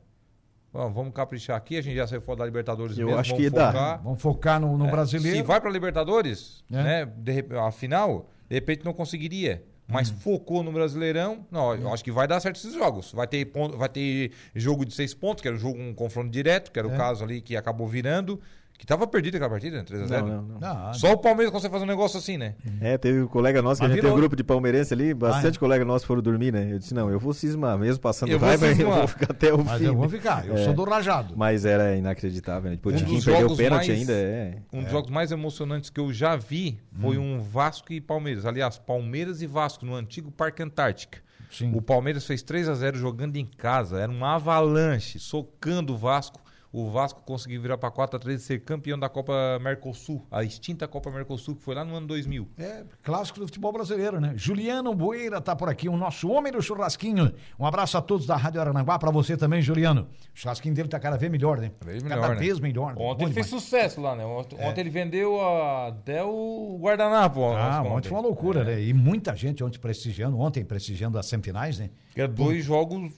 Ó, 0.74 0.88
vamos 0.88 1.14
caprichar 1.14 1.58
aqui, 1.58 1.78
a 1.78 1.82
gente 1.82 1.96
já 1.98 2.08
saiu 2.08 2.22
fora 2.22 2.40
da 2.40 2.46
Libertadores 2.46 2.98
Eu 2.98 3.08
mesmo, 3.08 3.20
acho 3.20 3.32
vamos 3.32 3.44
que 3.44 3.50
dá. 3.50 3.68
focar. 3.72 4.02
Vamos 4.04 4.22
focar 4.22 4.60
no, 4.60 4.78
no 4.78 4.88
É, 4.88 4.92
brasileiro. 4.92 5.38
Se 5.38 5.44
vai 5.44 5.60
pra 5.60 5.70
Libertadores, 5.70 6.64
É. 6.72 6.76
né? 6.84 7.06
De, 7.18 7.32
rep- 7.32 7.52
a 7.54 7.72
final, 7.72 8.30
de 8.50 8.56
repente 8.56 8.86
não 8.86 8.94
conseguiria. 8.94 9.64
Mas 9.88 10.10
Uhum. 10.10 10.16
focou 10.18 10.64
no 10.64 10.72
Brasileirão. 10.72 11.46
Não, 11.52 11.76
eu 11.76 11.92
acho 11.94 12.02
que 12.02 12.12
vai 12.14 12.26
dar 12.26 12.40
certo 12.40 12.56
esses 12.56 12.74
jogos. 12.74 13.12
Vai 13.12 13.28
ter, 13.28 13.44
ponto, 13.48 13.78
vai 13.78 13.90
ter 13.90 14.32
jogo 14.56 14.86
de 14.86 14.94
seis 14.94 15.14
pontos, 15.14 15.42
que 15.42 15.48
era 15.50 15.58
um 15.58 15.60
jogo, 15.60 15.78
um 15.78 15.94
confronto 15.94 16.30
direto, 16.30 16.72
que 16.72 16.80
era 16.80 16.88
o 16.88 16.94
É. 16.94 16.98
caso 16.98 17.26
ali 17.26 17.42
que 17.42 17.58
acabou 17.58 17.86
virando. 17.86 18.40
Que 18.82 18.88
tava 18.88 19.06
perdido 19.06 19.36
aquela 19.36 19.52
partida, 19.52 19.78
né? 19.78 19.84
3x0. 19.84 20.10
Não, 20.10 20.28
não, 20.28 20.42
não. 20.42 20.60
Não, 20.60 20.94
Só 20.96 21.12
o 21.14 21.18
Palmeiras 21.20 21.54
consegue 21.54 21.72
fazer 21.72 21.84
um 21.84 21.88
negócio 21.88 22.18
assim, 22.18 22.36
né? 22.36 22.56
É, 22.82 22.98
teve 22.98 23.22
um 23.22 23.28
colega 23.28 23.62
nosso, 23.62 23.80
que 23.80 23.84
Mas 23.84 23.92
a 23.92 23.94
gente 23.94 24.02
tem 24.02 24.10
um 24.10 24.16
virou- 24.16 24.22
grupo 24.28 24.36
de 24.36 24.44
palmeirense 24.44 24.92
ali, 24.92 25.14
bastante 25.14 25.54
Ah, 25.54 25.58
é? 25.58 25.60
colega 25.60 25.86
nosso 25.86 26.04
foram 26.08 26.20
dormir, 26.20 26.52
né? 26.52 26.68
Eu 26.74 26.80
disse, 26.80 26.92
não, 26.92 27.08
eu 27.08 27.20
vou 27.20 27.32
cismar, 27.32 27.78
mesmo 27.78 28.02
passando 28.02 28.32
Eu 28.32 28.40
vou 28.40 28.50
raiva, 28.50 28.66
eu 28.74 28.92
vou 28.92 29.08
ficar 29.08 29.28
até 29.32 29.54
o 29.54 29.64
mas 29.64 29.80
fim. 29.80 29.86
eu 29.86 29.96
vou 29.96 30.10
ficar, 30.10 30.48
eu 30.48 30.56
É. 30.56 30.64
sou 30.66 30.74
do 30.74 30.84
rajado. 30.84 31.36
Mas 31.38 31.64
era 31.64 31.96
inacreditável, 31.96 32.72
né? 32.72 32.76
Depois 32.76 32.96
Um 32.96 32.98
o 32.98 33.02
Tiquinho 33.02 33.24
perdeu 33.24 33.38
o 33.38 33.42
jogos 33.50 33.58
pênalti 33.60 33.88
mais- 33.90 34.00
ainda, 34.00 34.14
é. 34.14 34.58
Um 34.74 34.82
dos 34.82 34.92
jogos 34.92 35.12
mais 35.12 35.32
emocionantes 35.32 35.92
que 35.92 36.00
eu 36.00 36.12
já 36.12 36.36
vi 36.36 36.80
foi 37.00 37.20
Hum. 37.20 37.36
um 37.36 37.40
Vasco 37.40 37.94
e 37.94 38.02
Palmeiras. 38.02 38.48
Aliás, 38.48 38.80
Palmeiras 38.80 39.44
e 39.44 39.46
Vasco 39.46 39.86
no 39.86 39.94
antigo 39.94 40.32
Parque 40.32 40.64
Antártica. 40.64 41.20
Sim. 41.52 41.72
O 41.76 41.84
Palmeiras 41.84 42.26
fez 42.26 42.42
3 42.42 42.68
a 42.68 42.74
0 42.74 42.98
jogando 42.98 43.36
em 43.38 43.46
casa. 43.46 44.00
Era 44.00 44.12
uma 44.12 44.34
avalanche, 44.38 45.20
socando 45.20 45.94
o 45.94 45.98
Vasco. 45.98 46.42
O 46.74 46.90
Vasco 46.90 47.22
conseguiu 47.24 47.62
virar 47.62 47.78
para 47.78 47.92
4 47.92 48.16
a 48.16 48.20
3 48.20 48.42
e 48.42 48.44
ser 48.46 48.60
campeão 48.64 48.98
da 48.98 49.10
Copa 49.10 49.34
Mercosul, 49.62 50.26
a 50.32 50.42
extinta 50.44 50.88
Copa 50.88 51.12
Mercosul, 51.12 51.56
que 51.56 51.62
foi 51.62 51.76
lá 51.76 51.84
no 51.84 51.94
ano 51.96 52.08
2000. 52.08 52.48
É, 52.58 52.84
clássico 53.04 53.40
do 53.42 53.46
futebol 53.46 53.74
brasileiro, 53.74 54.22
né? 54.22 54.34
Juliano 54.38 54.94
Bueira 54.96 55.42
tá 55.42 55.54
por 55.54 55.68
aqui, 55.68 55.90
o 55.90 55.98
nosso 55.98 56.30
homem 56.30 56.52
do 56.52 56.62
churrasquinho. 56.62 57.34
Um 57.60 57.66
abraço 57.66 57.98
a 57.98 58.02
todos 58.02 58.26
da 58.26 58.38
Rádio 58.38 58.62
Arananguá, 58.62 58.98
pra 58.98 59.12
você 59.12 59.36
também, 59.36 59.62
Juliano. 59.62 60.04
O 60.34 60.40
churrasquinho 60.40 60.74
dele 60.74 60.88
tá 60.88 60.98
cada 61.00 61.18
vez 61.18 61.30
melhor, 61.30 61.58
né? 61.60 61.72
Cada 61.80 61.92
vez 61.92 62.04
cada 62.04 62.16
melhor, 62.16 62.36
né? 62.36 62.40
vez 62.42 62.60
melhor. 62.60 62.92
Ontem 62.98 63.18
Bom 63.20 63.24
ele 63.26 63.34
fez 63.34 63.48
demais. 63.48 63.64
sucesso 63.64 64.00
lá, 64.00 64.16
né? 64.16 64.24
Ontem, 64.26 64.58
É. 64.58 64.68
ontem 64.70 64.80
ele 64.82 64.90
vendeu 64.90 65.42
a- 65.42 65.88
até 65.90 66.24
o 66.24 66.78
guardanapo. 66.80 67.44
Ah, 67.44 67.80
ontem. 67.82 67.92
ontem 67.92 68.08
foi 68.10 68.18
uma 68.18 68.24
loucura, 68.24 68.64
né? 68.64 68.82
E 68.82 68.94
muita 68.94 69.36
gente 69.36 69.62
ontem 69.62 69.78
prestigiando, 69.78 70.40
ontem 70.40 70.64
prestigiando 70.64 71.20
as 71.20 71.26
semifinais, 71.26 71.80
né? 71.80 71.90
Que 72.14 72.22
é 72.22 72.28
dois 72.28 72.64
jogos 72.66 73.12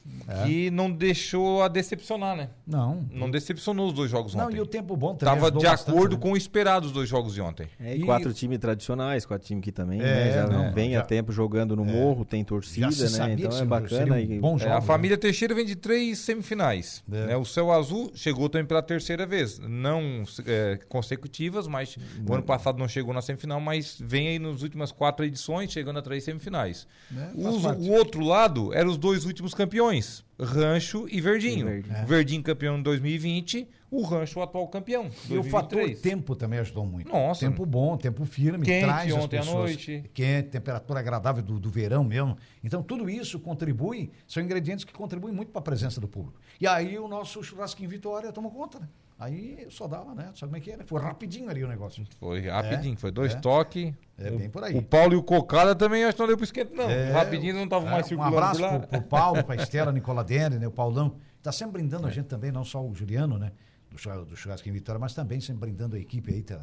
que 0.46 0.70
não 0.72 0.92
deixou 0.92 1.64
a 1.64 1.68
decepcionar, 1.68 2.36
né? 2.36 2.50
Não. 2.66 3.06
Não 3.12 3.30
decepcionou 3.44 3.88
os 3.88 3.94
dois 3.94 4.10
jogos 4.10 4.34
Não, 4.36 4.46
ontem. 4.48 4.58
e 4.58 4.62
o 4.62 4.66
tempo 4.66 4.96
bom 4.98 5.16
também 5.16 5.36
Tava 5.36 5.52
de 5.52 5.64
bastante, 5.66 5.96
acordo 5.96 6.16
né? 6.16 6.22
com 6.22 6.32
o 6.32 6.38
esperado 6.38 6.88
os 6.88 6.92
dois 6.92 7.08
jogos 7.08 7.34
de 7.34 7.42
ontem. 7.42 7.68
É, 7.80 7.96
E- 7.96 8.02
e 8.02 8.04
quatro 8.06 8.34
times 8.34 8.58
tradicionais, 8.60 9.26
quatro 9.26 9.46
times 9.48 9.64
que 9.64 9.72
também 9.72 10.00
É, 10.00 10.04
né, 10.04 10.32
já 10.34 10.48
não, 10.48 10.72
vem 10.74 10.94
já- 10.94 11.00
há 11.00 11.04
tempo 11.04 11.32
jogando 11.32 11.76
no 11.76 11.86
morro, 11.86 12.26
tem 12.26 12.44
torcida, 12.44 12.90
Já 12.92 13.08
se 13.08 13.20
né? 13.20 13.34
Então 13.38 13.50
que 13.52 13.58
é 13.62 13.66
bacana. 13.66 14.20
E, 14.20 14.40
bons 14.40 14.62
É, 14.62 14.66
jogos, 14.66 14.78
a 14.78 14.80
né? 14.82 14.86
família 14.86 15.18
Teixeira 15.18 15.54
vem 15.54 15.66
de 15.66 15.76
três 15.76 16.20
semifinais. 16.20 17.04
É. 17.12 17.28
né? 17.28 17.38
O 17.38 17.46
Céu 17.46 17.72
Azul 17.72 18.12
chegou 18.16 18.50
também 18.50 18.66
pela 18.66 18.82
terceira 18.82 19.26
vez. 19.26 19.60
Não 19.60 20.24
é, 20.46 20.80
consecutivas, 20.90 21.68
mas 21.68 21.98
o 22.28 22.34
ano 22.34 22.44
passado 22.44 22.78
não 22.80 22.88
chegou 22.88 23.14
na 23.14 23.22
semifinal, 23.22 23.60
mas 23.60 23.98
vem 24.00 24.28
aí 24.30 24.40
nas 24.40 24.62
últimas 24.62 24.92
quatro 24.92 25.26
edições, 25.26 25.72
chegando 25.72 26.00
a 26.00 26.02
três 26.02 26.24
semifinais. 26.24 26.88
É, 27.16 27.48
Os- 27.48 27.62
parte. 27.64 27.82
o 27.82 27.92
outro 27.94 28.22
lado 28.24 28.74
eram 28.74 28.90
os 28.90 28.98
dois 28.98 29.26
últimos 29.26 29.54
campeões, 29.54 30.24
Rancho 30.44 31.08
e 31.10 31.20
Verdinho. 31.20 31.68
E 31.68 31.72
Verdinho. 31.72 31.96
É. 31.96 32.06
Verdinho 32.06 32.44
campeão 32.44 32.78
em 32.78 32.82
2020, 32.84 33.68
o 33.90 34.02
Rancho 34.02 34.40
o 34.40 34.44
atual 34.44 34.68
campeão. 34.68 35.10
E 35.30 35.38
o 35.38 35.44
fator 35.44 35.80
2023. 35.80 36.02
tempo 36.02 36.36
também 36.36 36.60
ajudou 36.60 36.86
muito. 36.86 37.12
Nossa. 37.12 37.46
Tempo 37.48 37.66
bom, 37.66 37.96
tempo 37.98 38.26
firme, 38.26 38.66
Quente 38.66 38.86
traz 38.86 39.12
as 39.12 39.24
ontem 39.24 39.38
à 39.38 39.42
pessoas. 39.42 39.70
noite. 39.70 40.04
Quente, 40.14 40.50
temperatura 40.50 41.00
agradável 41.00 41.44
do, 41.44 41.60
do 41.60 41.70
verão 41.70 42.04
mesmo. 42.04 42.38
Então, 42.64 42.82
tudo 42.82 43.10
isso 43.10 43.40
contribui, 43.40 44.12
são 44.28 44.42
ingredientes 44.42 44.84
que 44.84 44.94
contribuem 44.94 45.34
muito 45.34 45.52
para 45.52 45.60
a 45.60 45.64
presença 45.64 46.02
do 46.02 46.08
público. 46.08 46.40
E 46.60 46.68
aí 46.68 46.98
o 46.98 47.08
nosso 47.08 47.44
churrasquinho 47.44 47.90
Vitória 47.90 48.32
tomou 48.32 48.52
conta, 48.52 48.80
né? 48.80 48.88
Aí 49.20 49.68
só 49.70 49.88
dava, 49.88 50.14
né? 50.14 50.32
Sabe 50.36 50.52
como 50.52 50.58
é 50.58 50.60
que 50.60 50.72
era? 50.72 50.84
Foi 50.86 51.02
rapidinho 51.02 51.50
ali 51.50 51.64
o 51.64 51.68
negócio. 51.68 52.06
Foi 52.20 52.42
rapidinho, 52.48 52.98
foi 52.98 53.12
dois 53.12 53.34
é. 53.34 53.40
toques. 53.40 53.94
É 54.18 54.32
bem 54.32 54.50
por 54.50 54.64
aí. 54.64 54.76
O 54.76 54.82
Paulo 54.82 55.14
e 55.14 55.16
o 55.16 55.24
Cocada 55.24 55.76
também 55.76 56.04
acho 56.04 56.16
que 56.16 56.20
não 56.20 56.28
deu 56.28 56.38
pro 56.38 56.44
esquento, 56.44 56.76
não. 56.76 56.90
É, 56.90 57.12
rapidinho 57.12 57.54
não 57.54 57.64
estavam 57.64 57.88
é, 57.88 57.92
mais 57.92 58.06
Um 58.06 58.10
circulando 58.10 58.38
abraço 58.38 58.60
por 58.60 58.62
lá. 58.62 58.80
pro, 58.80 58.88
pro 58.88 59.02
Paulo, 59.04 59.44
pra 59.44 59.56
Estela 59.62 59.92
Nicoladene, 59.92 60.58
né? 60.58 60.68
O 60.68 60.72
Paulão. 60.72 61.16
Tá 61.42 61.52
sempre 61.52 61.74
brindando 61.74 62.08
a 62.08 62.12
gente 62.12 62.26
também, 62.26 62.52
não 62.52 62.64
só 62.64 62.84
o 62.84 62.94
Juliano, 62.96 63.38
né? 63.38 63.52
Do, 63.90 64.26
do 64.26 64.36
Churrasquinho 64.36 64.74
Vitória, 64.74 65.00
mas 65.00 65.14
também 65.14 65.40
sempre 65.40 65.62
brindando 65.62 65.96
a 65.96 66.00
equipe 66.00 66.34
aí. 66.34 66.42
Tá? 66.42 66.62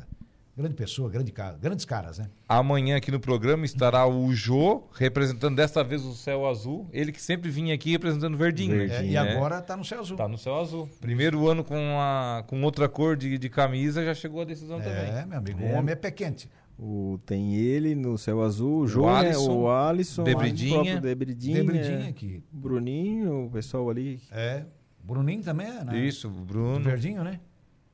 Grande 0.61 0.75
pessoa, 0.75 1.09
grande 1.09 1.33
cara, 1.33 1.57
grandes 1.57 1.85
caras, 1.87 2.19
né? 2.19 2.29
Amanhã 2.49 2.97
aqui 2.97 3.11
no 3.11 3.19
programa 3.19 3.65
estará 3.65 4.07
o 4.07 4.31
Jô, 4.35 4.83
representando 4.93 5.57
desta 5.57 5.83
vez 5.83 6.05
o 6.05 6.13
Céu 6.15 6.47
Azul. 6.47 6.87
Ele 6.93 7.13
que 7.13 7.23
sempre 7.23 7.51
vinha 7.51 7.75
aqui 7.75 7.91
representando 7.93 8.35
o 8.35 8.37
Verdinho. 8.37 8.77
Verdinho. 8.77 8.99
É, 8.99 9.03
né? 9.03 9.09
e 9.09 9.17
agora 9.17 9.61
tá 9.63 9.77
no 9.77 9.85
céu 9.85 10.01
azul. 10.01 10.17
Tá 10.17 10.29
no 10.29 10.37
Céu 10.37 10.59
Azul. 10.61 10.89
Primeiro 11.01 11.49
ano 11.49 11.65
com, 11.65 11.77
a, 11.99 12.45
com 12.47 12.63
outra 12.63 12.89
cor 12.89 13.17
de, 13.17 13.39
de 13.39 13.49
camisa, 13.49 14.05
já 14.05 14.15
chegou 14.15 14.43
a 14.43 14.45
decisão 14.45 14.79
É, 14.81 14.85
também. 14.85 15.27
meu 15.27 15.39
amigo, 15.39 15.63
É. 15.63 15.73
o 15.73 15.79
homem 15.79 15.93
é 15.93 15.97
pé 15.97 16.11
quente. 16.11 16.49
O, 16.79 17.19
tem 17.27 17.55
ele 17.57 17.95
no 17.95 18.17
céu 18.19 18.43
azul, 18.43 18.81
o 18.81 18.87
Jô, 18.87 19.07
né, 19.07 19.19
Alisson, 19.29 19.53
o 19.53 19.71
Alisson, 19.71 20.25
Debridinha. 20.25 20.71
o 20.71 20.75
próprio 20.83 21.01
Debridinha, 21.01 21.57
Debridinha 21.65 22.09
aqui. 22.09 22.43
o 22.53 22.57
Bruninho, 22.57 23.45
o 23.47 23.51
pessoal 23.51 23.89
ali. 23.91 24.21
É. 24.31 24.65
Bruninho 25.03 25.43
também 25.43 25.67
é, 25.67 25.85
né? 25.85 25.99
Isso, 25.99 26.29
o 26.29 26.31
Do 26.31 26.41
Bruno. 26.45 26.81
Verdinho, 26.85 27.23
né? 27.25 27.41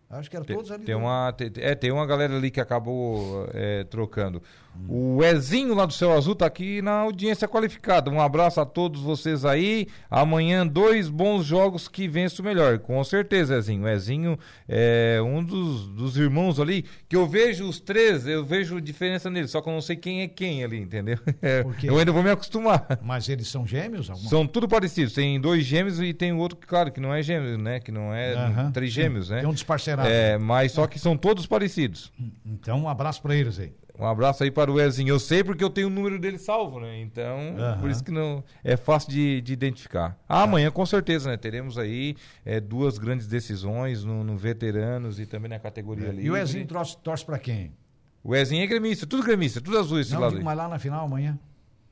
Acho 0.08 0.30
que 0.30 0.36
eram 0.36 0.46
Tem, 0.46 0.54
todos 0.56 0.70
ali. 0.70 0.84
tem 0.84 0.94
do- 0.94 1.00
uma, 1.00 1.32
tem, 1.32 1.50
é, 1.56 1.74
tem 1.74 1.90
uma 1.90 2.06
galera 2.06 2.36
ali 2.36 2.50
que 2.50 2.60
acabou 2.60 3.48
é, 3.52 3.82
trocando. 3.84 4.40
O 4.88 5.22
Ezinho 5.24 5.74
lá 5.74 5.86
do 5.86 5.92
Céu 5.92 6.12
Azul 6.12 6.34
tá 6.34 6.46
aqui 6.46 6.80
na 6.80 6.92
audiência 7.00 7.48
qualificada. 7.48 8.10
Um 8.10 8.20
abraço 8.20 8.60
a 8.60 8.66
todos 8.66 9.00
vocês 9.00 9.44
aí. 9.44 9.88
Amanhã, 10.10 10.66
dois 10.66 11.08
bons 11.08 11.44
jogos 11.44 11.88
que 11.88 12.06
vençam 12.06 12.44
melhor. 12.44 12.78
Com 12.78 13.02
certeza, 13.02 13.56
Ezinho. 13.56 13.84
O 13.84 13.88
Ezinho 13.88 14.38
é 14.68 15.20
um 15.24 15.42
dos, 15.42 15.88
dos 15.88 16.16
irmãos 16.16 16.60
ali 16.60 16.84
que 17.08 17.16
eu 17.16 17.26
vejo 17.26 17.68
os 17.68 17.80
três, 17.80 18.26
eu 18.26 18.44
vejo 18.44 18.80
diferença 18.80 19.28
neles, 19.30 19.50
só 19.50 19.60
que 19.60 19.68
eu 19.68 19.72
não 19.72 19.80
sei 19.80 19.96
quem 19.96 20.22
é 20.22 20.28
quem 20.28 20.64
ali, 20.64 20.78
entendeu? 20.78 21.18
É, 21.42 21.64
eu 21.84 21.98
ainda 21.98 22.10
vou 22.10 22.22
me 22.22 22.30
acostumar. 22.30 22.98
Mas 23.02 23.28
eles 23.28 23.46
são 23.46 23.66
gêmeos? 23.66 24.10
Alguma... 24.10 24.28
São 24.28 24.46
tudo 24.46 24.66
parecidos. 24.66 25.12
Tem 25.12 25.38
dois 25.38 25.64
gêmeos 25.64 26.00
e 26.00 26.12
tem 26.12 26.32
o 26.32 26.38
outro, 26.38 26.56
que, 26.56 26.66
claro, 26.66 26.90
que 26.90 26.98
não 26.98 27.14
é 27.14 27.22
gêmeo, 27.22 27.58
né? 27.58 27.78
Que 27.78 27.92
não 27.92 28.12
é 28.12 28.34
três 28.72 28.92
sim. 28.92 29.02
gêmeos, 29.02 29.28
né? 29.28 29.40
Tem 29.40 29.48
um 29.48 29.52
desparcerado. 29.52 30.08
É, 30.08 30.38
mas 30.38 30.72
só 30.72 30.86
que 30.86 30.98
são 30.98 31.16
todos 31.16 31.46
parecidos. 31.46 32.12
Então, 32.44 32.80
um 32.82 32.88
abraço 32.88 33.22
pra 33.22 33.36
eles 33.36 33.58
aí. 33.60 33.72
Um 33.98 34.04
abraço 34.06 34.42
aí 34.44 34.50
para 34.50 34.70
o 34.70 34.78
Ezinho. 34.80 35.08
Eu 35.08 35.18
sei 35.18 35.42
porque 35.42 35.64
eu 35.64 35.70
tenho 35.70 35.86
o 35.86 35.90
número 35.90 36.18
dele 36.18 36.38
salvo, 36.38 36.80
né? 36.80 37.00
Então, 37.00 37.54
Aham. 37.58 37.78
por 37.80 37.90
isso 37.90 38.04
que 38.04 38.10
não 38.10 38.44
é 38.62 38.76
fácil 38.76 39.10
de, 39.10 39.40
de 39.40 39.52
identificar. 39.54 40.18
Ah, 40.28 40.42
amanhã, 40.42 40.70
com 40.70 40.84
certeza, 40.84 41.30
né? 41.30 41.36
Teremos 41.36 41.78
aí 41.78 42.14
é, 42.44 42.60
duas 42.60 42.98
grandes 42.98 43.26
decisões 43.26 44.04
no, 44.04 44.22
no 44.22 44.36
veteranos 44.36 45.18
e 45.18 45.24
também 45.24 45.48
na 45.48 45.58
categoria 45.58 46.10
ali. 46.10 46.24
E 46.24 46.30
o 46.30 46.36
Ezinho 46.36 46.66
torce, 46.66 46.96
torce 46.98 47.24
pra 47.24 47.38
quem? 47.38 47.72
O 48.22 48.34
Ezinho 48.34 48.62
é 48.62 48.66
gremista, 48.66 49.06
tudo 49.06 49.22
gremista, 49.22 49.60
tudo 49.60 49.78
azul 49.78 50.00
esse 50.00 50.12
Não, 50.12 50.20
lado 50.20 50.32
digo 50.32 50.44
mais 50.44 50.58
lá 50.58 50.68
na 50.68 50.78
final 50.78 51.06
amanhã. 51.06 51.38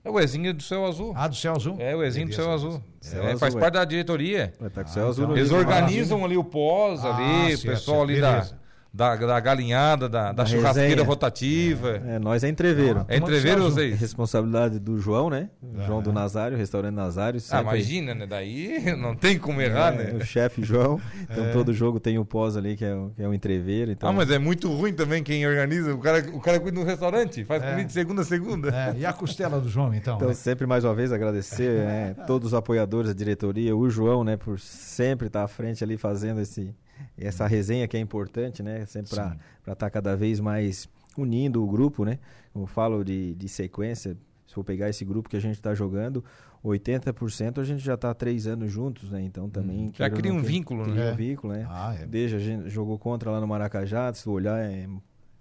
É 0.05 0.11
o 0.11 0.21
Ezinho 0.21 0.53
do 0.53 0.63
céu 0.63 0.85
azul. 0.85 1.15
Ah, 1.17 1.27
do 1.27 1.35
céu 1.35 1.55
azul? 1.57 1.77
É, 1.79 1.97
o 1.97 2.03
Ezinho 2.05 2.29
do 2.29 2.35
céu 2.35 2.53
azul. 2.53 2.83
Céu 3.01 3.23
É, 3.23 3.27
azul, 3.29 3.39
faz 3.39 3.55
é. 3.55 3.59
parte 3.61 3.73
da 3.75 3.85
diretoria. 3.87 4.53
Vai 4.61 4.69
estar 4.69 4.83
com 4.83 4.89
o 4.89 4.91
Ah, 4.91 4.95
céu 4.95 5.09
azul 5.09 5.25
então 5.25 5.35
no 5.35 5.41
Eles 5.41 5.51
organizam 5.51 6.23
ali 6.23 6.37
o 6.37 6.45
pós, 6.45 7.03
Ah, 7.03 7.17
ali, 7.17 7.55
o 7.55 7.59
pessoal 7.63 7.99
certo, 8.07 8.11
ali 8.11 8.21
beleza. 8.21 8.51
da, 8.53 8.59
da 8.97 9.41
galinhada, 9.41 10.09
da, 10.09 10.27
da 10.27 10.33
Da 10.33 10.47
churrasqueira 10.47 10.89
resenha. 10.91 11.05
rotativa. 11.05 12.01
É, 12.07 12.19
nós 12.21 12.45
é 12.45 12.49
entreveiro. 12.49 13.05
É 13.09 13.19
os 13.19 13.67
azul. 13.67 13.83
aí. 13.83 13.91
Responsabilidade 13.93 14.79
do 14.79 14.99
João, 14.99 15.29
né? 15.29 15.51
João 15.85 16.01
do 16.01 16.13
Nazário, 16.13 16.57
restaurante 16.57 16.95
Nazário. 16.95 17.41
Ah, 17.51 17.61
imagina, 17.61 18.15
né? 18.15 18.25
Daí 18.25 18.79
não 18.97 19.17
tem 19.17 19.37
como 19.37 19.61
errar, 19.61 19.95
É, 19.95 20.13
né? 20.13 20.19
O 20.19 20.25
chefe 20.25 20.63
João. 20.63 21.01
Então 21.29 21.53
todo 21.53 21.73
jogo 21.73 21.99
tem 21.99 22.19
o 22.21 22.25
pós 22.25 22.57
ali, 22.57 22.77
que 22.77 22.85
é, 22.85 22.95
o- 22.95 23.11
que 23.17 23.23
é 23.23 23.27
o 23.29 23.35
entreveiro. 23.35 23.91
Então, 23.91 24.09
Ah, 24.09 24.13
mas 24.13 24.31
é 24.31 24.39
muito 24.39 24.73
ruim 24.73 24.93
também 24.93 25.25
quem 25.25 25.45
organiza. 25.45 25.93
O 25.93 25.99
cara, 25.99 26.25
o 26.33 26.41
cara 26.41 26.61
cuida 26.61 26.79
no 26.79 26.87
restaurante, 26.87 27.45
faz 27.45 27.63
É. 27.65 27.71
comida 27.71 27.87
de 27.89 27.93
segunda 27.93 28.23
a 28.23 28.25
segunda. 28.25 28.69
É, 28.69 28.95
e 28.99 29.05
a 29.05 29.13
costela 29.13 29.61
do 29.61 29.69
João, 29.69 29.93
então? 29.93 30.17
Então, 30.17 30.29
né? 30.29 30.35
sempre 30.35 30.67
mais 30.67 30.85
uma 30.85 30.95
vez 30.95 31.11
agradecer 31.13 31.81
né, 31.85 32.15
todos 32.29 32.49
os 32.49 32.55
apoiadores 32.55 33.09
da 33.09 33.15
diretoria, 33.15 33.77
o 33.77 33.91
João, 33.91 34.23
né, 34.23 34.37
por 34.37 34.61
sempre 34.61 35.27
estar 35.27 35.43
à 35.43 35.49
frente 35.49 35.83
ali 35.83 35.97
fazendo 35.97 36.41
esse, 36.41 36.73
essa 37.17 37.47
resenha 37.47 37.87
que 37.87 37.97
é 37.97 38.01
importante, 38.01 38.63
né, 38.63 38.85
sempre 38.87 39.11
para 39.11 39.73
estar 39.73 39.91
cada 39.91 40.17
vez 40.17 40.41
mais 40.41 40.89
unindo 41.17 41.63
o 41.63 41.67
grupo, 41.67 42.05
né. 42.05 42.19
Eu 42.55 42.67
falo 42.67 43.05
de, 43.05 43.35
de 43.35 43.49
sequência, 43.49 44.17
se 44.47 44.55
for 44.55 44.65
pegar 44.65 44.89
esse 44.89 45.05
grupo 45.05 45.29
que 45.29 45.37
a 45.37 45.41
gente 45.41 45.57
está 45.57 45.75
jogando, 45.75 46.25
80% 46.65 47.59
a 47.59 47.65
gente 47.65 47.85
já 47.85 47.95
está 47.95 48.15
três 48.15 48.47
anos 48.47 48.73
juntos, 48.73 49.11
né, 49.11 49.23
então 49.23 49.49
também... 49.49 49.93
Já 49.95 50.09
queira 50.09 50.15
ou 50.15 50.21
cria 50.21 50.33
um 50.33 50.37
queira, 50.37 50.49
vínculo, 50.49 50.83
cria 50.85 50.95
né? 50.95 51.13
um 51.13 51.17
vínculo, 51.17 51.53
né. 51.53 51.67
Ah, 51.69 51.95
é. 51.99 52.07
Desde 52.07 52.37
a 52.37 52.39
gente 52.39 52.71
jogou 52.71 52.99
contra 52.99 53.31
lá 53.31 53.41
no 53.41 53.47
Maracajá, 53.47 54.13
se 54.13 54.29
olhar 54.29 54.59
é... 54.59 54.89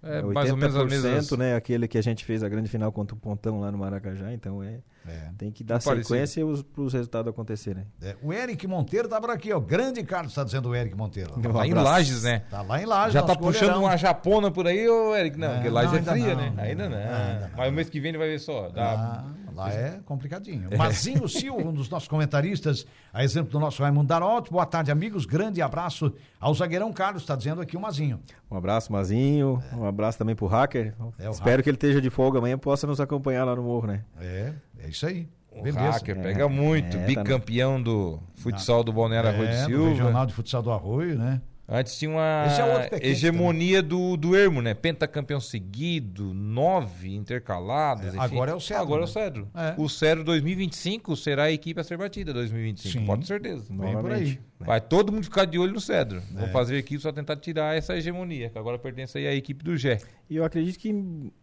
É, 0.04 0.18
é 0.18 0.22
mais 0.22 0.50
ou 0.50 0.56
menos 0.56 0.76
a 0.76 0.84
mesma. 0.84 1.36
né? 1.36 1.54
Aquele 1.56 1.88
que 1.88 1.96
a 1.98 2.02
gente 2.02 2.24
fez 2.24 2.42
a 2.42 2.48
grande 2.48 2.68
final 2.68 2.90
contra 2.92 3.14
o 3.14 3.18
Pontão 3.18 3.60
lá 3.60 3.70
no 3.72 3.78
Maracajá, 3.78 4.32
então 4.32 4.62
é... 4.62 4.80
É. 5.06 5.28
Tem 5.36 5.52
que 5.52 5.62
dar 5.62 5.82
Parecido. 5.82 6.06
sequência 6.08 6.42
para 6.72 6.82
os 6.82 6.90
resultados 6.94 7.28
acontecerem. 7.30 7.84
É, 8.00 8.16
O 8.22 8.32
Eric 8.32 8.66
Monteiro 8.66 9.06
tá 9.06 9.20
por 9.20 9.28
aqui, 9.28 9.52
ó. 9.52 9.60
Grande 9.60 10.02
Carlos 10.02 10.32
está 10.32 10.42
dizendo 10.42 10.70
o 10.70 10.74
Eric 10.74 10.96
Monteiro. 10.96 11.34
Um 11.38 11.52
Lá 11.52 11.66
em 11.66 11.72
abraço. 11.72 11.88
Lages, 11.90 12.22
né? 12.22 12.38
Tá 12.50 12.62
lá 12.62 12.80
em 12.80 12.86
Lages, 12.86 13.12
Já 13.12 13.22
tá 13.22 13.36
puxando 13.36 13.60
goleirão. 13.74 13.82
uma 13.82 13.96
japona 13.98 14.50
por 14.50 14.66
aí, 14.66 14.88
ô 14.88 15.14
Eric? 15.14 15.38
Não, 15.38 15.48
É, 15.48 15.54
porque 15.56 15.68
Lages 15.68 15.90
não, 15.90 15.96
é 15.96 15.98
ainda 15.98 16.12
fria, 16.12 16.34
não, 16.34 16.42
né? 16.42 16.52
não, 16.56 16.62
Ainda 16.64 16.88
não. 16.88 16.96
ainda 16.96 17.40
não. 17.50 17.50
Mas 17.54 17.68
o 17.68 17.72
mês 17.72 17.90
que 17.90 18.00
vem 18.00 18.08
ele 18.10 18.18
vai 18.18 18.28
ver 18.28 18.38
só. 18.40 18.70
Dá... 18.70 19.24
Ah, 19.43 19.43
lá 19.54 19.72
é 19.72 20.00
complicadinho. 20.04 20.68
Mazinho 20.76 21.28
Silva, 21.28 21.68
um 21.68 21.72
dos 21.72 21.88
nossos 21.88 22.08
comentaristas, 22.08 22.86
a 23.12 23.22
exemplo 23.22 23.50
do 23.52 23.60
nosso 23.60 23.82
Raimundo 23.82 24.08
Darotti. 24.08 24.50
Boa 24.50 24.66
tarde, 24.66 24.90
amigos. 24.90 25.24
Grande 25.26 25.62
abraço 25.62 26.12
ao 26.40 26.52
zagueirão 26.54 26.92
Carlos, 26.92 27.22
está 27.22 27.36
dizendo 27.36 27.60
aqui 27.62 27.76
o 27.76 27.80
Mazinho. 27.80 28.20
Um 28.50 28.56
abraço, 28.56 28.92
Mazinho. 28.92 29.62
Um 29.72 29.84
abraço 29.84 30.18
também 30.18 30.34
pro 30.34 30.46
Hacker. 30.46 30.94
É, 31.18 31.30
Espero 31.30 31.50
Hacker. 31.50 31.62
que 31.62 31.70
ele 31.70 31.76
esteja 31.76 32.00
de 32.00 32.10
folga 32.10 32.38
amanhã 32.38 32.54
e 32.54 32.58
possa 32.58 32.86
nos 32.86 33.00
acompanhar 33.00 33.44
lá 33.44 33.54
no 33.54 33.62
morro, 33.62 33.86
né? 33.86 34.04
É, 34.20 34.52
é 34.80 34.88
isso 34.88 35.06
aí. 35.06 35.28
O 35.56 35.62
Beleza. 35.62 35.78
hacker 35.90 36.20
pega 36.20 36.48
muito. 36.48 36.96
é, 36.96 37.00
tá 37.00 37.06
bicampeão 37.06 37.80
do 37.80 38.18
futsal 38.34 38.82
do 38.82 38.92
Balneário 38.92 39.30
Arroio 39.30 39.48
de 39.48 39.54
É, 39.54 39.60
do 39.62 39.66
Silva. 39.66 39.88
Regional 39.90 40.26
de 40.26 40.34
Futsal 40.34 40.62
do 40.62 40.72
Arroio, 40.72 41.16
né? 41.16 41.40
Antes 41.66 41.96
tinha 41.96 42.10
uma 42.10 42.46
é 42.92 43.08
hegemonia 43.08 43.82
do, 43.82 44.18
do 44.18 44.36
Ermo, 44.36 44.60
né? 44.60 44.74
Pentacampeão 44.74 45.40
seguido, 45.40 46.34
nove 46.34 47.14
intercalados. 47.14 48.04
É, 48.04 48.08
enfim. 48.08 48.18
agora 48.18 48.50
é 48.50 48.54
o 48.54 48.60
Cedro, 48.60 48.82
Agora 48.82 49.00
é 49.00 49.04
né? 49.04 49.04
o 49.04 49.12
Cedro. 49.12 49.48
É. 49.54 49.74
O 49.78 49.88
Cedro 49.88 50.24
2025 50.24 51.16
será 51.16 51.44
a 51.44 51.52
equipe 51.52 51.80
a 51.80 51.84
ser 51.84 51.96
batida 51.96 52.34
2025, 52.34 52.98
Sim. 52.98 53.06
pode 53.06 53.22
ter 53.22 53.28
certeza. 53.28 53.64
Vem 53.70 53.92
por 53.92 54.12
aí. 54.12 54.38
Vai 54.60 54.80
todo 54.80 55.12
mundo 55.12 55.24
ficar 55.24 55.44
de 55.44 55.58
olho 55.58 55.72
no 55.72 55.80
Cedro. 55.80 56.22
É. 56.34 56.40
Vão 56.40 56.48
fazer 56.48 56.76
equipe 56.76 57.00
só 57.00 57.12
tentar 57.12 57.36
tirar 57.36 57.76
essa 57.76 57.96
hegemonia, 57.96 58.50
que 58.50 58.58
agora 58.58 58.78
pertence 58.78 59.16
aí 59.18 59.26
à 59.26 59.34
equipe 59.34 59.64
do 59.64 59.76
Gé. 59.76 59.98
E 60.28 60.36
eu 60.36 60.44
acredito 60.44 60.78
que 60.78 60.92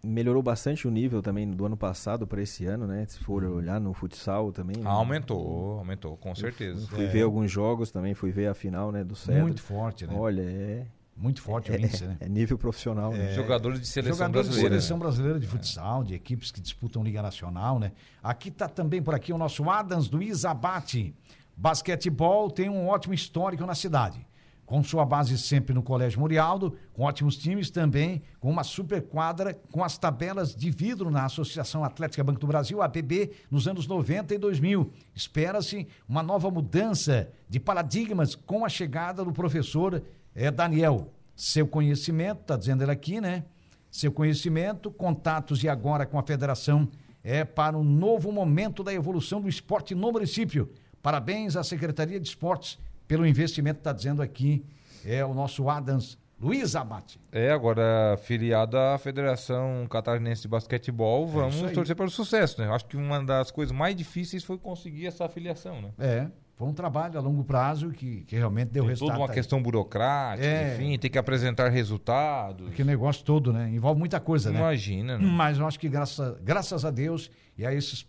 melhorou 0.03 0.41
bastante 0.41 0.87
o 0.87 0.91
nível 0.91 1.21
também 1.21 1.49
do 1.49 1.65
ano 1.65 1.77
passado 1.77 2.25
para 2.25 2.41
esse 2.41 2.65
ano, 2.65 2.87
né? 2.87 3.05
Se 3.07 3.19
for 3.19 3.43
olhar 3.43 3.79
no 3.79 3.93
futsal 3.93 4.51
também. 4.51 4.77
Ah, 4.83 4.91
aumentou, 4.91 5.77
aumentou, 5.77 6.17
com 6.17 6.33
certeza. 6.33 6.87
Fui 6.87 7.05
ver 7.05 7.21
alguns 7.21 7.51
jogos 7.51 7.91
também, 7.91 8.15
fui 8.15 8.31
ver 8.31 8.47
a 8.47 8.53
final, 8.55 8.91
né, 8.91 9.03
do 9.03 9.15
Cedro. 9.15 9.39
É. 9.39 9.43
Muito 9.43 9.61
forte, 9.61 10.07
né? 10.07 10.10
Olha, 10.15 10.41
é, 10.41 10.85
Muito 11.15 11.41
forte 11.41 11.71
o 11.71 11.75
índice, 11.75 12.05
né? 12.05 12.17
é 12.19 12.27
nível 12.27 12.57
profissional. 12.57 13.11
né? 13.11 13.33
Jogadores 13.33 13.79
de 13.79 13.87
seleção 13.87 14.17
Jogadores 14.17 14.47
de 14.47 14.51
brasileira. 14.53 14.75
seleção 14.81 14.99
brasileira 14.99 15.39
de 15.39 15.47
futsal, 15.47 16.03
de 16.03 16.13
equipes 16.15 16.51
que 16.51 16.59
disputam 16.61 17.03
Liga 17.03 17.21
Nacional, 17.21 17.79
né? 17.79 17.91
Aqui 18.23 18.49
tá 18.49 18.67
também 18.67 19.01
por 19.01 19.13
aqui 19.13 19.31
o 19.31 19.37
nosso 19.37 19.69
Adams 19.69 20.07
do 20.07 20.21
Isabate. 20.21 21.13
Basquetebol 21.55 22.49
tem 22.49 22.69
um 22.69 22.87
ótimo 22.87 23.13
histórico 23.13 23.65
na 23.65 23.75
cidade. 23.75 24.25
Com 24.71 24.81
sua 24.81 25.03
base 25.03 25.37
sempre 25.37 25.75
no 25.75 25.83
Colégio 25.83 26.21
Murialdo, 26.21 26.77
com 26.93 27.03
ótimos 27.03 27.35
times 27.35 27.69
também, 27.69 28.21
com 28.39 28.49
uma 28.49 28.63
super 28.63 29.01
quadra, 29.01 29.53
com 29.69 29.83
as 29.83 29.97
tabelas 29.97 30.55
de 30.55 30.71
vidro 30.71 31.11
na 31.11 31.25
Associação 31.25 31.83
Atlética 31.83 32.23
Banco 32.23 32.39
do 32.39 32.47
Brasil, 32.47 32.81
ABB, 32.81 33.31
nos 33.51 33.67
anos 33.67 33.85
90 33.85 34.33
e 34.33 34.37
2000. 34.37 34.89
Espera-se 35.13 35.89
uma 36.07 36.23
nova 36.23 36.49
mudança 36.49 37.29
de 37.49 37.59
paradigmas 37.59 38.33
com 38.33 38.63
a 38.63 38.69
chegada 38.69 39.25
do 39.25 39.33
professor 39.33 40.01
eh, 40.33 40.49
Daniel. 40.49 41.11
Seu 41.35 41.67
conhecimento, 41.67 42.39
está 42.39 42.55
dizendo 42.55 42.81
ele 42.81 42.91
aqui, 42.91 43.19
né? 43.19 43.43
Seu 43.89 44.09
conhecimento, 44.09 44.89
contatos 44.89 45.65
e 45.65 45.67
agora 45.67 46.05
com 46.05 46.17
a 46.17 46.23
federação 46.23 46.87
é 47.21 47.43
para 47.43 47.77
um 47.77 47.83
novo 47.83 48.31
momento 48.31 48.85
da 48.85 48.93
evolução 48.93 49.41
do 49.41 49.49
esporte 49.49 49.93
no 49.93 50.13
município. 50.13 50.71
Parabéns 51.01 51.57
à 51.57 51.63
Secretaria 51.65 52.21
de 52.21 52.27
Esportes 52.29 52.79
pelo 53.11 53.27
investimento, 53.27 53.79
está 53.79 53.91
dizendo 53.91 54.21
aqui, 54.21 54.63
é 55.05 55.25
o 55.25 55.33
nosso 55.33 55.67
Adams 55.69 56.17
Luiz 56.39 56.77
Abate. 56.77 57.19
É, 57.29 57.51
agora 57.51 58.17
filiado 58.23 58.77
à 58.77 58.97
Federação 58.97 59.85
Catarinense 59.89 60.43
de 60.43 60.47
Basquetebol, 60.47 61.27
vamos 61.27 61.55
isso 61.55 61.65
aí. 61.65 61.73
torcer 61.73 61.93
para 61.93 62.05
o 62.05 62.09
sucesso, 62.09 62.61
né? 62.61 62.67
Eu 62.67 62.73
acho 62.73 62.85
que 62.85 62.95
uma 62.95 63.21
das 63.21 63.51
coisas 63.51 63.75
mais 63.75 63.97
difíceis 63.97 64.45
foi 64.45 64.57
conseguir 64.57 65.07
essa 65.07 65.25
afiliação, 65.25 65.81
né? 65.81 65.89
É, 65.99 66.27
foi 66.55 66.69
um 66.69 66.73
trabalho 66.73 67.17
a 67.17 67.21
longo 67.21 67.43
prazo 67.43 67.89
que, 67.91 68.21
que 68.21 68.35
realmente 68.37 68.69
deu 68.69 68.83
Tem 68.83 68.91
resultado. 68.91 69.17
toda 69.17 69.23
uma 69.25 69.29
aí. 69.29 69.35
questão 69.35 69.61
burocrática, 69.61 70.47
É. 70.47 70.73
enfim, 70.75 70.97
tem 70.97 71.11
que 71.11 71.17
apresentar 71.17 71.67
resultados. 71.69 72.69
Aquele 72.69 72.87
negócio 72.89 73.25
todo, 73.25 73.51
né? 73.51 73.69
Envolve 73.69 73.99
muita 73.99 74.21
coisa, 74.21 74.51
né? 74.51 74.57
Imagina, 74.57 75.17
né? 75.17 75.25
Mas 75.25 75.57
eu 75.57 75.67
acho 75.67 75.77
que 75.77 75.89
graças, 75.89 76.37
graças 76.41 76.85
a 76.85 76.89
Deus 76.91 77.29
e 77.57 77.65
a 77.65 77.73
esses, 77.73 78.07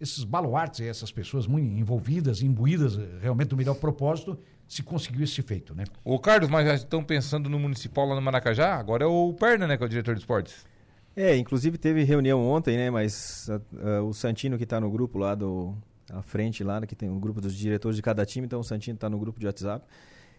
esses 0.00 0.24
baluartes, 0.24 0.80
essas 0.80 1.12
pessoas 1.12 1.46
muito 1.46 1.66
envolvidas, 1.78 2.42
imbuídas 2.42 2.96
eh, 2.98 3.18
realmente 3.20 3.48
do 3.48 3.56
melhor 3.56 3.74
propósito, 3.74 4.38
se 4.66 4.82
conseguiu 4.82 5.24
esse 5.24 5.42
feito, 5.42 5.74
né? 5.74 5.84
Ô 6.04 6.18
Carlos, 6.18 6.48
mas 6.48 6.66
já 6.66 6.74
estão 6.74 7.02
pensando 7.04 7.50
no 7.50 7.58
municipal 7.58 8.06
lá 8.06 8.14
no 8.14 8.22
Maracajá? 8.22 8.74
Agora 8.76 9.04
é 9.04 9.06
o 9.06 9.34
Perna, 9.34 9.66
né, 9.66 9.76
que 9.76 9.82
é 9.82 9.86
o 9.86 9.88
diretor 9.88 10.14
de 10.14 10.20
esportes. 10.20 10.64
É, 11.16 11.36
inclusive 11.36 11.76
teve 11.76 12.02
reunião 12.04 12.40
ontem, 12.46 12.76
né? 12.76 12.88
Mas 12.90 13.50
a- 13.50 13.98
a- 13.98 14.02
o 14.02 14.12
Santino 14.14 14.56
que 14.56 14.64
está 14.64 14.80
no 14.80 14.88
grupo 14.90 15.18
lá 15.18 15.34
do 15.34 15.74
à 16.12 16.22
frente 16.22 16.64
lá, 16.64 16.80
que 16.86 16.94
tem 16.96 17.08
um 17.08 17.20
grupo 17.20 17.40
dos 17.40 17.54
diretores 17.54 17.96
de 17.96 18.02
cada 18.02 18.24
time, 18.24 18.46
então 18.46 18.60
o 18.60 18.64
Santino 18.64 18.94
está 18.96 19.08
no 19.10 19.18
grupo 19.18 19.38
de 19.38 19.46
WhatsApp. 19.46 19.84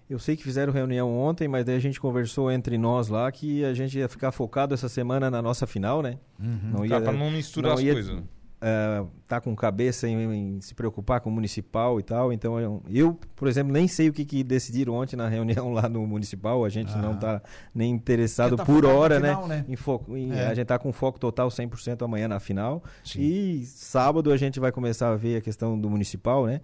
Eu 0.09 0.20
sei 0.20 0.36
que 0.36 0.43
fizeram 0.43 0.74
reunião 0.74 1.09
ontem, 1.18 1.47
mas 1.47 1.64
daí 1.64 1.76
a 1.76 1.80
gente 1.80 1.99
conversou 1.99 2.51
entre 2.51 2.78
nós 2.78 3.07
lá 3.07 3.32
que 3.32 3.64
a 3.64 3.74
gente 3.74 3.97
ia 3.97 4.09
ficar 4.09 4.32
focado 4.34 4.74
essa 4.74 4.89
semana 4.89 5.30
na 5.32 5.41
nossa 5.41 5.66
final, 5.68 6.01
né? 6.01 6.18
Não 6.38 6.86
Tá, 6.88 6.99
pra 6.99 7.14
não 7.14 7.32
misturar 7.32 7.74
as 7.76 7.80
ia, 7.82 7.93
coisas. 7.93 8.22
Né? 8.62 8.68
eh, 9.01 9.05
tá 9.28 9.41
com 9.41 9.55
cabeça 9.55 10.07
em, 10.07 10.55
em 10.57 10.62
se 10.62 10.74
preocupar 10.76 11.20
com 11.22 11.30
o 11.30 11.34
municipal 11.34 11.99
e 11.99 12.03
tal. 12.03 12.32
Então 12.32 12.59
eu, 12.59 12.84
eu, 12.89 13.20
por 13.36 13.47
exemplo, 13.47 13.74
nem 13.74 13.88
sei 13.88 14.09
o 14.09 14.14
que, 14.14 14.24
que 14.24 14.43
decidiram 14.43 14.93
ontem 14.93 15.16
na 15.16 15.28
reunião 15.28 15.74
lá 15.74 15.89
no 15.89 16.05
municipal. 16.05 16.64
A 16.64 16.70
gente 16.70 16.95
não 16.97 17.18
tá 17.18 17.41
nem 17.74 17.91
interessado 17.91 18.55
tá 18.55 18.64
por 18.66 18.86
hora, 18.86 19.16
final, 19.16 19.47
né? 19.47 19.57
né? 19.57 19.66
Em 19.68 19.76
foco, 19.76 20.16
em- 20.16 20.32
É. 20.32 20.47
A 20.47 20.53
gente 20.53 20.68
tá 20.68 20.78
com 20.78 20.91
foco 20.93 21.20
total 21.20 21.49
100% 21.49 22.03
amanhã 22.03 22.28
na 22.28 22.39
final. 22.39 22.84
Sim. 23.03 23.22
E 23.22 23.66
sábado 23.66 24.32
a 24.32 24.38
gente 24.38 24.59
vai 24.59 24.72
começar 24.72 25.09
a 25.12 25.16
ver 25.16 25.38
a 25.38 25.41
questão 25.41 25.80
do 25.80 25.89
municipal, 25.89 26.45
né? 26.45 26.62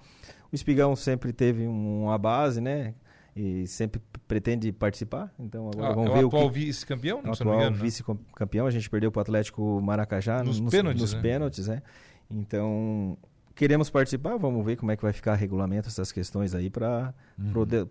O 0.52 0.56
Espigão 0.56 0.96
sempre 0.96 1.34
teve 1.34 1.68
um- 1.68 2.04
uma 2.04 2.18
base, 2.18 2.62
né? 2.62 2.94
E 3.40 3.68
sempre 3.68 4.02
pretende 4.28 4.72
participar. 4.72 5.32
Então 5.40 5.70
agora 5.72 5.92
Ah, 5.92 5.94
vamos 5.94 6.12
é 6.12 6.14
ver 6.16 6.24
o 6.24 6.28
o 6.28 6.30
que 6.32 6.36
atual 6.36 6.50
vice-campeão, 6.50 7.18
o 7.18 7.22
eu 7.22 7.26
não 7.26 7.34
atual 7.34 7.56
engano. 7.56 7.76
né? 7.78 7.82
vice-campeão. 7.84 8.66
A 8.66 8.72
gente 8.72 8.90
perdeu 8.90 9.12
para 9.12 9.20
o 9.20 9.22
Atlético 9.22 9.80
Maracajá 9.82 10.44
Nos 10.44 10.60
nos, 10.60 10.72
pênaltis, 10.72 11.02
nos 11.02 11.14
né? 11.14 11.22
pênaltis, 11.22 11.68
né? 11.68 11.82
Então, 12.30 13.18
queremos 13.56 13.90
participar, 13.90 14.38
vamos 14.38 14.66
ver 14.66 14.76
como 14.76 14.92
é 14.92 14.98
que 14.98 15.02
vai 15.04 15.14
ficar 15.14 15.34
regulamento 15.36 15.88
essas 15.88 16.12
questões 16.12 16.54
aí 16.54 16.70
para 16.70 17.14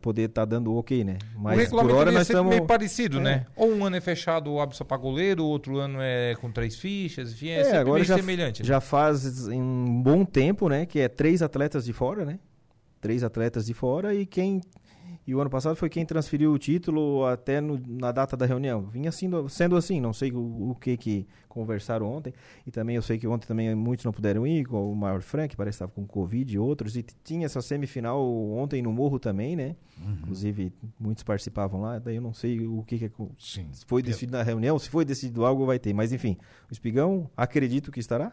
poder 0.03 0.29
estar 0.29 0.45
dando 0.45 0.73
o 0.73 0.77
ok, 0.79 1.03
né? 1.05 1.19
o 1.37 1.41
Mas 1.41 1.71
por 1.71 1.91
hora 1.91 2.11
é 2.11 2.15
nós 2.15 2.23
estamos 2.29 2.51
meio 2.51 2.67
parecido, 2.67 3.19
É. 3.19 3.23
né? 3.23 3.47
Ou 3.57 3.73
um 3.73 3.85
ano 3.85 3.97
é 3.97 4.01
fechado 4.01 4.59
abre 4.61 4.77
só 4.77 4.85
pra 4.85 4.97
goleiro, 4.97 5.45
outro 5.45 5.79
ano 5.79 5.99
é 6.01 6.35
com 6.41 6.51
três 6.51 6.77
fichas, 6.77 7.33
enfim, 7.33 7.49
é, 7.49 7.61
É, 7.63 7.77
agora 7.79 8.05
já, 8.05 8.17
semelhante. 8.17 8.63
né? 8.63 8.69
já 8.69 8.81
faz 8.81 9.47
um 9.49 10.03
bom 10.03 10.25
tempo, 10.25 10.69
né? 10.69 10.87
Que 10.87 11.01
é 11.01 11.09
três 11.09 11.41
atletas 11.43 11.85
de 11.85 11.93
fora, 11.93 12.25
né? 12.25 12.39
Três 13.01 13.23
atletas 13.25 13.67
de 13.67 13.75
fora 13.75 14.15
e 14.15 14.27
quem 14.27 14.61
E 15.27 15.35
o 15.35 15.41
ano 15.41 15.51
passado 15.51 15.75
foi 15.75 15.89
quem 15.89 16.07
transferiu 16.07 16.53
o 16.53 16.59
título 16.59 17.25
até 17.27 17.61
no- 17.61 17.81
na 17.87 18.13
data 18.13 18.37
da 18.37 18.47
reunião. 18.47 18.83
Vinha 18.87 19.11
sendo, 19.11 19.49
sendo 19.49 19.77
assim, 19.77 20.01
não 20.01 20.13
sei 20.13 20.31
o, 20.31 20.71
o 20.71 20.75
que 20.81 20.97
que 20.97 21.27
conversaram 21.49 22.07
ontem. 22.07 22.33
E 22.65 22.71
também 22.71 22.95
eu 22.95 23.03
sei 23.03 23.19
que 23.19 23.27
ontem 23.27 23.47
também 23.47 23.75
muitos 23.75 24.05
não 24.05 24.13
puderam 24.13 24.47
ir, 24.47 24.67
o 24.73 24.95
Maior 24.95 25.21
Frank, 25.23 25.57
parece 25.57 25.79
que 25.79 25.85
estava 25.85 25.91
com 25.93 26.07
Covid 26.07 26.55
e 26.55 26.59
outros. 26.59 26.97
E 26.97 27.03
tinha 27.25 27.47
essa 27.47 27.61
semifinal 27.61 28.23
ontem 28.53 28.81
no 28.83 28.93
Morro 28.93 29.19
também, 29.19 29.57
né? 29.57 29.75
Inclusive, 30.21 30.73
muitos 31.01 31.25
participavam 31.25 31.81
lá. 31.81 31.99
Daí 31.99 32.17
eu 32.17 32.23
não 32.23 32.33
sei 32.33 32.61
o 32.67 32.85
que, 32.85 32.97
que 32.99 33.07
acon- 33.07 33.31
Sim. 33.39 33.67
foi 33.87 34.03
decidido 34.03 34.37
na 34.37 34.43
reunião, 34.45 34.79
se 34.79 34.89
foi 34.89 35.05
decidido 35.05 35.45
algo, 35.45 35.67
vai 35.67 35.79
ter. 35.79 35.93
Mas 35.93 36.13
enfim, 36.13 36.37
o 36.71 36.73
Espigão, 36.73 37.29
acredito 37.37 37.91
que 37.91 37.99
estará. 37.99 38.33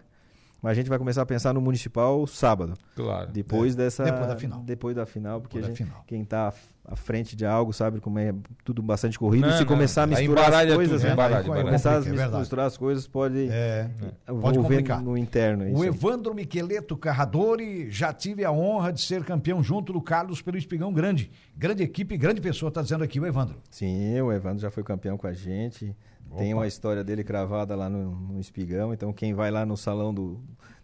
Mas 0.63 0.71
a 0.71 0.75
gente 0.75 0.87
vai 0.89 0.97
começar 0.97 1.21
a 1.21 1.25
pensar 1.25 1.53
no 1.53 1.59
municipal 1.59 2.25
sábado. 2.25 2.73
Claro. 2.95 3.29
Depois 3.31 3.75
dessa. 3.75 4.05
Depois 4.05 4.27
da 4.27 4.35
final. 4.37 4.59
Depois 4.61 4.95
da 4.95 5.05
final, 5.05 5.41
porque 5.41 5.57
Depois 5.57 5.65
a 5.65 5.73
da 5.73 5.77
gente- 5.77 5.87
final. 5.89 6.03
quem 6.07 6.21
está 6.21 6.53
à 6.85 6.95
frente 6.95 7.35
de 7.35 7.45
algo 7.45 7.71
sabe 7.73 7.99
como 7.99 8.17
é 8.19 8.33
tudo 8.63 8.81
bastante 8.81 9.19
corrido. 9.19 9.45
Não, 9.47 9.53
se 9.53 9.59
não, 9.59 9.65
começar 9.67 10.01
a 10.01 10.05
aí 10.05 10.09
misturar 10.11 10.43
as 10.43 10.47
embaralha 10.47 10.75
coisas, 10.75 10.95
tudo, 11.01 11.07
né? 11.07 11.13
embaralha, 11.13 11.37
Aí 11.39 11.43
embaralha. 11.45 11.65
Começar 11.65 11.91
a 11.91 11.95
é 12.05 12.39
misturar 12.39 12.65
as 12.65 12.77
coisas 12.77 13.07
pode, 13.07 13.49
É, 13.51 13.89
eu 14.25 14.37
pode 14.37 14.57
complicar. 14.57 15.01
no 15.01 15.17
interno. 15.17 15.63
é 15.63 15.69
isso 15.71 15.79
O 15.79 15.81
aí. 15.83 15.87
Evandro 15.89 16.33
Miqueleto 16.33 16.95
Carradori 16.95 17.91
já 17.91 18.13
tive 18.13 18.45
a 18.45 18.51
honra 18.51 18.91
de 18.93 19.01
ser 19.01 19.23
campeão 19.25 19.61
junto 19.61 19.91
do 19.91 20.01
Carlos 20.01 20.41
pelo 20.41 20.57
Espigão 20.57 20.93
Grande. 20.93 21.29
Grande 21.57 21.83
equipe, 21.83 22.15
grande 22.17 22.39
pessoa, 22.41 22.71
tá 22.71 22.81
dizendo 22.81 23.03
aqui 23.03 23.19
o 23.19 23.25
Evandro. 23.25 23.57
Sim, 23.69 24.19
o 24.21 24.31
Evandro 24.31 24.59
já 24.59 24.71
foi 24.71 24.83
campeão 24.83 25.17
com 25.17 25.27
a 25.27 25.33
gente. 25.33 25.93
Tem 26.37 26.53
uma 26.53 26.67
história 26.67 27.03
dele 27.03 27.23
cravada 27.23 27.75
lá 27.75 27.89
no, 27.89 28.11
no 28.15 28.39
Espigão. 28.39 28.93
Então, 28.93 29.11
quem 29.13 29.33
vai 29.33 29.51
lá 29.51 29.65
no 29.65 29.75
salão 29.77 30.13
do 30.13 30.41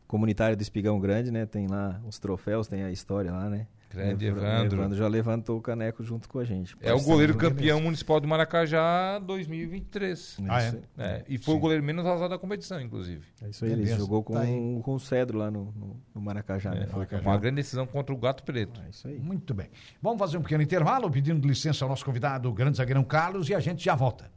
comunitário 0.07 0.55
do 0.57 0.61
Espigão 0.61 0.99
Grande, 0.99 1.31
né? 1.31 1.45
Tem 1.45 1.67
lá 1.67 2.01
os 2.07 2.17
troféus, 2.19 2.67
tem 2.67 2.83
a 2.83 2.91
história 2.91 3.31
lá, 3.31 3.49
né? 3.49 3.67
Grande 3.91 4.25
O 4.25 4.29
Evandro. 4.29 4.95
já 4.95 5.07
levantou 5.07 5.57
o 5.57 5.61
caneco 5.61 6.03
junto 6.03 6.29
com 6.29 6.37
a 6.37 6.45
gente. 6.45 6.75
É 6.79 6.93
o 6.93 7.01
goleiro 7.01 7.35
campeão 7.35 7.81
municipal 7.81 8.19
de 8.19 8.27
Maracajá 8.27 9.17
2023. 9.17 10.37
Ah, 10.47 10.61
é? 10.61 10.75
É, 10.97 11.25
e 11.27 11.39
foi 11.39 11.55
o 11.55 11.59
goleiro 11.59 11.83
menos 11.83 12.03
vazado 12.03 12.29
da 12.29 12.37
competição, 12.37 12.79
inclusive. 12.79 13.25
é 13.41 13.49
isso 13.49 13.65
aí, 13.65 13.71
ele 13.71 13.81
Beleza. 13.81 13.97
jogou 13.99 14.23
com, 14.23 14.33
Tá 14.33 14.41
aí. 14.41 14.79
com 14.83 14.93
o 14.93 14.99
Cedro 14.99 15.39
lá 15.39 15.49
no, 15.49 15.73
no, 15.75 15.99
no 16.13 16.21
Maracajá, 16.21 16.69
né? 16.71 16.83
É, 16.83 16.87
Foi 16.87 17.07
uma 17.21 17.37
grande 17.39 17.55
decisão 17.55 17.87
contra 17.87 18.13
o 18.13 18.17
Gato 18.17 18.43
Preto. 18.43 18.79
É 18.85 18.89
isso 18.91 19.07
aí. 19.07 19.19
Muito 19.19 19.55
bem. 19.55 19.69
Vamos 19.99 20.19
fazer 20.19 20.37
um 20.37 20.41
pequeno 20.43 20.61
intervalo, 20.61 21.09
pedindo 21.09 21.47
licença 21.47 21.83
ao 21.83 21.89
nosso 21.89 22.05
convidado, 22.05 22.47
o 22.47 22.53
grande 22.53 22.77
zagueirão 22.77 23.03
Carlos, 23.03 23.49
e 23.49 23.55
a 23.55 23.59
gente 23.59 23.83
já 23.83 23.95
volta. 23.95 24.29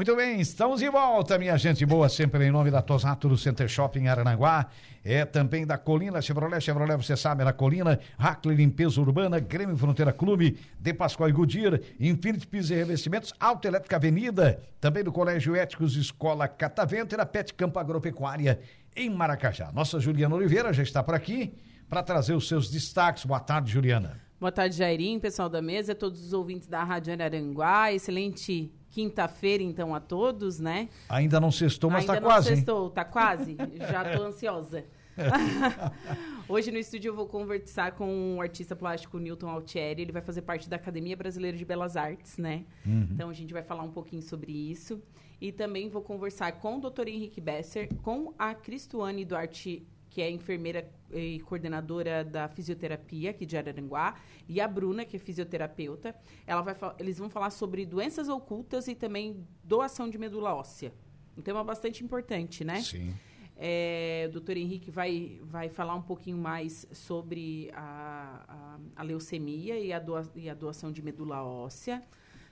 Muito 0.00 0.16
bem, 0.16 0.40
estamos 0.40 0.80
de 0.80 0.88
volta, 0.88 1.36
minha 1.36 1.58
gente 1.58 1.84
boa, 1.84 2.08
sempre 2.08 2.46
em 2.46 2.50
nome 2.50 2.70
da 2.70 2.80
Tosato 2.80 3.28
do 3.28 3.36
Center 3.36 3.68
Shopping 3.68 4.06
Arananguá, 4.06 4.70
é 5.04 5.26
também 5.26 5.66
da 5.66 5.76
Colina 5.76 6.22
Chevrolet, 6.22 6.58
Chevrolet, 6.58 6.96
você 6.96 7.14
sabe, 7.14 7.42
é 7.42 7.44
da 7.44 7.52
Colina, 7.52 8.00
Hackley 8.16 8.56
Limpeza 8.56 8.98
Urbana, 8.98 9.38
Grêmio 9.38 9.76
Fronteira 9.76 10.10
Clube, 10.10 10.56
De 10.80 10.94
Pascoal 10.94 11.28
e 11.28 11.32
Goodyear, 11.32 11.78
Infinity 12.00 12.46
Pisos 12.46 12.70
e 12.70 12.76
Revestimentos, 12.76 13.34
Autoelétrica 13.38 13.96
Avenida, 13.96 14.62
também 14.80 15.04
do 15.04 15.12
Colégio 15.12 15.54
Éticos 15.54 15.94
Escola 15.96 16.48
Catavento 16.48 17.14
e 17.14 17.18
da 17.18 17.26
Pet 17.26 17.52
Campo 17.52 17.78
Agropecuária 17.78 18.58
em 18.96 19.10
Maracajá. 19.10 19.70
Nossa 19.70 20.00
Juliana 20.00 20.34
Oliveira 20.34 20.72
já 20.72 20.82
está 20.82 21.02
por 21.02 21.14
aqui 21.14 21.52
para 21.90 22.02
trazer 22.02 22.32
os 22.32 22.48
seus 22.48 22.70
destaques. 22.70 23.26
Boa 23.26 23.40
tarde, 23.40 23.70
Juliana. 23.70 24.18
Boa 24.40 24.50
tarde, 24.50 24.78
Jairim, 24.78 25.20
pessoal 25.20 25.50
da 25.50 25.60
mesa, 25.60 25.94
todos 25.94 26.24
os 26.24 26.32
ouvintes 26.32 26.66
da 26.66 26.82
Rádio 26.82 27.12
Araranguá. 27.12 27.92
Excelente 27.92 28.72
quinta-feira, 28.90 29.62
então, 29.62 29.94
a 29.94 30.00
todos, 30.00 30.58
né? 30.58 30.88
Ainda 31.08 31.40
não 31.40 31.50
sextou, 31.50 31.88
mas 31.90 32.00
Ainda 32.00 32.14
está 32.14 32.20
não 32.20 32.28
quase, 32.28 32.50
hein? 32.50 32.56
sextou, 32.56 32.90
tá 32.90 33.04
quase? 33.04 33.56
Já 33.78 34.16
tô 34.16 34.22
ansiosa. 34.24 34.84
Hoje 36.48 36.70
no 36.70 36.78
estúdio 36.78 37.10
eu 37.10 37.14
vou 37.14 37.26
conversar 37.26 37.92
com 37.92 38.36
o 38.36 38.40
artista 38.40 38.74
plástico 38.74 39.18
Newton 39.18 39.48
Altieri. 39.48 40.02
Ele 40.02 40.12
vai 40.12 40.22
fazer 40.22 40.42
parte 40.42 40.68
da 40.68 40.76
Academia 40.76 41.16
Brasileira 41.16 41.56
de 41.56 41.64
Belas 41.64 41.96
Artes, 41.96 42.38
né? 42.38 42.64
Então 43.12 43.28
a 43.28 43.32
gente 43.32 43.52
vai 43.52 43.62
falar 43.62 43.82
um 43.82 43.90
pouquinho 43.90 44.22
sobre 44.22 44.52
isso. 44.52 45.00
E 45.40 45.52
também 45.52 45.88
vou 45.88 46.02
conversar 46.02 46.52
com 46.52 46.78
o 46.78 46.80
Dr. 46.80 47.08
Henrique 47.08 47.40
Besser, 47.40 47.88
com 48.02 48.34
a 48.38 48.54
Cristuane 48.54 49.24
Duarte, 49.24 49.86
que 50.10 50.20
é 50.20 50.28
enfermeira 50.28 50.90
e 51.12 51.40
coordenadora 51.40 52.24
da 52.24 52.48
fisioterapia 52.48 53.30
aqui 53.30 53.46
de 53.46 53.56
Araranguá, 53.56 54.16
e 54.48 54.60
a 54.60 54.68
Bruna, 54.68 55.04
que 55.04 55.16
é 55.16 55.18
fisioterapeuta. 55.18 56.14
Ela 56.46 56.62
vai, 56.62 56.74
eles 56.98 57.16
vão 57.18 57.30
falar 57.30 57.50
sobre 57.50 57.86
doenças 57.86 58.28
ocultas 58.28 58.88
e 58.88 58.94
também 58.94 59.46
doação 59.62 60.10
de 60.10 60.18
medula 60.18 60.52
óssea. 60.54 60.92
Um 61.36 61.42
tema 61.42 61.62
bastante 61.64 62.04
importante, 62.04 62.64
né? 62.64 62.82
Sim. 62.82 63.14
É, 63.56 64.26
o 64.28 64.32
doutor 64.32 64.56
Henrique 64.56 64.90
vai, 64.90 65.38
vai 65.44 65.68
falar 65.68 65.94
um 65.94 66.02
pouquinho 66.02 66.38
mais 66.38 66.86
sobre 66.92 67.70
a, 67.74 68.78
a, 68.96 69.00
a 69.00 69.02
leucemia 69.02 69.78
e 69.78 69.92
a, 69.92 69.98
doa, 69.98 70.28
e 70.34 70.48
a 70.48 70.54
doação 70.54 70.90
de 70.90 71.02
medula 71.02 71.44
óssea, 71.44 72.02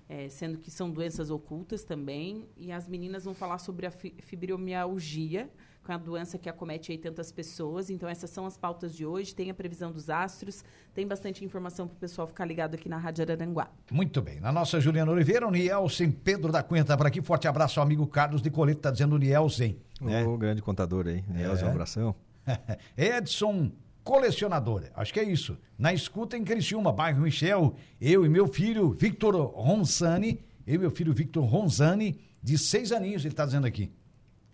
é, 0.08 0.28
sendo 0.28 0.58
que 0.58 0.70
são 0.70 0.90
doenças 0.90 1.30
ocultas 1.30 1.82
também. 1.82 2.46
E 2.56 2.70
as 2.70 2.86
meninas 2.86 3.24
vão 3.24 3.34
falar 3.34 3.58
sobre 3.58 3.86
a 3.86 3.90
fi- 3.90 4.14
fibromialgia, 4.20 5.50
com 5.88 5.92
a 5.94 5.96
doença 5.96 6.36
que 6.36 6.50
acomete 6.50 6.92
aí 6.92 6.98
tantas 6.98 7.32
pessoas. 7.32 7.88
Então, 7.88 8.06
essas 8.06 8.28
são 8.28 8.44
as 8.44 8.58
pautas 8.58 8.94
de 8.94 9.06
hoje. 9.06 9.34
Tem 9.34 9.48
a 9.48 9.54
previsão 9.54 9.90
dos 9.90 10.10
astros, 10.10 10.62
tem 10.94 11.06
bastante 11.06 11.42
informação 11.42 11.88
para 11.88 11.96
o 11.96 11.98
pessoal 11.98 12.26
ficar 12.26 12.44
ligado 12.44 12.74
aqui 12.74 12.90
na 12.90 12.98
Rádio 12.98 13.24
Araranguá. 13.24 13.70
Muito 13.90 14.20
bem. 14.20 14.38
Na 14.38 14.52
nossa 14.52 14.78
Juliana 14.80 15.10
Oliveira, 15.10 15.48
o 15.48 15.50
Nielsen 15.50 16.10
Pedro 16.10 16.52
da 16.52 16.62
Cunha 16.62 16.82
está 16.82 16.94
por 16.94 17.06
aqui. 17.06 17.22
Forte 17.22 17.48
abraço 17.48 17.80
ao 17.80 17.86
amigo 17.86 18.06
Carlos 18.06 18.42
de 18.42 18.50
Coleto, 18.50 18.80
está 18.80 18.90
dizendo 18.90 19.16
Nielsen. 19.16 19.78
É. 20.06 20.24
O 20.24 20.36
grande 20.36 20.60
contador 20.60 21.06
aí, 21.06 21.24
Nelson, 21.26 21.64
um 21.64 21.70
abração. 21.70 22.14
Edson 22.94 23.72
Colecionador, 24.04 24.84
acho 24.94 25.12
que 25.12 25.20
é 25.20 25.24
isso. 25.24 25.56
Na 25.78 25.94
escuta 25.94 26.36
em 26.36 26.44
Criciúma, 26.44 26.92
bairro 26.92 27.22
Michel, 27.22 27.74
eu 27.98 28.26
e 28.26 28.28
meu 28.28 28.46
filho 28.46 28.90
Victor 28.90 29.34
Ronzani, 29.36 30.38
eu 30.66 30.74
e 30.74 30.78
meu 30.78 30.90
filho 30.90 31.14
Victor 31.14 31.44
Ronzani, 31.44 32.20
de 32.42 32.58
seis 32.58 32.92
aninhos, 32.92 33.22
ele 33.22 33.32
está 33.32 33.46
dizendo 33.46 33.66
aqui. 33.66 33.90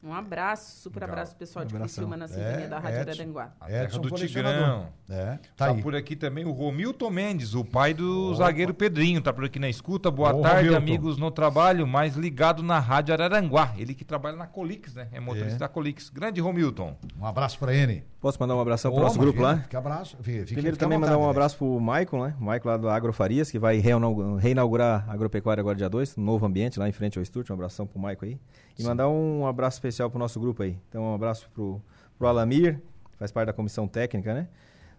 Um 0.04 0.12
abraço, 0.12 0.82
super 0.82 1.02
abraço 1.04 1.30
pro 1.32 1.38
pessoal 1.38 1.64
de 1.64 1.74
Abração. 1.74 2.04
Criciúma 2.04 2.16
na 2.16 2.28
sintonia 2.28 2.66
É, 2.66 2.68
da 2.68 2.78
Rádio 2.78 3.00
Edson. 3.00 3.10
Araranguá. 3.12 3.52
A 3.58 3.66
terra 3.66 3.98
do 3.98 4.08
Colecionador. 4.10 4.60
Tigrão. 4.60 4.88
É, 5.08 5.38
Tá, 5.56 5.68
tá 5.68 5.74
por 5.74 5.96
aqui 5.96 6.14
também 6.14 6.44
o 6.44 6.50
Romilton 6.52 7.08
Mendes, 7.10 7.54
o 7.54 7.64
pai 7.64 7.94
do 7.94 8.34
zagueiro 8.34 8.74
Pedrinho, 8.74 9.22
tá 9.22 9.32
por 9.32 9.44
aqui 9.46 9.58
na 9.58 9.68
escuta. 9.68 10.10
Boa 10.10 10.34
Ô, 10.34 10.42
tarde, 10.42 10.68
Romilton. 10.68 10.76
amigos 10.76 11.16
no 11.16 11.30
trabalho, 11.30 11.86
mais 11.86 12.16
ligado 12.16 12.62
na 12.62 12.78
Rádio 12.78 13.14
Araranguá. 13.14 13.72
Ele 13.78 13.94
que 13.94 14.04
trabalha 14.04 14.36
na 14.36 14.46
Colix, 14.46 14.94
né? 14.94 15.08
É 15.10 15.18
motorista 15.20 15.56
É. 15.56 15.58
da 15.60 15.68
Colix. 15.68 16.10
Grande 16.10 16.38
Romilton. 16.38 16.96
Um 17.18 17.24
abraço 17.24 17.58
para 17.58 17.72
ele. 17.72 18.04
Posso 18.24 18.40
mandar 18.40 18.56
um 18.56 18.60
abração 18.60 18.90
Ô, 18.90 18.94
pro 18.94 19.04
nosso 19.04 19.18
grupo 19.18 19.42
lá? 19.42 19.58
Fica 19.58 19.76
abraço. 19.76 20.16
Fica, 20.22 20.46
Primeiro 20.46 20.78
também 20.78 20.96
vontade, 20.96 21.12
mandar 21.12 21.26
um 21.26 21.28
abraço 21.28 21.58
pro 21.58 21.78
Michael, 21.78 22.24
né? 22.24 22.34
O 22.40 22.42
Michael 22.42 22.62
lá 22.64 22.76
do 22.78 22.88
Agrofarias, 22.88 23.50
que 23.50 23.58
vai 23.58 23.76
reinaugu- 23.76 24.36
reinaugurar 24.36 25.04
a 25.06 25.12
agropecuária 25.12 25.60
agora 25.60 25.76
dia 25.76 25.90
2, 25.90 26.16
um 26.16 26.22
novo 26.22 26.46
ambiente 26.46 26.78
lá 26.78 26.88
em 26.88 26.92
frente 26.92 27.18
ao 27.18 27.22
estúdio. 27.22 27.52
Um 27.52 27.56
abração 27.56 27.86
pro 27.86 27.98
Michael 27.98 28.18
aí. 28.22 28.40
E 28.78 28.82
mandar 28.82 29.10
um 29.10 29.46
abraço 29.46 29.76
especial 29.76 30.08
pro 30.08 30.18
nosso 30.18 30.40
grupo 30.40 30.62
aí. 30.62 30.78
Então, 30.88 31.02
um 31.02 31.14
abraço 31.14 31.50
pro, 31.52 31.82
pro 32.16 32.26
Alamir, 32.26 32.80
que 33.12 33.18
faz 33.18 33.30
parte 33.30 33.48
da 33.48 33.52
comissão 33.52 33.86
técnica, 33.86 34.32
né? 34.32 34.48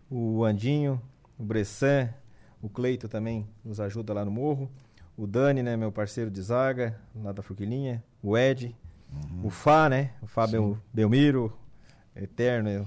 O 0.07 0.43
Andinho, 0.43 1.01
o 1.35 1.43
Bressan, 1.43 2.13
o 2.61 2.69
Cleito 2.69 3.09
também 3.09 3.47
nos 3.63 3.79
ajuda 3.79 4.13
lá 4.13 4.23
no 4.23 4.29
morro. 4.29 4.69
O 5.17 5.25
Dani, 5.25 5.63
né? 5.63 5.75
Meu 5.75 5.91
parceiro 5.91 6.29
de 6.29 6.43
zaga, 6.43 6.95
lá 7.15 7.31
da 7.31 7.41
Fruquilinha. 7.41 8.03
O 8.21 8.37
Ed. 8.37 8.75
O 9.43 9.49
Fá, 9.49 9.89
né? 9.89 10.11
O 10.21 10.27
Fá 10.27 10.45
Bel, 10.45 10.77
Belmiro, 10.93 11.51
Eterno. 12.15 12.85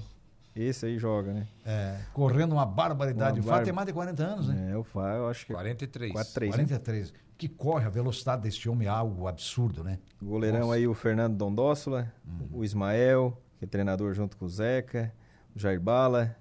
Esse 0.61 0.87
aí 0.87 0.97
joga, 0.99 1.33
né? 1.33 1.47
É, 1.65 1.97
correndo 2.13 2.51
uma 2.53 2.65
barbaridade. 2.65 3.39
Uma 3.39 3.39
o 3.39 3.43
Fá 3.43 3.51
barba- 3.51 3.63
tem 3.65 3.73
mais 3.73 3.87
de 3.87 3.93
40 3.93 4.23
anos, 4.23 4.47
né? 4.49 4.71
É, 4.71 4.77
o 4.77 4.83
Fá, 4.83 5.13
eu 5.13 5.27
acho 5.29 5.45
que 5.45 5.53
43. 5.53 6.11
4-3, 6.11 6.41
né? 6.47 6.51
43. 6.51 7.13
Que 7.37 7.47
corre 7.47 7.85
a 7.85 7.89
velocidade 7.89 8.41
desse 8.41 8.67
homem 8.67 8.85
é 8.87 8.91
algo 8.91 9.25
absurdo, 9.27 9.83
né? 9.83 9.99
O 10.21 10.25
goleirão 10.25 10.59
Nossa. 10.61 10.73
aí, 10.75 10.85
o 10.85 10.93
Fernando 10.93 11.37
Dondóssola, 11.37 12.11
o 12.51 12.65
Ismael, 12.65 13.41
que 13.57 13.63
é 13.63 13.67
treinador 13.67 14.13
junto 14.13 14.35
com 14.35 14.43
o 14.45 14.49
Zeca, 14.49 15.13
o 15.55 15.59
Jair 15.59 15.79
Bala, 15.79 16.35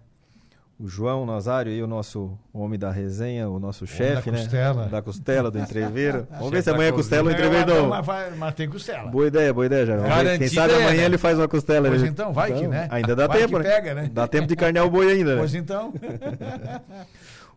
o 0.81 0.87
João 0.87 1.27
Nazário 1.27 1.73
aí, 1.73 1.83
o 1.83 1.89
nosso 1.89 2.39
homem 2.53 2.79
da 2.79 2.91
resenha, 2.91 3.49
o 3.49 3.59
nosso 3.59 3.85
chefe, 3.85 4.31
da 4.31 4.37
né? 4.37 4.43
costela. 4.43 4.87
Da 4.87 5.03
costela, 5.03 5.51
do 5.51 5.59
entreveiro. 5.59 6.27
Vamos 6.39 6.51
ver 6.51 6.57
Chefe 6.59 6.63
se 6.63 6.71
amanhã 6.71 6.89
é 6.89 6.93
costela 6.93 7.25
ou 7.25 7.31
É, 7.31 7.33
entreveiro 7.35 7.67
mas- 7.67 8.07
não. 8.07 8.15
Mas, 8.15 8.37
mas 8.39 8.55
tem 8.55 8.69
costela. 8.69 9.11
Boa 9.11 9.27
ideia, 9.27 9.53
boa 9.53 9.67
ideia, 9.67 9.85
já. 9.87 10.39
Quem 10.39 10.49
sabe 10.49 10.75
é, 10.75 10.77
amanhã 10.77 11.01
né? 11.01 11.05
ele 11.07 11.19
faz 11.19 11.37
uma 11.37 11.49
costela. 11.49 11.89
Pois 11.89 12.03
né? 12.03 12.09
então, 12.09 12.33
vai 12.33 12.53
que, 12.53 12.69
né? 12.69 12.87
Ainda 12.91 13.17
dá 13.17 13.27
Vai 13.27 13.39
tempo, 13.41 13.59
né? 13.59 13.65
pega, 13.65 13.95
né? 13.95 14.11
Dá 14.13 14.29
tempo 14.29 14.47
de 14.47 14.55
carnear 14.55 14.87
o 14.87 14.91
boi 14.91 15.11
ainda, 15.11 15.33
né? 15.35 15.39
Pois 15.41 15.55
então. 15.55 15.93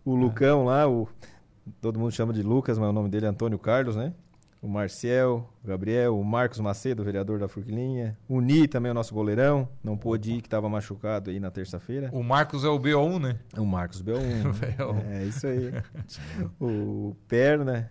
O 0.04 0.16
Lucão 0.16 0.66
lá, 0.66 0.90
o... 0.90 1.08
todo 1.80 2.00
mundo 2.00 2.12
chama 2.12 2.34
de 2.34 2.42
Lucas, 2.42 2.76
mas 2.80 2.90
o 2.90 2.92
nome 2.92 3.08
dele 3.08 3.28
é 3.28 3.30
Antônio 3.30 3.60
Carlos, 3.60 3.96
né? 3.96 4.14
O 4.62 4.68
Marcel, 4.68 5.50
o 5.64 5.68
Gabriel, 5.68 6.18
o 6.18 6.24
Marcos 6.24 6.60
Macedo, 6.60 7.04
vereador 7.04 7.40
da 7.40 7.48
Furquilinha, 7.48 8.16
o 8.30 8.40
Ni 8.40 8.68
também, 8.68 8.92
o 8.92 8.94
nosso 8.94 9.14
goleirão, 9.14 9.68
não 9.84 9.98
pôde 9.98 10.34
ir, 10.34 10.42
que 10.42 10.48
estava 10.48 10.70
machucado 10.70 11.32
aí 11.32 11.40
na 11.40 11.50
terça-feira. 11.50 12.10
O 12.14 12.22
Marcos 12.22 12.64
é 12.64 12.68
o 12.68 12.80
BO1, 12.80 13.20
né? 13.20 13.40
O 13.58 13.66
Marcos 13.66 14.02
Belum. 14.02 14.22
BO1. 14.54 15.06
é 15.10 15.26
isso 15.26 15.48
aí. 15.48 15.72
o 16.62 17.16
Per, 17.28 17.66
né? 17.66 17.90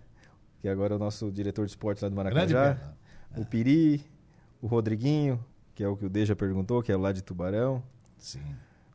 Que 0.59 0.69
agora 0.69 0.93
é 0.93 0.95
o 0.95 0.99
nosso 0.99 1.29
diretor 1.29 1.65
de 1.65 1.71
esportes 1.71 2.01
lá 2.03 2.09
do 2.09 2.15
perna. 2.15 2.95
O 3.35 3.45
Piri, 3.45 4.05
o 4.61 4.67
Rodriguinho, 4.67 5.43
que 5.75 5.83
é 5.83 5.87
o 5.87 5.97
que 5.97 6.05
o 6.05 6.09
Deja 6.09 6.35
perguntou, 6.35 6.81
que 6.81 6.91
é 6.91 6.95
lá 6.95 7.11
de 7.11 7.21
Tubarão. 7.21 7.83
Sim. 8.17 8.39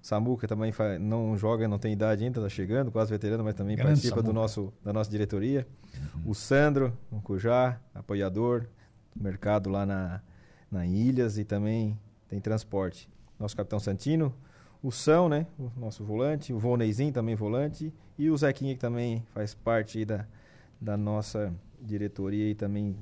Samuca 0.06 0.46
também 0.46 0.72
não 1.00 1.36
joga, 1.36 1.66
não 1.66 1.80
tem 1.80 1.92
idade 1.92 2.22
ainda, 2.22 2.40
tá 2.40 2.48
chegando, 2.48 2.92
quase 2.92 3.10
veterano, 3.10 3.42
mas 3.42 3.56
também 3.56 3.74
Grande 3.74 3.88
participa 3.90 4.22
do 4.22 4.32
nosso, 4.32 4.72
da 4.80 4.92
nossa 4.92 5.10
diretoria. 5.10 5.66
O 6.24 6.32
Sandro, 6.32 6.96
o 7.10 7.20
Cujá, 7.20 7.80
apoiador 7.92 8.68
do 9.16 9.24
mercado 9.24 9.68
lá 9.68 9.84
na, 9.84 10.20
na 10.70 10.86
Ilhas 10.86 11.38
e 11.38 11.44
também 11.44 11.98
tem 12.28 12.38
transporte. 12.38 13.08
Nosso 13.36 13.56
capitão 13.56 13.80
Santino, 13.80 14.32
o 14.80 14.92
São, 14.92 15.28
né, 15.28 15.44
o 15.58 15.72
nosso 15.76 16.04
volante, 16.04 16.52
o 16.52 16.58
Volneizinho 16.60 17.12
também 17.12 17.34
volante 17.34 17.92
e 18.16 18.30
o 18.30 18.36
Zequinha 18.36 18.76
que 18.76 18.80
também 18.80 19.26
faz 19.34 19.54
parte 19.54 20.04
da, 20.04 20.24
da 20.80 20.96
nossa 20.96 21.52
diretoria 21.82 22.48
e 22.48 22.54
também 22.54 22.96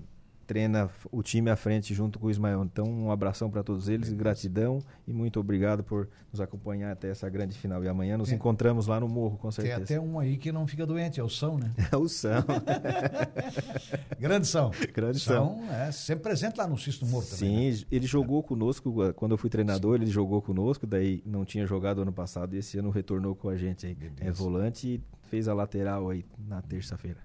treina 0.44 0.88
o 1.10 1.22
time 1.22 1.50
à 1.50 1.56
frente 1.56 1.92
junto 1.94 2.18
com 2.18 2.26
o 2.26 2.30
Ismael. 2.30 2.62
Então, 2.64 2.84
um 2.86 3.10
abração 3.10 3.50
para 3.50 3.62
todos 3.62 3.88
eles, 3.88 4.12
gratidão 4.12 4.78
e 5.06 5.12
muito 5.12 5.40
obrigado 5.40 5.82
por 5.82 6.08
nos 6.30 6.40
acompanhar 6.40 6.92
até 6.92 7.10
essa 7.10 7.28
grande 7.28 7.56
final. 7.58 7.82
E 7.82 7.88
amanhã 7.88 8.16
nos 8.18 8.28
Tem- 8.28 8.36
encontramos 8.36 8.86
lá 8.86 9.00
no 9.00 9.08
morro, 9.08 9.36
com 9.38 9.48
Tem 9.50 9.64
certeza. 9.66 9.82
até 9.82 10.00
um 10.00 10.18
aí 10.18 10.36
que 10.36 10.52
não 10.52 10.66
fica 10.66 10.84
doente, 10.86 11.18
é 11.20 11.22
o 11.24 11.28
São, 11.28 11.58
né? 11.58 11.70
É 11.92 11.96
o 11.96 12.08
São. 12.08 12.44
Grande 14.18 14.46
São. 14.46 14.70
Grande 14.92 15.20
São. 15.20 15.58
São 15.58 15.72
é 15.74 15.92
sempre 15.92 16.22
presente 16.24 16.56
lá 16.56 16.66
no 16.66 16.78
Cisto 16.78 17.06
Morto 17.06 17.30
também. 17.36 17.70
né? 17.70 17.72
Sim, 17.72 17.86
ele 17.90 18.06
jogou 18.06 18.42
conosco, 18.42 19.02
eh, 19.04 19.12
quando 19.12 19.32
eu 19.32 19.38
fui 19.38 19.50
treinador, 19.50 19.96
ele 19.96 20.06
jogou 20.10 20.40
conosco, 20.42 20.86
daí 20.86 21.22
não 21.26 21.44
tinha 21.44 21.66
jogado 21.66 22.02
ano 22.02 22.12
passado 22.12 22.54
e 22.54 22.58
esse 22.58 22.78
ano 22.78 22.90
retornou 22.90 23.34
com 23.34 23.48
a 23.48 23.56
gente 23.56 23.86
aí. 23.86 23.96
É 24.20 24.30
volante 24.30 24.86
e 24.88 25.02
fez 25.28 25.48
a 25.48 25.54
lateral 25.54 26.10
aí 26.10 26.24
na 26.48 26.60
terça-feira. 26.62 27.18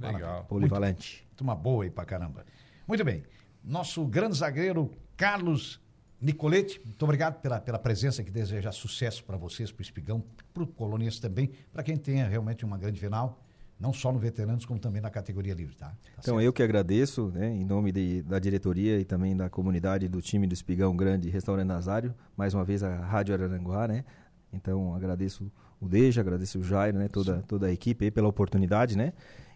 Legal. 0.00 0.44
Polivalente. 0.44 1.26
Turma 1.36 1.54
boa 1.54 1.84
aí 1.84 1.90
pra 1.90 2.04
caramba. 2.04 2.44
Muito 2.86 3.04
bem. 3.04 3.22
Nosso 3.64 4.04
grande 4.06 4.36
zagueiro, 4.36 4.90
Carlos 5.16 5.80
Nicolete, 6.20 6.80
muito 6.84 7.02
obrigado 7.02 7.40
pela, 7.40 7.60
pela 7.60 7.78
presença 7.78 8.22
que 8.22 8.30
deseja 8.30 8.70
sucesso 8.72 9.24
para 9.24 9.36
vocês, 9.36 9.72
para 9.72 9.80
o 9.80 9.82
Espigão, 9.82 10.22
para 10.52 10.62
o 10.62 10.66
Coloniense 10.66 11.20
também, 11.20 11.50
para 11.72 11.82
quem 11.82 11.96
tenha 11.96 12.28
realmente 12.28 12.62
uma 12.64 12.76
grande 12.76 13.00
final, 13.00 13.42
não 13.78 13.90
só 13.92 14.12
no 14.12 14.18
veteranos, 14.18 14.66
como 14.66 14.78
também 14.78 15.00
na 15.00 15.08
categoria 15.08 15.54
livre, 15.54 15.74
tá? 15.74 15.86
Tá 15.88 15.94
Então 16.18 16.34
certo? 16.34 16.40
eu 16.42 16.52
que 16.52 16.62
agradeço, 16.62 17.28
né, 17.30 17.48
em 17.50 17.64
nome 17.64 17.90
de- 17.90 18.20
da 18.22 18.38
diretoria 18.38 18.98
e 19.00 19.04
também 19.06 19.34
da 19.34 19.48
comunidade 19.48 20.08
do 20.08 20.20
time 20.20 20.46
do 20.46 20.52
Espigão 20.52 20.94
Grande 20.94 21.30
Restaurante 21.30 21.66
Nazário, 21.68 22.14
mais 22.36 22.52
uma 22.52 22.64
vez 22.64 22.82
a 22.82 22.94
Rádio 22.96 23.34
Araranguá, 23.34 23.88
né? 23.88 24.04
Então 24.52 24.94
agradeço 24.94 25.50
o 25.80 25.88
Deja, 25.88 26.20
agradeço 26.20 26.58
o 26.58 26.62
Jairo, 26.62 26.98
né, 26.98 27.08
toda, 27.08 27.42
toda 27.48 27.66
a 27.66 27.72
equipe 27.72 28.04
aí 28.04 28.10
pela 28.10 28.28
oportunidade, 28.28 28.96
né? 28.96 29.12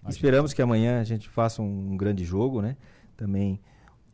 Esperamos 0.09 0.53
que 0.53 0.61
amanhã 0.61 1.01
a 1.01 1.05
gente 1.05 1.29
faça 1.29 1.63
um 1.63 1.97
grande 1.97 2.25
jogo, 2.25 2.61
né? 2.61 2.77
Também 3.17 3.59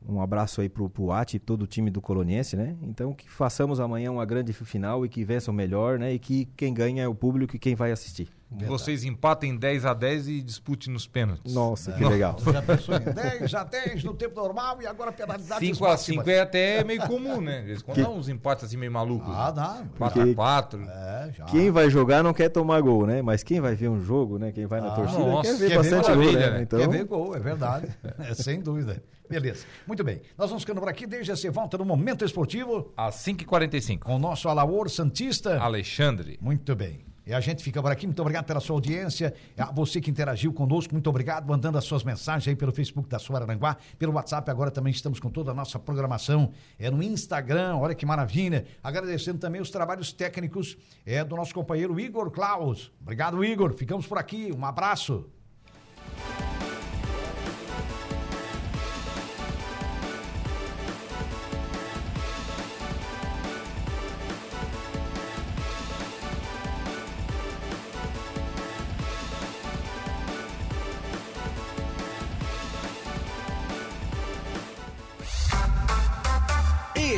um 0.08 0.20
abraço 0.20 0.61
aí 0.61 0.68
pro, 0.68 0.88
pro 0.88 1.11
Ati 1.11 1.36
e 1.36 1.40
todo 1.40 1.62
o 1.62 1.66
time 1.66 1.90
do 1.90 2.00
Coloniense, 2.00 2.56
né? 2.56 2.76
Então 2.82 3.12
que 3.12 3.28
façamos 3.28 3.80
amanhã 3.80 4.11
uma 4.11 4.24
grande 4.24 4.52
final 4.52 5.04
e 5.04 5.08
que 5.08 5.24
vença 5.24 5.50
o 5.50 5.54
melhor, 5.54 5.98
né? 5.98 6.12
E 6.12 6.18
que 6.18 6.46
quem 6.56 6.72
ganha 6.72 7.02
é 7.02 7.08
o 7.08 7.14
público 7.14 7.56
e 7.56 7.58
quem 7.58 7.74
vai 7.74 7.90
assistir. 7.90 8.28
Vocês 8.66 9.05
empatem 9.05 9.57
10 9.57 9.84
a 9.86 9.94
10 9.94 10.28
e 10.28 10.42
disputem 10.42 10.92
nos 10.92 11.07
pênaltis. 11.07 11.55
Nossa, 11.55 11.92
que 11.92 12.05
legal. 12.05 12.34
Você 12.38 12.53
já 12.53 12.61
pensou 12.62 12.96
em 12.96 13.01
10 13.14 13.55
a 13.55 13.64
10 13.64 14.03
no 14.05 14.12
tempo 14.14 14.34
normal 14.40 14.82
e 14.82 14.86
agora 14.86 15.12
penalidade 15.12 15.64
5 15.66 15.84
a 15.86 15.96
5 15.96 16.28
é 16.30 16.40
até 16.40 16.82
meio 16.82 17.07
comum, 17.07 17.40
né? 17.40 17.62
Eles 17.64 17.80
contam 17.80 18.16
uns 18.16 18.28
empates 18.28 18.64
assim 18.64 18.76
meio 18.76 18.90
malucos. 18.90 19.32
Ah, 19.32 19.51
dá. 19.53 19.84
4 19.96 20.22
a 20.30 20.34
4 20.34 20.82
É, 20.82 21.32
já. 21.32 21.44
Quem 21.44 21.70
vai 21.70 21.88
jogar 21.88 22.22
não 22.24 22.32
quer 22.34 22.48
tomar 22.48 22.80
gol, 22.80 23.07
né? 23.07 23.22
Mas 23.22 23.42
quem 23.42 23.61
vai 23.61 23.74
ver 23.76 23.88
um 23.88 24.03
jogo, 24.03 24.36
né? 24.38 24.51
Quem 24.51 24.66
vai 24.66 24.80
na 24.80 24.88
Ah, 24.88 24.96
torcida 24.96 25.18
nossa, 25.24 25.42
quer 25.51 25.57
ver 25.57 25.68
quer 25.68 25.68
ver 25.68 25.76
bastante 25.76 26.07
gol, 26.07 26.16
maravilha, 26.16 26.51
né? 26.51 26.57
né? 26.57 26.62
Então, 26.62 26.78
Quer 26.80 26.88
ver 26.88 27.05
gol, 27.05 27.36
é 27.36 27.38
verdade. 27.38 27.88
É, 28.18 28.34
sem 28.34 28.61
dúvida. 28.61 29.03
Beleza. 29.28 29.64
Muito 29.86 30.03
bem. 30.03 30.20
Nós 30.36 30.51
vamos 30.51 30.64
ficando 30.64 30.80
por 30.80 30.88
aqui. 30.88 31.07
Desde 31.07 31.30
você 31.30 31.48
volta 31.51 31.78
no 31.78 31.84
Momento 31.84 32.24
Esportivo 32.24 32.92
Às 32.96 33.14
5h45. 33.24 34.01
com 34.01 34.16
o 34.16 34.18
nosso 34.18 34.48
Alaor 34.48 34.88
Santista. 34.90 35.59
Alexandre. 35.59 36.36
Muito 36.42 36.74
bem. 36.74 37.05
E 37.30 37.32
a 37.32 37.38
gente 37.38 37.62
fica 37.62 37.80
por 37.80 37.92
aqui. 37.92 38.08
Muito 38.08 38.20
obrigado 38.20 38.44
pela 38.44 38.58
sua 38.58 38.74
audiência. 38.74 39.32
A 39.56 39.70
você 39.70 40.00
que 40.00 40.10
interagiu 40.10 40.52
conosco, 40.52 40.92
muito 40.92 41.08
obrigado. 41.08 41.46
Mandando 41.46 41.78
as 41.78 41.84
suas 41.84 42.02
mensagens 42.02 42.48
aí 42.48 42.56
pelo 42.56 42.72
Facebook 42.72 43.08
da 43.08 43.20
Sua 43.20 43.38
Aranguá, 43.38 43.76
pelo 44.00 44.14
WhatsApp. 44.14 44.50
Agora 44.50 44.68
também 44.68 44.90
estamos 44.90 45.20
com 45.20 45.30
toda 45.30 45.52
a 45.52 45.54
nossa 45.54 45.78
programação. 45.78 46.50
É 46.76 46.90
no 46.90 47.00
Instagram. 47.00 47.76
Olha 47.76 47.94
que 47.94 48.04
maravilha. 48.04 48.66
Agradecendo 48.82 49.38
também 49.38 49.60
os 49.60 49.70
trabalhos 49.70 50.12
técnicos 50.12 50.76
é, 51.06 51.22
do 51.22 51.36
nosso 51.36 51.54
companheiro 51.54 52.00
Igor 52.00 52.32
Klaus. 52.32 52.90
Obrigado, 53.00 53.44
Igor. 53.44 53.74
Ficamos 53.74 54.08
por 54.08 54.18
aqui. 54.18 54.52
Um 54.52 54.66
abraço. 54.66 55.24